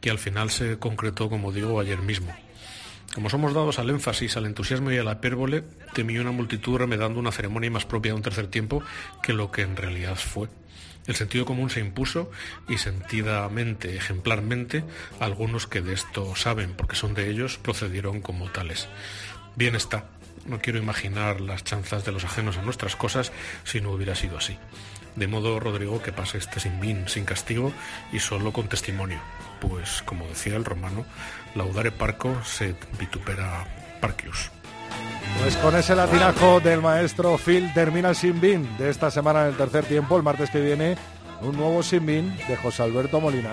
que 0.00 0.10
al 0.10 0.18
final 0.18 0.50
se 0.50 0.78
concretó, 0.78 1.28
como 1.28 1.50
digo, 1.50 1.80
ayer 1.80 2.00
mismo. 2.00 2.32
Como 3.12 3.28
somos 3.28 3.54
dados 3.54 3.80
al 3.80 3.90
énfasis, 3.90 4.36
al 4.36 4.46
entusiasmo 4.46 4.92
y 4.92 4.98
a 4.98 5.04
la 5.04 5.12
hipérbole, 5.12 5.64
temí 5.92 6.18
una 6.18 6.30
multitud 6.30 6.76
remedando 6.76 7.18
una 7.18 7.32
ceremonia 7.32 7.70
más 7.70 7.86
propia 7.86 8.12
de 8.12 8.16
un 8.16 8.22
tercer 8.22 8.46
tiempo 8.46 8.82
que 9.20 9.32
lo 9.32 9.50
que 9.50 9.62
en 9.62 9.76
realidad 9.76 10.16
fue. 10.16 10.48
El 11.06 11.14
sentido 11.14 11.44
común 11.44 11.70
se 11.70 11.80
impuso 11.80 12.30
y 12.68 12.78
sentidamente, 12.78 13.96
ejemplarmente, 13.96 14.84
algunos 15.20 15.66
que 15.66 15.80
de 15.80 15.94
esto 15.94 16.34
saben, 16.34 16.74
porque 16.74 16.96
son 16.96 17.14
de 17.14 17.30
ellos, 17.30 17.58
procedieron 17.58 18.20
como 18.20 18.50
tales. 18.50 18.88
Bien 19.54 19.76
está, 19.76 20.06
no 20.46 20.60
quiero 20.60 20.78
imaginar 20.78 21.40
las 21.40 21.64
chanzas 21.64 22.04
de 22.04 22.12
los 22.12 22.24
ajenos 22.24 22.56
a 22.56 22.62
nuestras 22.62 22.96
cosas 22.96 23.32
si 23.64 23.80
no 23.80 23.90
hubiera 23.90 24.14
sido 24.14 24.38
así. 24.38 24.56
De 25.14 25.26
modo, 25.26 25.58
Rodrigo, 25.60 26.02
que 26.02 26.12
pase 26.12 26.38
este 26.38 26.60
sin 26.60 26.78
bin, 26.78 27.08
sin 27.08 27.24
castigo 27.24 27.72
y 28.12 28.18
solo 28.18 28.52
con 28.52 28.68
testimonio. 28.68 29.20
Pues, 29.60 30.02
como 30.02 30.26
decía 30.26 30.56
el 30.56 30.64
romano, 30.64 31.06
laudare 31.54 31.90
parco 31.90 32.44
sed 32.44 32.76
vitupera 32.98 33.64
parcius. 34.00 34.50
Pues 35.40 35.56
con 35.58 35.76
ese 35.76 35.94
latinajo 35.94 36.60
del 36.60 36.80
maestro 36.80 37.36
Phil 37.38 37.72
termina 37.74 38.08
el 38.10 38.16
Sinbin 38.16 38.76
de 38.78 38.90
esta 38.90 39.10
semana 39.10 39.42
en 39.42 39.48
el 39.48 39.56
tercer 39.56 39.84
tiempo. 39.84 40.16
El 40.16 40.22
martes 40.22 40.50
que 40.50 40.60
viene, 40.60 40.96
un 41.42 41.56
nuevo 41.56 41.82
Sinbin 41.82 42.36
de 42.48 42.56
José 42.56 42.82
Alberto 42.82 43.20
Molina. 43.20 43.50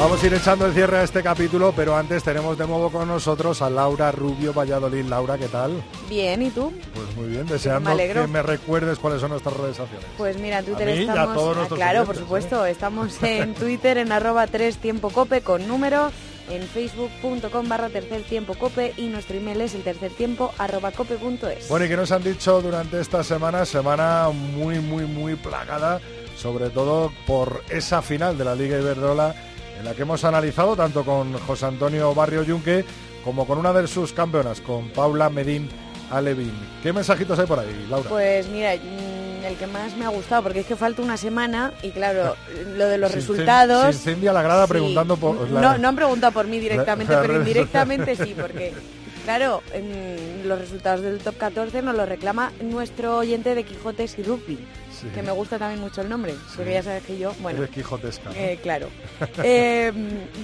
Vamos 0.00 0.22
a 0.22 0.26
ir 0.26 0.32
echando 0.32 0.64
el 0.64 0.72
cierre 0.72 0.96
a 0.96 1.02
este 1.02 1.22
capítulo, 1.22 1.74
pero 1.76 1.94
antes 1.94 2.24
tenemos 2.24 2.56
de 2.56 2.66
nuevo 2.66 2.90
con 2.90 3.06
nosotros 3.06 3.60
a 3.60 3.68
Laura 3.68 4.10
Rubio 4.10 4.54
Valladolid. 4.54 5.04
Laura, 5.04 5.36
¿qué 5.36 5.46
tal? 5.46 5.82
Bien, 6.08 6.40
¿y 6.40 6.48
tú? 6.48 6.72
Pues 6.94 7.14
muy 7.16 7.28
bien, 7.28 7.46
deseando 7.46 7.94
que 7.94 8.26
me 8.26 8.42
recuerdes 8.42 8.98
cuáles 8.98 9.20
son 9.20 9.32
nuestras 9.32 9.54
redes 9.58 9.76
sociales. 9.76 10.06
Pues 10.16 10.38
mira, 10.38 10.60
en 10.60 10.64
Twitter 10.64 10.88
estamos... 10.88 11.56
Ah, 11.58 11.74
claro, 11.74 12.06
por 12.06 12.16
supuesto, 12.16 12.64
estamos 12.64 13.22
en 13.22 13.52
Twitter 13.56 13.98
en 13.98 14.10
arroba 14.10 14.46
3 14.46 14.78
tiempo 14.78 15.10
cope 15.10 15.42
con 15.42 15.68
número 15.68 16.10
en 16.48 16.62
facebook.com 16.62 17.68
barra 17.68 17.90
tercer 17.90 18.22
tiempo 18.22 18.54
cope 18.54 18.94
y 18.96 19.08
nuestro 19.08 19.36
email 19.36 19.60
es 19.60 19.74
el 19.74 19.82
tercer 19.82 20.12
tiempo 20.12 20.50
arroba 20.56 20.92
cope.es. 20.92 21.68
Bueno, 21.68 21.84
y 21.84 21.88
que 21.90 21.96
nos 21.98 22.10
han 22.10 22.24
dicho 22.24 22.62
durante 22.62 22.98
esta 23.02 23.22
semana, 23.22 23.66
semana 23.66 24.30
muy, 24.30 24.78
muy, 24.78 25.04
muy 25.04 25.36
plagada, 25.36 26.00
sobre 26.38 26.70
todo 26.70 27.12
por 27.26 27.62
esa 27.68 28.00
final 28.00 28.38
de 28.38 28.46
la 28.46 28.54
Liga 28.54 28.78
Iberdrola 28.78 29.49
en 29.80 29.86
la 29.86 29.94
que 29.94 30.02
hemos 30.02 30.22
analizado 30.24 30.76
tanto 30.76 31.04
con 31.04 31.32
José 31.32 31.66
Antonio 31.66 32.14
Barrio 32.14 32.42
Yunque 32.42 32.84
como 33.24 33.46
con 33.46 33.58
una 33.58 33.72
de 33.72 33.86
sus 33.86 34.12
campeonas, 34.12 34.60
con 34.60 34.90
Paula 34.90 35.30
Medín 35.30 35.68
Alevín. 36.10 36.52
¿Qué 36.82 36.92
mensajitos 36.92 37.38
hay 37.38 37.46
por 37.46 37.58
ahí, 37.58 37.86
Laura? 37.88 38.08
Pues 38.08 38.46
mira, 38.48 38.74
mm, 38.74 39.44
el 39.44 39.56
que 39.56 39.66
más 39.66 39.96
me 39.96 40.04
ha 40.04 40.08
gustado, 40.08 40.42
porque 40.42 40.60
es 40.60 40.66
que 40.66 40.76
falta 40.76 41.00
una 41.00 41.16
semana 41.16 41.72
y 41.82 41.90
claro, 41.90 42.36
lo 42.76 42.88
de 42.88 42.98
los 42.98 43.12
resultados... 43.12 43.96
Se 43.96 44.10
incendia 44.10 44.32
la 44.32 44.42
grada 44.42 44.66
preguntando 44.66 45.16
por... 45.16 45.48
No, 45.48 45.78
no 45.78 45.88
han 45.88 45.96
preguntado 45.96 46.32
por 46.32 46.46
mí 46.46 46.58
directamente, 46.58 47.16
pero 47.20 47.36
indirectamente 47.36 48.16
sí, 48.24 48.34
porque... 48.38 48.74
Claro, 49.24 49.62
los 50.44 50.58
resultados 50.58 51.02
del 51.02 51.18
top 51.18 51.36
14 51.36 51.82
nos 51.82 51.94
lo 51.94 52.06
reclama 52.06 52.52
nuestro 52.62 53.18
oyente 53.18 53.54
de 53.54 53.64
Quijotes 53.64 54.18
y 54.18 54.22
Rugby 54.22 54.58
que 55.08 55.22
me 55.22 55.32
gusta 55.32 55.58
también 55.58 55.80
mucho 55.80 56.00
el 56.02 56.08
nombre, 56.08 56.34
porque 56.56 56.72
ya 56.72 56.82
sabes 56.82 57.04
que 57.04 57.18
yo, 57.18 57.32
bueno... 57.40 57.58
Eres 57.58 57.70
quijotesca. 57.70 58.30
Eh, 58.34 58.58
claro. 58.62 58.88
Eh, 59.42 59.92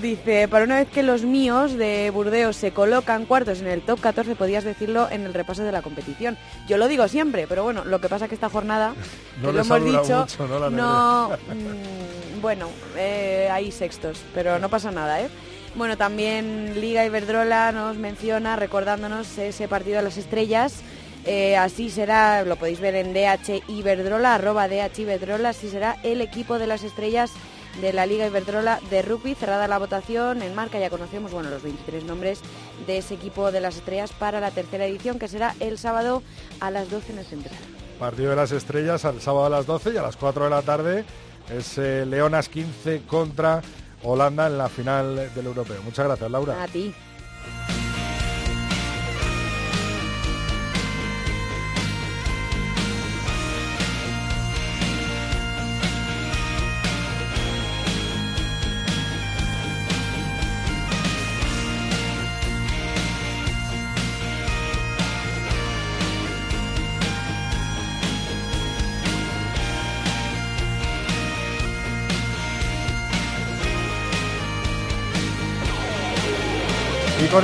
dice, 0.01 0.49
para 0.49 0.65
una 0.65 0.77
vez 0.77 0.89
que 0.89 1.03
los 1.03 1.23
míos 1.23 1.75
de 1.75 2.11
Burdeos 2.11 2.57
se 2.57 2.73
colocan 2.73 3.27
cuartos 3.27 3.61
en 3.61 3.69
el 3.69 3.83
top 3.83 4.01
14, 4.01 4.35
podías 4.37 4.65
decirlo 4.65 5.09
en 5.11 5.27
el 5.27 5.35
repaso 5.35 5.63
de 5.63 5.73
la 5.73 5.83
competición. 5.83 6.37
Yo 6.67 6.79
lo 6.79 6.89
digo 6.89 7.09
siempre, 7.09 7.47
pero 7.47 7.65
bueno, 7.65 7.85
lo 7.85 8.01
que 8.01 8.09
pasa 8.09 8.25
es 8.25 8.29
que 8.31 8.35
esta 8.35 8.49
jornada, 8.49 8.95
no 9.43 9.53
lo 9.53 9.61
hemos 9.61 9.85
dicho, 9.85 10.27
no, 10.39 10.71
no 10.71 11.29
mm, 11.31 12.41
bueno, 12.41 12.69
eh, 12.97 13.49
hay 13.51 13.71
sextos, 13.73 14.23
pero 14.35 14.59
no 14.59 14.69
pasa 14.69 14.91
nada, 14.91 15.21
¿eh? 15.21 15.29
Bueno, 15.75 15.99
también 15.99 16.81
Liga 16.81 17.05
Iberdrola 17.05 17.71
nos 17.71 17.99
menciona, 17.99 18.57
recordándonos 18.57 19.37
ese 19.37 19.69
partido 19.69 19.99
de 19.99 20.05
las 20.05 20.17
estrellas, 20.17 20.81
eh, 21.27 21.57
así 21.57 21.91
será, 21.91 22.45
lo 22.45 22.57
podéis 22.57 22.81
ver 22.81 22.95
en 22.95 23.13
DH 23.13 23.65
Iberdrola, 23.69 24.37
arroba 24.37 24.69
DH 24.69 25.01
Iberdrola, 25.01 25.49
así 25.49 25.69
será 25.69 25.97
el 26.05 26.21
equipo 26.21 26.59
de 26.59 26.69
las 26.69 26.85
estrellas 26.85 27.33
de 27.81 27.93
la 27.93 28.07
Liga 28.07 28.27
Iberdrola 28.27 28.81
de 28.91 29.03
rugby. 29.03 29.35
Cerrada 29.35 29.67
la 29.67 29.79
votación, 29.79 30.43
en 30.43 30.55
marca 30.55 30.79
ya 30.79 30.89
conocemos 30.89 31.33
bueno, 31.33 31.51
los 31.51 31.63
23 31.63 32.05
nombres 32.05 32.41
de 32.87 32.99
ese 32.99 33.15
equipo 33.15 33.51
de 33.51 33.61
las 33.61 33.77
estrellas 33.77 34.13
para 34.13 34.41
la 34.41 34.53
tercera 34.53 34.87
edición, 34.87 35.19
que 35.19 35.27
será 35.27 35.55
el 35.59 35.79
sábado 35.79 36.23
a 36.61 36.71
las 36.71 36.91
12 36.91 37.13
en 37.13 37.19
el 37.19 37.25
central. 37.27 37.57
Partido 37.99 38.31
de 38.31 38.37
las 38.37 38.53
estrellas 38.53 39.05
al 39.05 39.21
sábado 39.21 39.47
a 39.47 39.51
las 39.51 39.67
12 39.67 39.95
y 39.95 39.97
a 39.97 40.03
las 40.03 40.17
4 40.17 40.45
de 40.45 40.51
la 40.51 40.63
tarde 40.63 41.05
es 41.51 41.77
eh, 41.79 42.05
Leonas 42.07 42.49
15 42.49 43.03
contra 43.07 43.63
Holanda 44.03 44.47
en 44.47 44.59
la 44.59 44.69
final 44.69 45.35
del 45.35 45.47
europeo. 45.47 45.83
Muchas 45.83 46.07
gracias, 46.07 46.31
Laura. 46.31 46.63
A 46.63 46.69
ti. 46.69 46.95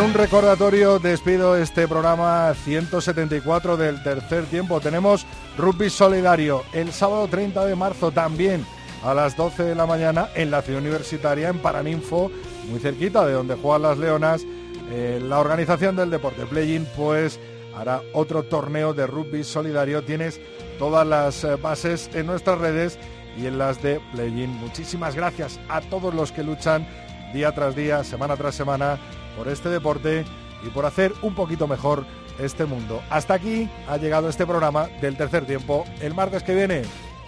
Un 0.04 0.14
recordatorio 0.14 0.98
despido 0.98 1.56
este 1.56 1.86
programa 1.86 2.52
174 2.54 3.76
del 3.76 4.02
tercer 4.02 4.46
tiempo. 4.46 4.80
Tenemos 4.80 5.24
Rugby 5.56 5.90
Solidario 5.90 6.64
el 6.72 6.92
sábado 6.92 7.28
30 7.28 7.66
de 7.66 7.76
marzo 7.76 8.10
también 8.10 8.66
a 9.04 9.14
las 9.14 9.36
12 9.36 9.62
de 9.62 9.74
la 9.76 9.86
mañana 9.86 10.28
en 10.34 10.50
la 10.50 10.62
ciudad 10.62 10.80
universitaria 10.80 11.50
en 11.50 11.58
Paraninfo, 11.58 12.32
muy 12.68 12.80
cerquita 12.80 13.24
de 13.24 13.34
donde 13.34 13.54
juegan 13.54 13.82
las 13.82 13.98
Leonas. 13.98 14.44
Eh, 14.90 15.20
la 15.22 15.38
organización 15.38 15.94
del 15.94 16.10
deporte 16.10 16.46
Play-In 16.46 16.86
pues 16.96 17.38
hará 17.76 18.02
otro 18.12 18.42
torneo 18.42 18.94
de 18.94 19.06
rugby 19.06 19.44
solidario. 19.44 20.02
Tienes 20.02 20.40
todas 20.80 21.06
las 21.06 21.44
eh, 21.44 21.54
bases 21.56 22.10
en 22.12 22.26
nuestras 22.26 22.58
redes 22.58 22.98
y 23.38 23.46
en 23.46 23.56
las 23.56 23.80
de 23.82 24.00
Play-In. 24.12 24.50
Muchísimas 24.50 25.14
gracias 25.14 25.60
a 25.68 25.80
todos 25.80 26.12
los 26.12 26.32
que 26.32 26.42
luchan 26.42 26.88
día 27.32 27.52
tras 27.52 27.76
día, 27.76 28.02
semana 28.02 28.36
tras 28.36 28.54
semana 28.54 28.98
por 29.36 29.48
este 29.48 29.68
deporte 29.68 30.24
y 30.64 30.70
por 30.70 30.86
hacer 30.86 31.12
un 31.22 31.34
poquito 31.34 31.66
mejor 31.66 32.06
este 32.38 32.64
mundo. 32.64 33.02
Hasta 33.10 33.34
aquí 33.34 33.68
ha 33.88 33.96
llegado 33.96 34.28
este 34.28 34.46
programa 34.46 34.88
del 35.00 35.16
tercer 35.16 35.46
tiempo. 35.46 35.84
El 36.00 36.14
martes 36.14 36.42
que 36.42 36.54
viene, 36.54 36.82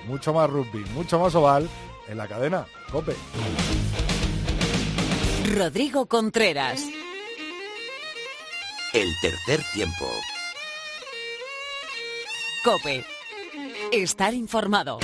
mucho 0.06 0.32
más 0.32 0.48
rugby, 0.48 0.84
mucho 0.94 1.18
más 1.18 1.34
oval 1.34 1.68
en 2.08 2.18
la 2.18 2.28
cadena 2.28 2.66
Cope. 2.90 3.14
Rodrigo 5.54 6.06
Contreras. 6.06 6.80
El 8.92 9.08
tercer 9.20 9.60
tiempo. 9.72 10.08
Cope. 12.64 13.04
Estar 13.92 14.34
informado. 14.34 14.98